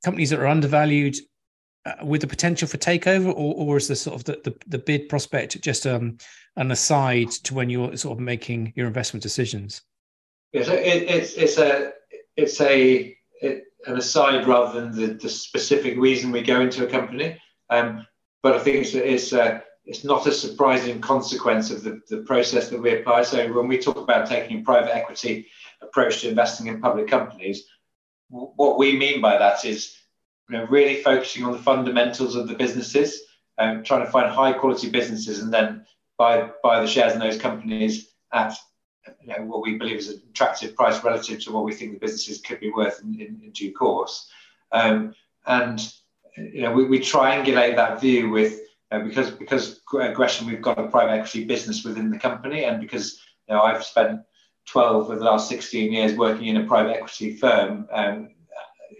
companies 0.04 0.30
that 0.30 0.40
are 0.40 0.46
undervalued 0.46 1.16
uh, 1.84 2.04
with 2.04 2.20
the 2.20 2.26
potential 2.26 2.66
for 2.66 2.78
takeover, 2.78 3.28
or, 3.28 3.54
or 3.54 3.76
is 3.76 3.86
the 3.86 3.96
sort 3.96 4.16
of 4.16 4.24
the, 4.24 4.40
the, 4.42 4.56
the 4.66 4.78
bid 4.78 5.08
prospect 5.08 5.60
just 5.62 5.86
um, 5.86 6.18
an 6.56 6.70
aside 6.70 7.30
to 7.30 7.54
when 7.54 7.70
you're 7.70 7.96
sort 7.96 8.18
of 8.18 8.20
making 8.20 8.72
your 8.76 8.86
investment 8.86 9.22
decisions? 9.22 9.82
Yeah, 10.52 10.64
so 10.64 10.72
it, 10.72 11.02
it's 11.02 11.34
it's 11.34 11.58
a 11.58 11.92
it's 12.36 12.60
a 12.60 13.16
it, 13.42 13.64
an 13.86 13.96
aside 13.96 14.46
rather 14.46 14.80
than 14.80 14.96
the, 14.96 15.14
the 15.14 15.28
specific 15.28 15.98
reason 15.98 16.32
we 16.32 16.42
go 16.42 16.60
into 16.60 16.86
a 16.86 16.90
company. 16.90 17.40
Um, 17.70 18.06
but 18.42 18.54
I 18.54 18.58
think 18.60 18.76
it's 18.76 18.94
it's 18.94 19.32
a, 19.32 19.62
it's 19.84 20.04
not 20.04 20.26
a 20.26 20.32
surprising 20.32 21.00
consequence 21.00 21.70
of 21.70 21.82
the, 21.82 22.00
the 22.08 22.18
process 22.18 22.68
that 22.70 22.80
we 22.80 22.98
apply. 22.98 23.22
So 23.22 23.52
when 23.52 23.68
we 23.68 23.78
talk 23.78 23.96
about 23.96 24.28
taking 24.28 24.60
a 24.60 24.62
private 24.62 24.94
equity 24.94 25.48
approach 25.82 26.20
to 26.20 26.28
investing 26.28 26.68
in 26.68 26.80
public 26.80 27.08
companies, 27.08 27.66
what 28.28 28.78
we 28.78 28.96
mean 28.96 29.20
by 29.20 29.38
that 29.38 29.64
is 29.64 29.96
you 30.48 30.56
know, 30.56 30.66
really 30.66 31.02
focusing 31.02 31.44
on 31.44 31.52
the 31.52 31.58
fundamentals 31.58 32.34
of 32.34 32.48
the 32.48 32.54
businesses, 32.54 33.22
um, 33.58 33.82
trying 33.82 34.04
to 34.04 34.10
find 34.10 34.30
high 34.30 34.52
quality 34.52 34.90
businesses 34.90 35.40
and 35.40 35.52
then 35.52 35.84
buy, 36.18 36.50
buy 36.62 36.80
the 36.80 36.86
shares 36.86 37.12
in 37.12 37.18
those 37.18 37.38
companies 37.38 38.08
at 38.32 38.56
you 39.20 39.28
know, 39.28 39.44
what 39.44 39.62
we 39.62 39.78
believe 39.78 39.98
is 39.98 40.08
an 40.08 40.22
attractive 40.30 40.74
price 40.74 41.02
relative 41.04 41.42
to 41.44 41.52
what 41.52 41.64
we 41.64 41.72
think 41.72 41.92
the 41.92 41.98
businesses 41.98 42.40
could 42.40 42.60
be 42.60 42.70
worth 42.70 43.00
in, 43.02 43.14
in, 43.20 43.40
in 43.42 43.50
due 43.52 43.72
course. 43.72 44.28
Um, 44.72 45.14
and 45.46 45.80
you 46.36 46.62
know, 46.62 46.72
we, 46.72 46.84
we 46.84 46.98
triangulate 46.98 47.76
that 47.76 48.00
view 48.00 48.30
with 48.30 48.60
uh, 48.90 49.00
because 49.00 49.30
because 49.30 49.80
Gresham 49.84 50.46
we've 50.46 50.62
got 50.62 50.78
a 50.78 50.88
private 50.88 51.12
equity 51.12 51.44
business 51.44 51.84
within 51.84 52.10
the 52.10 52.18
company, 52.18 52.64
and 52.64 52.80
because 52.80 53.20
you 53.48 53.54
know 53.54 53.62
I've 53.62 53.84
spent 53.84 54.20
12 54.66 55.10
of 55.10 55.18
the 55.18 55.24
last 55.24 55.48
16 55.48 55.92
years 55.92 56.16
working 56.16 56.46
in 56.46 56.56
a 56.58 56.66
private 56.66 56.96
equity 56.96 57.36
firm, 57.36 57.88
um, 57.90 58.30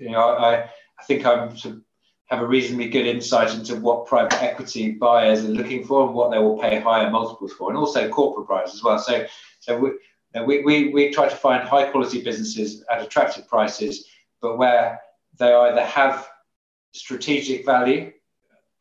you 0.01 0.11
know 0.11 0.21
I, 0.21 0.69
I 0.99 1.03
think 1.07 1.25
I'm 1.25 1.57
sort 1.57 1.77
of 1.77 1.83
have 2.27 2.43
a 2.43 2.47
reasonably 2.47 2.89
good 2.89 3.07
insight 3.07 3.55
into 3.55 3.77
what 3.77 4.07
private 4.07 4.43
equity 4.43 4.93
buyers 4.93 5.45
are 5.45 5.49
looking 5.49 5.85
for 5.85 6.07
and 6.07 6.15
what 6.15 6.31
they 6.31 6.39
will 6.39 6.59
pay 6.59 6.81
higher 6.81 7.09
multiples 7.11 7.53
for, 7.53 7.71
and 7.71 7.79
also 7.79 8.09
corporate 8.09 8.49
buyers 8.49 8.75
as 8.75 8.83
well. 8.83 8.99
So, 8.99 9.27
so 9.61 9.79
we, 9.79 9.91
we, 10.45 10.65
we, 10.65 10.89
we 10.93 11.11
try 11.13 11.29
to 11.29 11.37
find 11.37 11.67
high 11.67 11.89
quality 11.91 12.23
businesses 12.23 12.85
at 12.91 13.01
attractive 13.01 13.49
prices, 13.49 14.07
but 14.41 14.59
where 14.59 15.01
they 15.39 15.53
either 15.53 15.85
have 15.85 16.29
strategic 16.93 17.65
value 17.65 18.13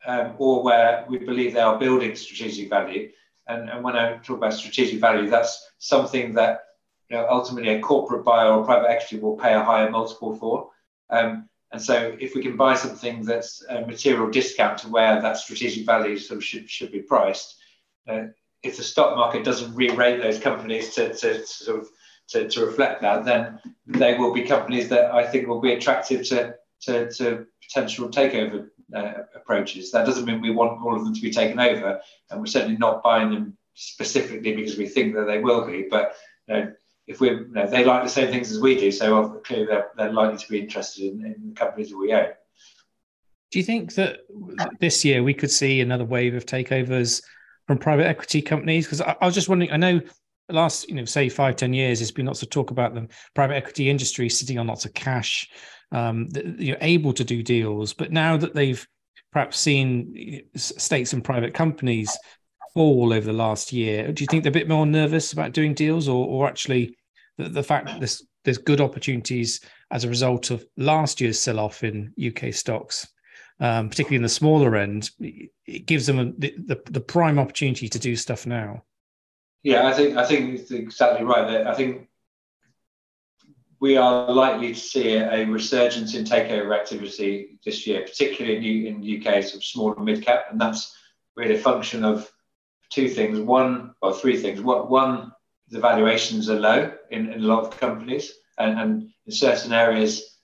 um, 0.06 0.34
or 0.38 0.62
where 0.62 1.04
we 1.08 1.18
believe 1.18 1.54
they 1.54 1.60
are 1.60 1.78
building 1.78 2.16
strategic 2.16 2.68
value. 2.68 3.10
And, 3.46 3.70
and 3.70 3.84
when 3.84 3.96
I 3.96 4.16
talk 4.18 4.38
about 4.38 4.54
strategic 4.54 5.00
value, 5.00 5.30
that's 5.30 5.70
something 5.78 6.34
that 6.34 6.64
you 7.08 7.16
know, 7.16 7.26
ultimately 7.28 7.70
a 7.74 7.80
corporate 7.80 8.24
buyer 8.24 8.50
or 8.50 8.64
private 8.64 8.90
equity 8.90 9.18
will 9.18 9.36
pay 9.36 9.54
a 9.54 9.62
higher 9.62 9.88
multiple 9.88 10.36
for. 10.36 10.70
Um, 11.10 11.48
and 11.72 11.82
so 11.82 12.16
if 12.20 12.34
we 12.34 12.42
can 12.42 12.56
buy 12.56 12.74
something 12.74 13.24
that's 13.24 13.64
a 13.68 13.80
material 13.86 14.30
discount 14.30 14.78
to 14.78 14.88
where 14.88 15.20
that 15.20 15.36
strategic 15.36 15.84
value 15.84 16.16
sort 16.16 16.38
of 16.38 16.44
should, 16.44 16.70
should 16.70 16.92
be 16.92 17.02
priced, 17.02 17.56
uh, 18.08 18.26
if 18.62 18.76
the 18.76 18.82
stock 18.82 19.16
market 19.16 19.44
doesn't 19.44 19.74
re-rate 19.74 20.22
those 20.22 20.38
companies 20.38 20.94
to, 20.94 21.12
to, 21.14 21.38
to 21.40 21.46
sort 21.46 21.80
of 21.80 21.88
to, 22.28 22.48
to, 22.48 22.66
reflect 22.66 23.02
that, 23.02 23.24
then 23.24 23.60
they 23.86 24.16
will 24.18 24.32
be 24.32 24.42
companies 24.42 24.88
that 24.88 25.12
I 25.12 25.26
think 25.26 25.46
will 25.46 25.60
be 25.60 25.74
attractive 25.74 26.26
to, 26.28 26.56
to, 26.82 27.10
to 27.12 27.46
potential 27.62 28.08
takeover 28.08 28.68
uh, 28.94 29.12
approaches. 29.34 29.92
That 29.92 30.06
doesn't 30.06 30.24
mean 30.24 30.40
we 30.40 30.50
want 30.50 30.80
all 30.82 30.96
of 30.96 31.04
them 31.04 31.14
to 31.14 31.20
be 31.20 31.30
taken 31.30 31.60
over, 31.60 32.00
and 32.30 32.40
we're 32.40 32.46
certainly 32.46 32.78
not 32.78 33.02
buying 33.02 33.30
them 33.30 33.56
specifically 33.74 34.54
because 34.54 34.76
we 34.76 34.88
think 34.88 35.14
that 35.14 35.26
they 35.26 35.38
will 35.38 35.66
be. 35.66 35.86
But 35.88 36.14
you 36.48 36.54
know, 36.54 36.72
if 37.06 37.20
we 37.20 37.30
you 37.30 37.48
know, 37.50 37.66
they 37.66 37.84
like 37.84 38.02
the 38.02 38.08
same 38.08 38.30
things 38.30 38.50
as 38.50 38.60
we 38.60 38.78
do, 38.78 38.90
so 38.90 39.40
clearly 39.44 39.66
they're, 39.66 39.90
they're 39.96 40.12
likely 40.12 40.38
to 40.38 40.48
be 40.48 40.58
interested 40.58 41.04
in, 41.04 41.24
in 41.24 41.48
the 41.48 41.54
companies 41.54 41.90
that 41.90 41.96
we 41.96 42.12
own. 42.12 42.28
Do 43.52 43.58
you 43.58 43.64
think 43.64 43.94
that 43.94 44.20
this 44.80 45.04
year 45.04 45.22
we 45.22 45.34
could 45.34 45.50
see 45.50 45.80
another 45.80 46.04
wave 46.04 46.34
of 46.34 46.46
takeovers 46.46 47.22
from 47.66 47.78
private 47.78 48.06
equity 48.06 48.42
companies? 48.42 48.86
Because 48.86 49.00
I, 49.00 49.16
I, 49.20 49.26
was 49.26 49.34
just 49.34 49.48
wondering, 49.48 49.70
I 49.70 49.76
know 49.76 50.00
last, 50.48 50.88
you 50.88 50.96
know, 50.96 51.04
say 51.04 51.28
five, 51.28 51.56
10 51.56 51.72
years, 51.72 52.00
there's 52.00 52.10
been 52.10 52.26
lots 52.26 52.42
of 52.42 52.50
talk 52.50 52.70
about 52.70 52.94
the 52.94 53.08
private 53.34 53.54
equity 53.54 53.88
industry 53.88 54.28
sitting 54.28 54.58
on 54.58 54.66
lots 54.66 54.84
of 54.84 54.94
cash, 54.94 55.48
um, 55.92 56.28
you're 56.58 56.76
able 56.80 57.12
to 57.12 57.24
do 57.24 57.42
deals. 57.42 57.92
But 57.92 58.10
now 58.10 58.36
that 58.36 58.54
they've 58.54 58.86
perhaps 59.32 59.58
seen 59.58 60.42
stakes 60.56 61.12
in 61.12 61.20
private 61.20 61.54
companies 61.54 62.16
fall 62.76 63.10
over 63.14 63.24
the 63.24 63.32
last 63.32 63.72
year. 63.72 64.12
Do 64.12 64.22
you 64.22 64.26
think 64.26 64.42
they're 64.42 64.50
a 64.50 64.52
bit 64.52 64.68
more 64.68 64.84
nervous 64.84 65.32
about 65.32 65.52
doing 65.52 65.72
deals, 65.72 66.08
or, 66.08 66.26
or 66.26 66.46
actually 66.46 66.94
the, 67.38 67.48
the 67.48 67.62
fact 67.62 67.86
that 67.86 68.00
there's, 68.00 68.22
there's 68.44 68.58
good 68.58 68.82
opportunities 68.82 69.62
as 69.90 70.04
a 70.04 70.10
result 70.10 70.50
of 70.50 70.62
last 70.76 71.18
year's 71.18 71.40
sell 71.40 71.58
off 71.58 71.82
in 71.84 72.12
UK 72.22 72.52
stocks, 72.52 73.08
um, 73.60 73.88
particularly 73.88 74.16
in 74.16 74.22
the 74.22 74.28
smaller 74.28 74.76
end, 74.76 75.08
it 75.18 75.86
gives 75.86 76.06
them 76.06 76.18
a, 76.18 76.24
the, 76.36 76.78
the, 76.90 77.00
prime 77.00 77.38
opportunity 77.38 77.88
to 77.88 77.98
do 77.98 78.14
stuff 78.14 78.46
now. 78.46 78.82
Yeah, 79.62 79.86
I 79.86 79.94
think 79.94 80.18
I 80.18 80.26
think 80.26 80.60
it's 80.60 80.70
exactly 80.70 81.24
right. 81.24 81.66
I 81.66 81.74
think 81.74 82.08
we 83.80 83.96
are 83.96 84.30
likely 84.30 84.74
to 84.74 84.78
see 84.78 85.14
a 85.14 85.46
resurgence 85.46 86.14
in 86.14 86.24
takeover 86.24 86.78
activity 86.78 87.58
this 87.64 87.86
year, 87.86 88.02
particularly 88.02 88.86
in, 88.86 89.02
in 89.02 89.26
UK 89.26 89.42
sort 89.42 89.54
of 89.54 89.64
small 89.64 89.94
and 89.94 90.04
mid 90.04 90.22
cap, 90.22 90.48
and 90.50 90.60
that's 90.60 90.94
really 91.36 91.54
a 91.54 91.58
function 91.58 92.04
of 92.04 92.30
two 92.90 93.08
things. 93.08 93.38
One, 93.40 93.94
or 94.02 94.14
three 94.14 94.36
things. 94.36 94.60
What 94.60 94.90
One, 94.90 95.32
the 95.68 95.80
valuations 95.80 96.48
are 96.48 96.60
low 96.60 96.92
in, 97.10 97.32
in 97.32 97.42
a 97.42 97.46
lot 97.46 97.64
of 97.64 97.80
companies, 97.80 98.32
and, 98.58 98.78
and 98.78 99.08
in 99.26 99.32
certain 99.32 99.72
areas, 99.72 100.38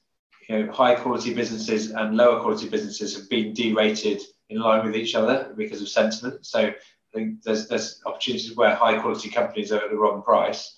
you 0.48 0.58
know, 0.58 0.72
high 0.72 0.94
quality 0.94 1.32
businesses 1.32 1.90
and 1.90 2.16
lower 2.16 2.40
quality 2.40 2.68
businesses 2.68 3.16
have 3.16 3.30
been 3.30 3.54
derated 3.54 4.20
in 4.48 4.60
line 4.60 4.84
with 4.84 4.96
each 4.96 5.14
other 5.14 5.54
because 5.56 5.80
of 5.80 5.88
sentiment. 5.88 6.44
So 6.44 6.60
I 6.60 6.74
think 7.14 7.42
there's 7.42 7.68
there's 7.68 8.00
opportunities 8.06 8.56
where 8.56 8.74
high 8.74 8.98
quality 8.98 9.30
companies 9.30 9.72
are 9.72 9.80
at 9.80 9.90
the 9.90 9.96
wrong 9.96 10.22
price. 10.22 10.76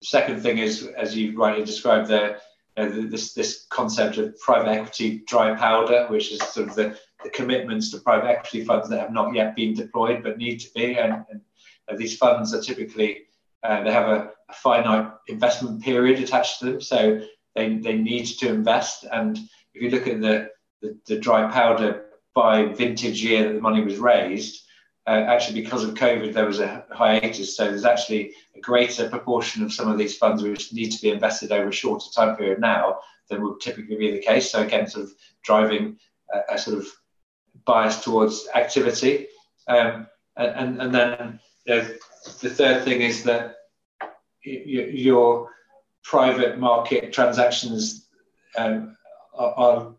The 0.00 0.06
second 0.06 0.42
thing 0.42 0.58
is, 0.58 0.86
as 0.98 1.16
you 1.16 1.38
rightly 1.38 1.64
described 1.64 2.08
there, 2.08 2.40
you 2.76 2.84
know, 2.84 3.08
this 3.08 3.32
this 3.32 3.66
concept 3.70 4.18
of 4.18 4.38
private 4.40 4.68
equity 4.68 5.22
dry 5.26 5.54
powder, 5.54 6.06
which 6.08 6.32
is 6.32 6.40
sort 6.42 6.68
of 6.68 6.74
the 6.74 6.98
the 7.26 7.32
commitments 7.32 7.90
to 7.90 7.98
private 7.98 8.28
equity 8.28 8.64
funds 8.64 8.88
that 8.88 9.00
have 9.00 9.12
not 9.12 9.34
yet 9.34 9.56
been 9.56 9.74
deployed 9.74 10.22
but 10.22 10.38
need 10.38 10.58
to 10.60 10.72
be. 10.74 10.96
And, 10.96 11.24
and 11.88 11.98
these 11.98 12.16
funds 12.16 12.54
are 12.54 12.62
typically, 12.62 13.22
uh, 13.62 13.82
they 13.82 13.92
have 13.92 14.08
a, 14.08 14.30
a, 14.48 14.52
finite 14.52 15.10
investment 15.26 15.82
period 15.82 16.20
attached 16.20 16.60
to 16.60 16.66
them. 16.66 16.80
So 16.80 17.20
they, 17.54 17.76
they 17.78 17.96
need 17.96 18.26
to 18.26 18.48
invest. 18.48 19.04
And 19.10 19.38
if 19.74 19.82
you 19.82 19.90
look 19.90 20.06
at 20.06 20.20
the, 20.20 20.50
the, 20.82 20.96
the 21.06 21.18
dry 21.18 21.50
powder 21.50 22.06
by 22.34 22.66
vintage 22.66 23.24
year 23.24 23.48
that 23.48 23.54
the 23.54 23.60
money 23.60 23.82
was 23.82 23.98
raised, 23.98 24.62
uh, 25.08 25.24
actually 25.28 25.60
because 25.60 25.82
of 25.82 25.94
COVID, 25.94 26.32
there 26.32 26.46
was 26.46 26.60
a 26.60 26.84
hiatus. 26.92 27.56
So 27.56 27.64
there's 27.64 27.84
actually 27.84 28.34
a 28.54 28.60
greater 28.60 29.08
proportion 29.08 29.64
of 29.64 29.72
some 29.72 29.90
of 29.90 29.98
these 29.98 30.16
funds 30.16 30.42
which 30.42 30.72
need 30.72 30.90
to 30.90 31.02
be 31.02 31.10
invested 31.10 31.50
over 31.50 31.68
a 31.68 31.72
shorter 31.72 32.06
time 32.14 32.36
period 32.36 32.60
now 32.60 33.00
than 33.28 33.42
would 33.42 33.60
typically 33.60 33.96
be 33.96 34.12
the 34.12 34.22
case. 34.22 34.50
So 34.50 34.62
again, 34.62 34.86
sort 34.86 35.06
of 35.06 35.12
driving 35.42 35.98
a, 36.32 36.54
a 36.54 36.58
sort 36.58 36.78
of 36.78 36.86
bias 37.66 38.02
towards 38.02 38.48
activity. 38.54 39.26
Um, 39.68 40.06
and, 40.36 40.80
and 40.80 40.94
then 40.94 41.40
the 41.66 42.50
third 42.50 42.84
thing 42.84 43.02
is 43.02 43.24
that 43.24 43.56
your 44.42 45.50
private 46.04 46.58
market 46.58 47.12
transactions 47.12 48.06
um, 48.56 48.96
are, 49.34 49.54
are, 49.54 49.94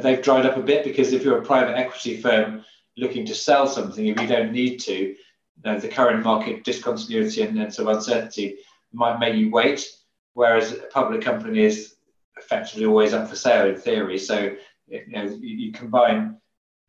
they've 0.00 0.22
dried 0.22 0.46
up 0.46 0.56
a 0.56 0.62
bit 0.62 0.84
because 0.84 1.12
if 1.12 1.22
you're 1.22 1.38
a 1.38 1.44
private 1.44 1.76
equity 1.76 2.20
firm 2.20 2.64
looking 2.96 3.24
to 3.26 3.34
sell 3.34 3.66
something, 3.66 4.06
if 4.06 4.20
you 4.20 4.26
don't 4.26 4.52
need 4.52 4.78
to, 4.78 5.14
the 5.62 5.88
current 5.88 6.22
market 6.22 6.62
discontinuity 6.64 7.42
and, 7.42 7.58
and 7.58 7.78
uncertainty 7.78 8.58
might 8.92 9.18
make 9.18 9.34
you 9.34 9.50
wait, 9.50 9.88
whereas 10.34 10.72
a 10.72 10.88
public 10.92 11.22
company 11.22 11.60
is 11.60 11.94
effectively 12.36 12.84
always 12.84 13.14
up 13.14 13.28
for 13.28 13.36
sale 13.36 13.66
in 13.68 13.76
theory. 13.76 14.18
So 14.18 14.54
you 14.86 15.02
know 15.08 15.24
you 15.40 15.72
combine 15.72 16.36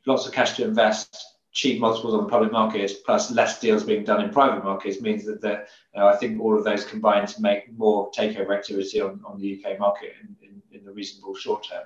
lots 0.06 0.26
of 0.26 0.34
cash 0.34 0.56
to 0.58 0.64
invest, 0.64 1.36
cheap 1.52 1.80
multiples 1.80 2.14
on 2.14 2.24
the 2.24 2.30
public 2.30 2.52
markets, 2.52 2.94
plus 2.94 3.32
less 3.32 3.60
deals 3.60 3.84
being 3.84 4.04
done 4.04 4.22
in 4.24 4.30
private 4.30 4.64
markets 4.64 5.02
means 5.02 5.26
that 5.26 5.42
the, 5.42 5.66
you 5.94 6.00
know, 6.00 6.08
I 6.08 6.16
think 6.18 6.42
all 6.42 6.56
of 6.58 6.64
those 6.64 6.84
combine 6.84 7.26
to 7.28 7.42
make 7.42 7.72
more 7.78 8.12
takeover 8.12 8.56
activity 8.56 9.00
on, 9.02 9.22
on 9.26 9.40
the 9.40 9.64
UK 9.64 9.80
market 9.80 10.14
in, 10.22 10.36
in, 10.42 10.62
in 10.78 10.86
the 10.86 10.92
reasonable 10.92 11.34
short 11.34 11.66
term. 11.68 11.84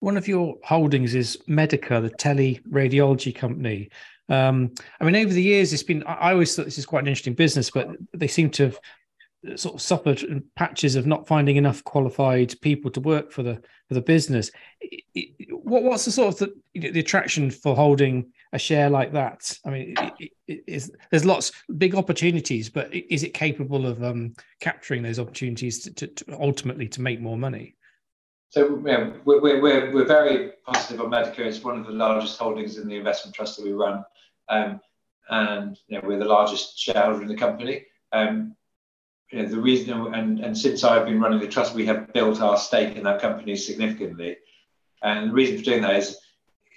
One 0.00 0.16
of 0.16 0.26
your 0.26 0.56
holdings 0.64 1.14
is 1.14 1.38
Medica, 1.46 2.00
the 2.00 2.10
tele-radiology 2.10 3.34
company. 3.34 3.90
Um, 4.28 4.72
I 5.00 5.04
mean, 5.04 5.16
over 5.16 5.32
the 5.32 5.42
years, 5.42 5.72
it's 5.72 5.82
been, 5.82 6.02
I 6.04 6.32
always 6.32 6.54
thought 6.56 6.64
this 6.64 6.78
is 6.78 6.86
quite 6.86 7.02
an 7.02 7.08
interesting 7.08 7.34
business, 7.34 7.70
but 7.70 7.88
they 8.14 8.26
seem 8.26 8.50
to 8.50 8.64
have 8.64 8.78
sort 9.56 9.74
of 9.74 9.80
suffered 9.80 10.42
patches 10.56 10.96
of 10.96 11.06
not 11.06 11.26
finding 11.26 11.56
enough 11.56 11.84
qualified 11.84 12.54
people 12.60 12.90
to 12.90 13.00
work 13.00 13.30
for 13.30 13.42
the 13.42 13.62
for 13.88 13.94
the 13.94 14.00
business. 14.00 14.50
What 15.50 15.82
what's 15.82 16.04
the 16.04 16.10
sort 16.10 16.34
of 16.34 16.38
the, 16.38 16.54
you 16.72 16.82
know, 16.82 16.90
the 16.90 17.00
attraction 17.00 17.50
for 17.50 17.76
holding 17.76 18.32
a 18.52 18.58
share 18.58 18.90
like 18.90 19.12
that? 19.12 19.56
I 19.66 19.70
mean, 19.70 19.94
it, 20.46 20.90
there's 21.10 21.24
lots 21.24 21.52
big 21.76 21.94
opportunities, 21.94 22.70
but 22.70 22.92
is 22.94 23.22
it 23.22 23.34
capable 23.34 23.86
of 23.86 24.02
um, 24.02 24.34
capturing 24.60 25.02
those 25.02 25.18
opportunities 25.18 25.82
to, 25.82 25.94
to, 25.94 26.06
to, 26.06 26.40
ultimately 26.40 26.88
to 26.88 27.02
make 27.02 27.20
more 27.20 27.36
money? 27.36 27.76
So 28.50 28.80
yeah, 28.86 29.10
we're, 29.24 29.40
we're, 29.40 29.92
we're 29.92 30.04
very 30.04 30.52
positive 30.64 31.00
on 31.00 31.10
Medica. 31.10 31.46
It's 31.46 31.64
one 31.64 31.78
of 31.78 31.86
the 31.86 31.92
largest 31.92 32.38
holdings 32.38 32.78
in 32.78 32.88
the 32.88 32.96
investment 32.96 33.34
trust 33.34 33.56
that 33.56 33.64
we 33.64 33.72
run, 33.72 34.04
um, 34.48 34.80
and 35.28 35.78
you 35.88 35.98
know, 35.98 36.06
we're 36.06 36.18
the 36.18 36.24
largest 36.24 36.78
shareholder 36.78 37.22
in 37.22 37.28
the 37.28 37.36
company. 37.36 37.86
Um, 38.12 38.54
you 39.30 39.42
know, 39.42 39.48
the 39.48 39.60
reason, 39.60 40.14
and, 40.14 40.40
and 40.40 40.56
since 40.56 40.84
I've 40.84 41.06
been 41.06 41.20
running 41.20 41.40
the 41.40 41.48
trust, 41.48 41.74
we 41.74 41.86
have 41.86 42.12
built 42.12 42.40
our 42.40 42.56
stake 42.56 42.96
in 42.96 43.04
that 43.04 43.20
company 43.20 43.56
significantly. 43.56 44.36
And 45.02 45.30
the 45.30 45.34
reason 45.34 45.58
for 45.58 45.64
doing 45.64 45.82
that 45.82 45.96
is, 45.96 46.18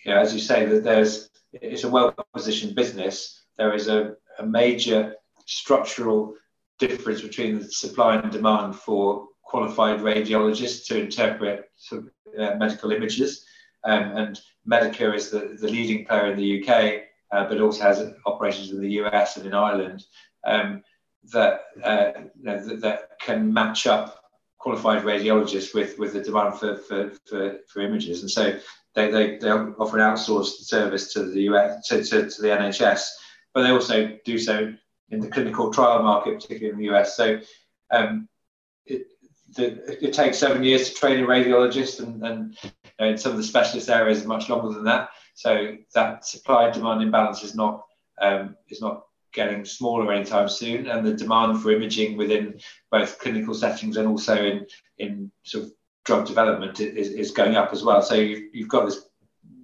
you 0.06 0.14
know, 0.14 0.20
as 0.20 0.34
you 0.34 0.40
say, 0.40 0.66
that 0.66 0.84
there's 0.84 1.30
it's 1.54 1.84
a 1.84 1.90
well-positioned 1.90 2.76
business. 2.76 3.44
There 3.58 3.74
is 3.74 3.88
a, 3.88 4.16
a 4.40 4.46
major 4.46 5.16
structural 5.46 6.36
difference 6.80 7.22
between 7.22 7.60
the 7.60 7.66
supply 7.66 8.18
and 8.18 8.32
demand 8.32 8.76
for 8.76 9.28
qualified 9.44 10.00
radiologists 10.00 10.86
to 10.88 11.00
interpret 11.00 11.70
sort 11.78 12.04
of, 12.04 12.40
uh, 12.40 12.56
medical 12.58 12.92
images. 12.92 13.46
Um, 13.84 14.18
and 14.18 14.42
Medica 14.66 15.14
is 15.14 15.30
the, 15.30 15.58
the 15.60 15.68
leading 15.70 16.06
player 16.06 16.32
in 16.32 16.38
the 16.38 16.62
UK, 16.62 17.04
uh, 17.32 17.48
but 17.48 17.62
also 17.62 17.84
has 17.84 18.14
operations 18.26 18.72
in 18.72 18.82
the 18.82 18.92
US 19.04 19.38
and 19.38 19.46
in 19.46 19.54
Ireland. 19.54 20.04
Um, 20.46 20.84
that, 21.32 21.62
uh, 21.84 22.12
you 22.36 22.44
know, 22.44 22.64
that, 22.66 22.82
that 22.82 23.20
can 23.20 23.52
match 23.54 23.88
up 23.88 24.22
qualified 24.58 25.04
radiologists 25.04 25.74
with 25.74 25.98
with 26.00 26.14
the 26.14 26.22
demand 26.22 26.58
for 26.60 26.78
for, 26.78 27.12
for, 27.28 27.58
for 27.68 27.82
images, 27.82 28.22
and 28.22 28.32
so 28.32 28.60
they, 28.98 29.12
they, 29.12 29.38
they 29.38 29.52
offer 29.52 30.00
an 30.00 30.04
outsourced 30.04 30.66
service 30.66 31.14
to 31.14 31.24
the 31.26 31.42
US 31.44 31.88
to, 31.88 32.04
to, 32.04 32.30
to 32.30 32.42
the 32.42 32.48
NHS, 32.48 33.08
but 33.54 33.62
they 33.62 33.70
also 33.70 34.18
do 34.26 34.40
so 34.40 34.74
in 35.10 35.20
the 35.20 35.28
clinical 35.28 35.72
trial 35.72 36.02
market, 36.02 36.42
particularly 36.42 36.74
in 36.74 36.80
the 36.80 36.96
US. 36.96 37.16
So 37.16 37.40
um, 37.92 38.28
it, 38.88 39.04
the, 39.56 40.04
it 40.04 40.14
takes 40.14 40.40
seven 40.40 40.64
years 40.64 40.90
to 40.90 40.96
train 40.96 41.24
a 41.24 41.28
radiologist, 41.28 42.00
and, 42.00 42.24
and 42.24 42.58
you 42.64 42.72
know, 43.00 43.08
in 43.08 43.18
some 43.20 43.32
of 43.32 43.38
the 43.38 43.44
specialist 43.44 43.90
areas 43.90 44.26
much 44.26 44.50
longer 44.50 44.74
than 44.74 44.86
that. 44.86 45.10
So 45.36 45.78
that 45.94 46.26
supply 46.26 46.72
demand 46.72 47.04
imbalance 47.04 47.44
is 47.44 47.54
not 47.54 47.84
um, 48.20 48.58
is 48.70 48.82
not 48.82 49.04
getting 49.34 49.66
smaller 49.66 50.12
anytime 50.12 50.50
soon, 50.50 50.88
and 50.88 51.06
the 51.06 51.14
demand 51.14 51.62
for 51.62 51.72
imaging 51.72 52.18
within 52.18 52.60
both 52.92 53.20
clinical 53.20 53.54
settings 53.54 53.98
and 53.98 54.08
also 54.08 54.36
in 54.36 54.66
in 54.98 55.32
sort 55.44 55.66
of 55.66 55.72
drug 56.06 56.26
development 56.26 56.80
is, 56.80 57.10
is 57.10 57.32
going 57.32 57.56
up 57.56 57.74
as 57.74 57.84
well. 57.84 58.02
So 58.02 58.16
you've, 58.16 58.56
you've 58.56 58.70
got 58.70 58.86
this 58.86 59.06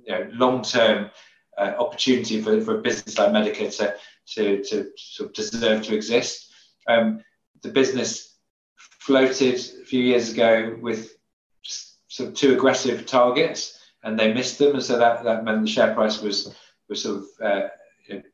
you 0.05 0.14
know, 0.14 0.30
long 0.34 0.61
term 0.61 1.09
uh, 1.57 1.74
opportunity 1.80 2.41
for, 2.41 2.59
for 2.61 2.78
a 2.78 2.82
business 2.82 3.18
like 3.18 3.32
Medica 3.32 3.70
to 3.70 3.95
to, 4.36 4.64
to 4.64 4.89
sort 4.97 5.30
of 5.30 5.34
deserve 5.34 5.84
to 5.84 5.95
exist. 5.95 6.51
Um, 6.88 7.24
the 7.61 7.70
business 7.70 8.38
floated 8.78 9.55
a 9.55 9.86
few 9.86 10.01
years 10.01 10.32
ago 10.32 10.78
with 10.82 11.16
sort 12.07 12.30
of 12.30 12.36
too 12.36 12.53
aggressive 12.53 13.05
targets, 13.05 13.80
and 14.03 14.20
they 14.20 14.34
missed 14.34 14.59
them, 14.59 14.74
and 14.74 14.84
so 14.84 14.97
that, 14.97 15.24
that 15.24 15.43
meant 15.43 15.61
the 15.61 15.68
share 15.68 15.93
price 15.93 16.22
was 16.22 16.53
was 16.89 17.01
sort 17.01 17.20
of 17.20 17.26
uh, 17.41 17.68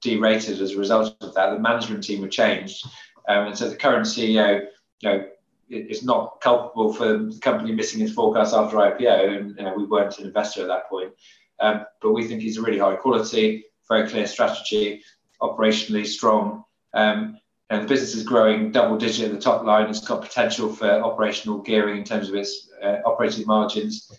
derated 0.01 0.61
as 0.61 0.71
a 0.71 0.77
result 0.77 1.15
of 1.21 1.33
that. 1.33 1.51
The 1.51 1.59
management 1.59 2.03
team 2.03 2.21
were 2.21 2.27
changed, 2.27 2.85
um, 3.27 3.47
and 3.47 3.57
so 3.57 3.69
the 3.69 3.75
current 3.75 4.05
CEO, 4.05 4.65
you 5.01 5.09
know, 5.09 5.25
is 5.69 6.03
not 6.03 6.41
culpable 6.41 6.93
for 6.93 7.17
the 7.17 7.39
company 7.41 7.71
missing 7.71 8.01
its 8.01 8.13
forecast 8.13 8.53
after 8.53 8.77
IPO, 8.77 9.37
and 9.37 9.55
you 9.57 9.63
know, 9.63 9.73
we 9.75 9.85
weren't 9.85 10.17
an 10.17 10.25
investor 10.25 10.61
at 10.61 10.67
that 10.67 10.89
point. 10.89 11.11
Um, 11.59 11.85
but 12.01 12.11
we 12.11 12.27
think 12.27 12.41
he's 12.41 12.57
a 12.57 12.61
really 12.61 12.79
high 12.79 12.95
quality, 12.95 13.65
very 13.87 14.09
clear 14.09 14.25
strategy, 14.25 15.03
operationally 15.41 16.05
strong. 16.05 16.63
Um, 16.93 17.37
and 17.69 17.83
the 17.83 17.87
business 17.87 18.15
is 18.15 18.23
growing 18.23 18.71
double 18.71 18.97
digit 18.97 19.25
at 19.25 19.31
the 19.31 19.39
top 19.39 19.63
line. 19.63 19.89
It's 19.89 20.05
got 20.05 20.21
potential 20.21 20.73
for 20.73 20.89
operational 20.89 21.59
gearing 21.59 21.97
in 21.97 22.03
terms 22.03 22.29
of 22.29 22.35
its 22.35 22.69
uh, 22.81 22.97
operating 23.05 23.45
margins. 23.45 24.11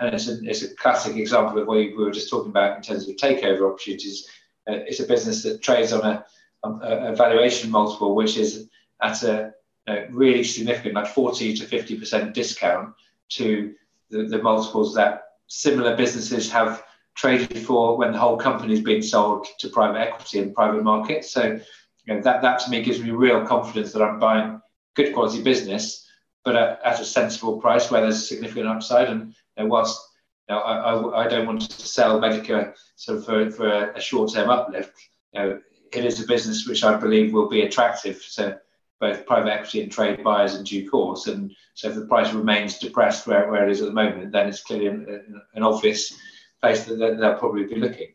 And 0.00 0.14
it's 0.14 0.28
a, 0.28 0.38
it's 0.42 0.62
a 0.62 0.74
classic 0.74 1.16
example 1.16 1.58
of 1.58 1.68
what 1.68 1.76
we 1.76 1.94
were 1.94 2.10
just 2.10 2.28
talking 2.28 2.50
about 2.50 2.76
in 2.76 2.82
terms 2.82 3.08
of 3.08 3.16
takeover 3.16 3.70
opportunities. 3.70 4.28
Uh, 4.68 4.82
it's 4.86 5.00
a 5.00 5.06
business 5.06 5.42
that 5.42 5.62
trades 5.62 5.92
on 5.92 6.04
a, 6.04 6.24
on 6.62 6.80
a, 6.82 7.14
valuation 7.14 7.70
multiple, 7.70 8.14
which 8.14 8.36
is 8.36 8.68
at 9.02 9.22
a, 9.22 9.52
a, 9.88 10.06
really 10.10 10.42
significant, 10.42 10.94
like 10.94 11.06
40 11.06 11.54
to 11.54 11.64
50% 11.64 12.32
discount 12.32 12.94
to 13.30 13.74
the, 14.10 14.24
the 14.24 14.38
multiples 14.42 14.94
that 14.94 15.22
similar 15.46 15.96
businesses 15.96 16.50
have 16.50 16.82
traded 17.14 17.58
for 17.58 17.96
when 17.96 18.12
the 18.12 18.18
whole 18.18 18.36
company 18.36 18.74
is 18.74 18.80
being 18.80 19.02
sold 19.02 19.46
to 19.58 19.68
private 19.68 19.98
equity 19.98 20.38
and 20.38 20.54
private 20.54 20.82
markets. 20.82 21.30
So, 21.30 21.58
you 22.04 22.14
know, 22.14 22.20
that, 22.22 22.42
that 22.42 22.58
to 22.60 22.70
me 22.70 22.82
gives 22.82 23.00
me 23.00 23.10
real 23.10 23.46
confidence 23.46 23.92
that 23.92 24.02
I'm 24.02 24.18
buying 24.18 24.60
good 24.94 25.14
quality 25.14 25.42
business, 25.42 26.06
but 26.44 26.56
at, 26.56 26.80
at 26.84 27.00
a 27.00 27.04
sensible 27.04 27.58
price 27.58 27.90
where 27.90 28.02
there's 28.02 28.28
significant 28.28 28.66
upside. 28.66 29.08
And 29.08 29.34
you 29.56 29.64
know, 29.64 29.66
whilst 29.66 29.98
you 29.98 30.05
know, 30.54 30.58
I, 30.58 30.94
I, 30.94 31.24
I, 31.24 31.28
don't 31.28 31.46
want 31.46 31.62
to 31.62 31.86
sell 31.86 32.20
Medica 32.20 32.74
sort 32.94 33.18
of 33.18 33.24
for, 33.24 33.50
for 33.50 33.68
a, 33.68 33.96
a 33.96 34.00
short-term 34.00 34.48
uplift, 34.48 34.94
you 35.32 35.40
know, 35.40 35.60
it 35.92 36.04
is 36.04 36.22
a 36.22 36.26
business 36.26 36.66
which 36.66 36.84
I 36.84 36.96
believe 36.96 37.32
will 37.32 37.48
be 37.48 37.62
attractive 37.62 38.24
to 38.34 38.60
both 39.00 39.26
private 39.26 39.52
equity 39.52 39.82
and 39.82 39.92
trade 39.92 40.22
buyers 40.24 40.54
in 40.54 40.64
due 40.64 40.88
course. 40.88 41.26
And 41.26 41.52
so 41.74 41.88
if 41.88 41.94
the 41.94 42.06
price 42.06 42.32
remains 42.32 42.78
depressed 42.78 43.26
where, 43.26 43.50
where 43.50 43.66
it 43.66 43.70
is 43.70 43.80
at 43.80 43.88
the 43.88 43.92
moment, 43.92 44.32
then 44.32 44.48
it's 44.48 44.62
clearly 44.62 44.86
an, 44.86 45.42
an 45.54 45.62
obvious 45.62 46.14
place 46.60 46.84
that 46.84 46.96
they'll 46.96 47.38
probably 47.38 47.64
be 47.64 47.76
looking. 47.76 48.14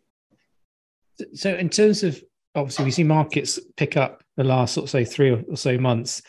So, 1.34 1.54
in 1.54 1.70
terms 1.70 2.04
of 2.04 2.22
obviously, 2.56 2.86
we 2.86 2.92
see 2.92 3.04
markets 3.04 3.60
pick 3.78 3.96
up 3.96 4.24
the 4.38 4.44
last 4.44 4.74
sort 4.74 4.86
of 4.86 4.90
say 4.90 5.06
three 5.06 5.32
or 5.32 5.56
so 5.56 5.78
months. 5.78 6.22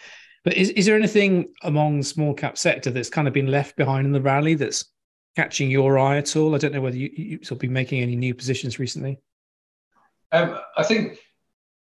But 0.44 0.54
is, 0.54 0.70
is 0.70 0.86
there 0.86 0.96
anything 0.96 1.52
among 1.62 2.02
small 2.02 2.34
cap 2.34 2.58
sector 2.58 2.90
that's 2.90 3.08
kind 3.08 3.28
of 3.28 3.34
been 3.34 3.46
left 3.46 3.76
behind 3.76 4.06
in 4.06 4.12
the 4.12 4.20
rally 4.20 4.54
that's 4.54 4.84
catching 5.36 5.70
your 5.70 5.98
eye 5.98 6.18
at 6.18 6.36
all? 6.36 6.54
I 6.54 6.58
don't 6.58 6.72
know 6.72 6.80
whether 6.80 6.96
you, 6.96 7.10
you 7.14 7.38
sort 7.38 7.52
of 7.52 7.58
been 7.60 7.72
making 7.72 8.02
any 8.02 8.16
new 8.16 8.34
positions 8.34 8.78
recently. 8.78 9.18
Um, 10.30 10.58
I 10.76 10.82
think, 10.82 11.18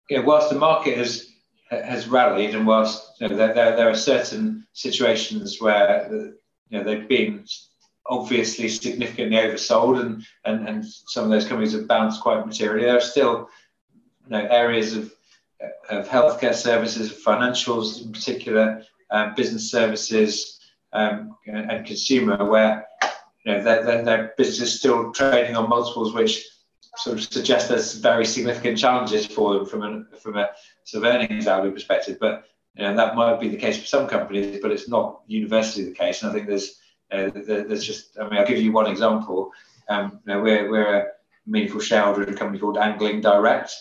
you 0.09 0.17
know, 0.17 0.23
whilst 0.23 0.49
the 0.49 0.59
market 0.59 0.97
has 0.97 1.27
has 1.69 2.07
rallied, 2.07 2.53
and 2.53 2.67
whilst 2.67 3.21
you 3.21 3.29
know, 3.29 3.35
there, 3.35 3.53
there, 3.53 3.75
there 3.77 3.89
are 3.89 3.95
certain 3.95 4.67
situations 4.73 5.61
where 5.61 6.09
you 6.11 6.77
know 6.77 6.83
they've 6.83 7.07
been 7.07 7.45
obviously 8.07 8.67
significantly 8.67 9.37
oversold, 9.37 10.01
and, 10.01 10.25
and, 10.43 10.67
and 10.67 10.85
some 10.85 11.23
of 11.23 11.29
those 11.29 11.47
companies 11.47 11.73
have 11.73 11.87
bounced 11.87 12.21
quite 12.21 12.45
materially. 12.45 12.85
There 12.85 12.97
are 12.97 13.01
still 13.01 13.49
you 14.25 14.31
know, 14.31 14.47
areas 14.49 14.95
of, 14.95 15.13
of 15.89 16.07
healthcare 16.07 16.53
services, 16.53 17.11
financials 17.25 18.03
in 18.03 18.11
particular, 18.11 18.83
um, 19.11 19.33
business 19.35 19.71
services, 19.71 20.59
um, 20.93 21.37
and, 21.47 21.71
and, 21.71 21.85
consumer, 21.85 22.49
where 22.49 22.85
you 23.45 23.51
know, 23.51 23.63
their, 23.63 23.83
their, 23.83 24.03
their 24.03 24.33
business 24.37 24.61
is 24.61 24.79
still 24.79 25.11
trading 25.11 25.55
on 25.55 25.69
multiples 25.69 26.13
which 26.13 26.45
sort 26.97 27.17
of 27.17 27.23
suggest 27.23 27.69
there's 27.69 27.95
very 27.95 28.25
significant 28.25 28.77
challenges 28.77 29.25
for 29.25 29.53
them 29.53 29.65
from 29.65 29.83
a, 29.83 30.17
from 30.17 30.37
a 30.37 30.49
sort 30.83 31.05
of 31.05 31.13
earnings 31.13 31.47
outlook 31.47 31.73
perspective. 31.73 32.17
But 32.19 32.45
you 32.75 32.83
know, 32.83 32.95
that 32.95 33.15
might 33.15 33.39
be 33.39 33.49
the 33.49 33.57
case 33.57 33.79
for 33.79 33.87
some 33.87 34.07
companies, 34.07 34.59
but 34.61 34.71
it's 34.71 34.87
not 34.87 35.21
universally 35.27 35.85
the 35.85 35.95
case. 35.95 36.21
And 36.21 36.31
I 36.31 36.33
think 36.33 36.47
there's 36.47 36.79
uh, 37.11 37.29
there's 37.33 37.85
just, 37.85 38.17
I 38.17 38.29
mean, 38.29 38.39
I'll 38.39 38.47
give 38.47 38.59
you 38.59 38.71
one 38.71 38.89
example. 38.89 39.51
Um, 39.89 40.19
you 40.25 40.33
know, 40.33 40.41
we're, 40.41 40.71
we're 40.71 40.95
a 40.95 41.05
meaningful 41.45 41.81
shareholder 41.81 42.23
in 42.23 42.33
a 42.33 42.37
company 42.37 42.59
called 42.59 42.77
Angling 42.77 43.19
Direct, 43.19 43.73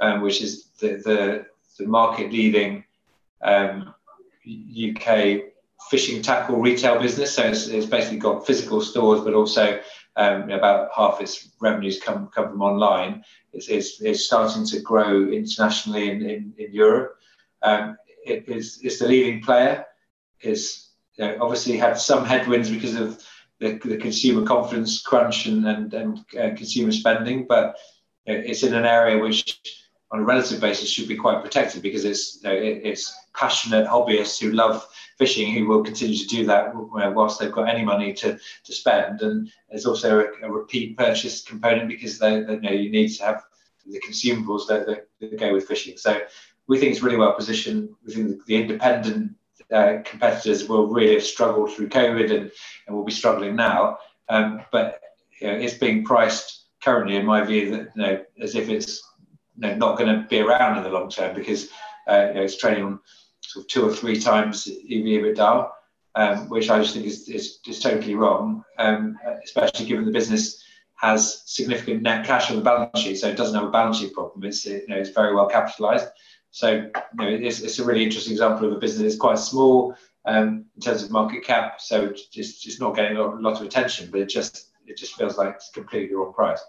um, 0.00 0.22
which 0.22 0.42
is 0.42 0.70
the, 0.80 0.96
the, 1.04 1.46
the 1.78 1.86
market 1.86 2.32
leading 2.32 2.84
um, 3.42 3.94
UK 4.44 5.42
fishing 5.90 6.22
tackle 6.22 6.56
retail 6.56 7.00
business. 7.00 7.34
So 7.34 7.42
it's, 7.42 7.66
it's, 7.66 7.86
basically 7.86 8.18
got 8.18 8.46
physical 8.46 8.80
stores, 8.80 9.20
but 9.20 9.34
also 9.34 9.80
um, 10.16 10.50
about 10.50 10.90
half 10.94 11.20
its 11.20 11.50
revenues 11.60 12.00
come, 12.02 12.28
come 12.28 12.48
from 12.48 12.62
online. 12.62 13.24
It's, 13.52 13.68
it's, 13.68 14.00
it's 14.00 14.24
starting 14.24 14.66
to 14.66 14.80
grow 14.80 15.28
internationally 15.28 16.10
in, 16.10 16.22
in, 16.22 16.54
in 16.58 16.72
Europe. 16.72 17.16
Um, 17.62 17.96
it 18.24 18.48
is, 18.48 18.80
it's 18.82 18.98
the 18.98 19.08
leading 19.08 19.42
player. 19.42 19.84
It's 20.40 20.92
you 21.16 21.26
know, 21.26 21.38
obviously 21.40 21.76
had 21.76 21.98
some 21.98 22.24
headwinds 22.24 22.70
because 22.70 22.94
of 22.94 23.22
the, 23.60 23.78
the 23.84 23.96
consumer 23.96 24.46
confidence 24.46 25.00
crunch 25.00 25.46
and, 25.46 25.66
and, 25.66 25.94
and 25.94 26.18
uh, 26.38 26.56
consumer 26.56 26.92
spending, 26.92 27.46
but 27.46 27.76
it's 28.26 28.62
in 28.62 28.74
an 28.74 28.86
area 28.86 29.22
which, 29.22 29.60
on 30.14 30.20
a 30.20 30.24
relative 30.24 30.60
basis, 30.60 30.88
should 30.88 31.08
be 31.08 31.16
quite 31.16 31.42
protected 31.42 31.82
because 31.82 32.04
it's 32.04 32.36
you 32.36 32.48
know, 32.48 32.54
it, 32.54 32.82
it's 32.84 33.12
passionate 33.34 33.84
hobbyists 33.84 34.40
who 34.40 34.52
love 34.52 34.86
fishing 35.18 35.52
who 35.52 35.66
will 35.66 35.82
continue 35.82 36.16
to 36.16 36.26
do 36.28 36.46
that 36.46 36.70
whilst 36.72 37.40
they've 37.40 37.50
got 37.50 37.68
any 37.68 37.84
money 37.84 38.12
to, 38.12 38.38
to 38.62 38.72
spend. 38.72 39.22
And 39.22 39.50
there's 39.68 39.86
also 39.86 40.20
a, 40.20 40.46
a 40.46 40.52
repeat 40.52 40.96
purchase 40.96 41.42
component 41.42 41.88
because 41.88 42.20
they, 42.20 42.44
they, 42.44 42.54
you, 42.54 42.60
know, 42.60 42.70
you 42.70 42.90
need 42.90 43.08
to 43.08 43.24
have 43.24 43.42
the 43.86 44.00
consumables 44.06 44.68
that, 44.68 44.86
that, 44.86 45.36
go 45.36 45.52
with 45.52 45.66
fishing. 45.66 45.96
So 45.96 46.20
we 46.68 46.78
think 46.78 46.92
it's 46.92 47.02
really 47.02 47.16
well 47.16 47.34
positioned. 47.34 47.88
We 48.06 48.14
think 48.14 48.28
the, 48.28 48.40
the 48.46 48.56
independent 48.56 49.32
uh, 49.72 49.98
competitors 50.04 50.68
will 50.68 50.86
really 50.86 51.14
have 51.14 51.24
struggled 51.24 51.72
through 51.72 51.88
COVID 51.88 52.30
and, 52.30 52.52
and 52.86 52.96
will 52.96 53.04
be 53.04 53.10
struggling 53.10 53.56
now. 53.56 53.98
Um, 54.28 54.62
but 54.70 55.00
you 55.40 55.48
know, 55.48 55.54
it's 55.54 55.74
being 55.74 56.04
priced 56.04 56.66
currently, 56.84 57.16
in 57.16 57.26
my 57.26 57.42
view, 57.42 57.70
that 57.72 57.90
you 57.96 58.02
know, 58.02 58.24
as 58.40 58.54
if 58.54 58.68
it's 58.68 59.02
know, 59.56 59.74
not 59.74 59.98
going 59.98 60.14
to 60.14 60.26
be 60.28 60.40
around 60.40 60.78
in 60.78 60.84
the 60.84 60.90
long 60.90 61.10
term 61.10 61.34
because 61.34 61.68
uh, 62.08 62.28
you 62.28 62.34
know, 62.34 62.42
it's 62.42 62.56
trading 62.56 62.84
on 62.84 63.00
sort 63.40 63.64
of 63.64 63.68
two 63.68 63.86
or 63.86 63.92
three 63.92 64.20
times 64.20 64.68
EBITDA, 64.90 65.68
um, 66.14 66.48
which 66.48 66.70
I 66.70 66.78
just 66.78 66.94
think 66.94 67.06
is, 67.06 67.28
is, 67.28 67.58
is 67.66 67.80
totally 67.80 68.14
wrong, 68.14 68.64
um, 68.78 69.18
especially 69.42 69.86
given 69.86 70.04
the 70.04 70.12
business 70.12 70.62
has 70.96 71.42
significant 71.44 72.02
net 72.02 72.24
cash 72.24 72.50
on 72.50 72.56
the 72.56 72.62
balance 72.62 72.98
sheet, 72.98 73.16
so 73.16 73.28
it 73.28 73.36
doesn't 73.36 73.54
have 73.54 73.64
a 73.68 73.70
balance 73.70 73.98
sheet 73.98 74.14
problem. 74.14 74.44
It's, 74.44 74.64
you 74.64 74.84
know, 74.88 74.96
it's 74.96 75.10
very 75.10 75.34
well 75.34 75.48
capitalized. 75.48 76.06
So 76.50 76.70
you 76.70 76.90
know, 77.14 77.28
it's, 77.28 77.60
it's 77.60 77.78
a 77.80 77.84
really 77.84 78.04
interesting 78.04 78.32
example 78.32 78.66
of 78.68 78.72
a 78.72 78.78
business 78.78 79.02
that's 79.02 79.20
quite 79.20 79.38
small 79.38 79.96
um, 80.24 80.66
in 80.76 80.80
terms 80.80 81.02
of 81.02 81.10
market 81.10 81.44
cap. 81.44 81.80
So 81.80 82.06
it's 82.06 82.26
just, 82.28 82.62
just 82.62 82.80
not 82.80 82.94
getting 82.94 83.16
a 83.16 83.22
lot, 83.22 83.60
of 83.60 83.66
attention, 83.66 84.08
but 84.10 84.20
it 84.20 84.28
just 84.28 84.70
it 84.86 84.96
just 84.96 85.14
feels 85.14 85.36
like 85.36 85.54
it's 85.56 85.70
completely 85.70 86.14
wrong 86.14 86.32
price. 86.32 86.62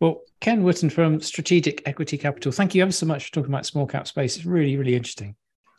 Well, 0.00 0.22
Ken 0.40 0.62
Wotton 0.62 0.90
from 0.90 1.20
Strategic 1.20 1.82
Equity 1.86 2.18
Capital, 2.18 2.52
thank 2.52 2.74
you 2.74 2.82
ever 2.82 2.92
so 2.92 3.06
much 3.06 3.26
for 3.26 3.32
talking 3.32 3.50
about 3.50 3.66
small 3.66 3.86
cap 3.86 4.06
space. 4.06 4.36
It's 4.36 4.44
really, 4.44 4.76
really 4.76 4.94
interesting. 4.94 5.36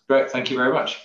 Great. 0.10 0.32
Thank 0.32 0.50
you 0.50 0.58
very 0.58 0.74
much. 0.74 1.00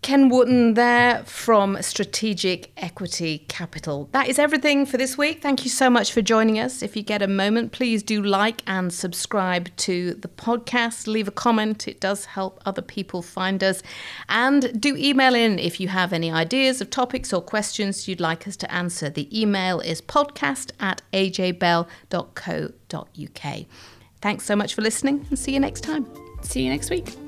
Ken 0.00 0.30
Wotton 0.30 0.74
there 0.74 1.22
from 1.24 1.82
Strategic 1.82 2.70
Equity 2.76 3.44
Capital. 3.48 4.08
That 4.12 4.28
is 4.28 4.38
everything 4.38 4.86
for 4.86 4.96
this 4.96 5.18
week. 5.18 5.42
Thank 5.42 5.64
you 5.64 5.70
so 5.70 5.90
much 5.90 6.12
for 6.12 6.22
joining 6.22 6.58
us. 6.58 6.82
If 6.82 6.96
you 6.96 7.02
get 7.02 7.20
a 7.20 7.26
moment, 7.26 7.72
please 7.72 8.02
do 8.02 8.22
like 8.22 8.62
and 8.66 8.92
subscribe 8.92 9.74
to 9.78 10.14
the 10.14 10.28
podcast. 10.28 11.06
Leave 11.06 11.28
a 11.28 11.32
comment, 11.32 11.88
it 11.88 12.00
does 12.00 12.26
help 12.26 12.60
other 12.64 12.80
people 12.80 13.22
find 13.22 13.62
us. 13.62 13.82
And 14.28 14.80
do 14.80 14.96
email 14.96 15.34
in 15.34 15.58
if 15.58 15.80
you 15.80 15.88
have 15.88 16.12
any 16.12 16.30
ideas 16.30 16.80
of 16.80 16.90
topics 16.90 17.32
or 17.32 17.42
questions 17.42 18.08
you'd 18.08 18.20
like 18.20 18.46
us 18.46 18.56
to 18.58 18.72
answer. 18.72 19.10
The 19.10 19.28
email 19.38 19.80
is 19.80 20.00
podcast 20.00 20.70
at 20.80 21.02
ajbell.co.uk. 21.12 21.86
Thanks 24.20 24.44
so 24.44 24.56
much 24.56 24.74
for 24.74 24.82
listening 24.82 25.26
and 25.28 25.38
see 25.38 25.52
you 25.52 25.60
next 25.60 25.82
time. 25.82 26.06
See 26.42 26.62
you 26.62 26.70
next 26.70 26.90
week. 26.90 27.27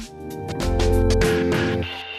Thank 0.00 1.84
you 1.84 2.09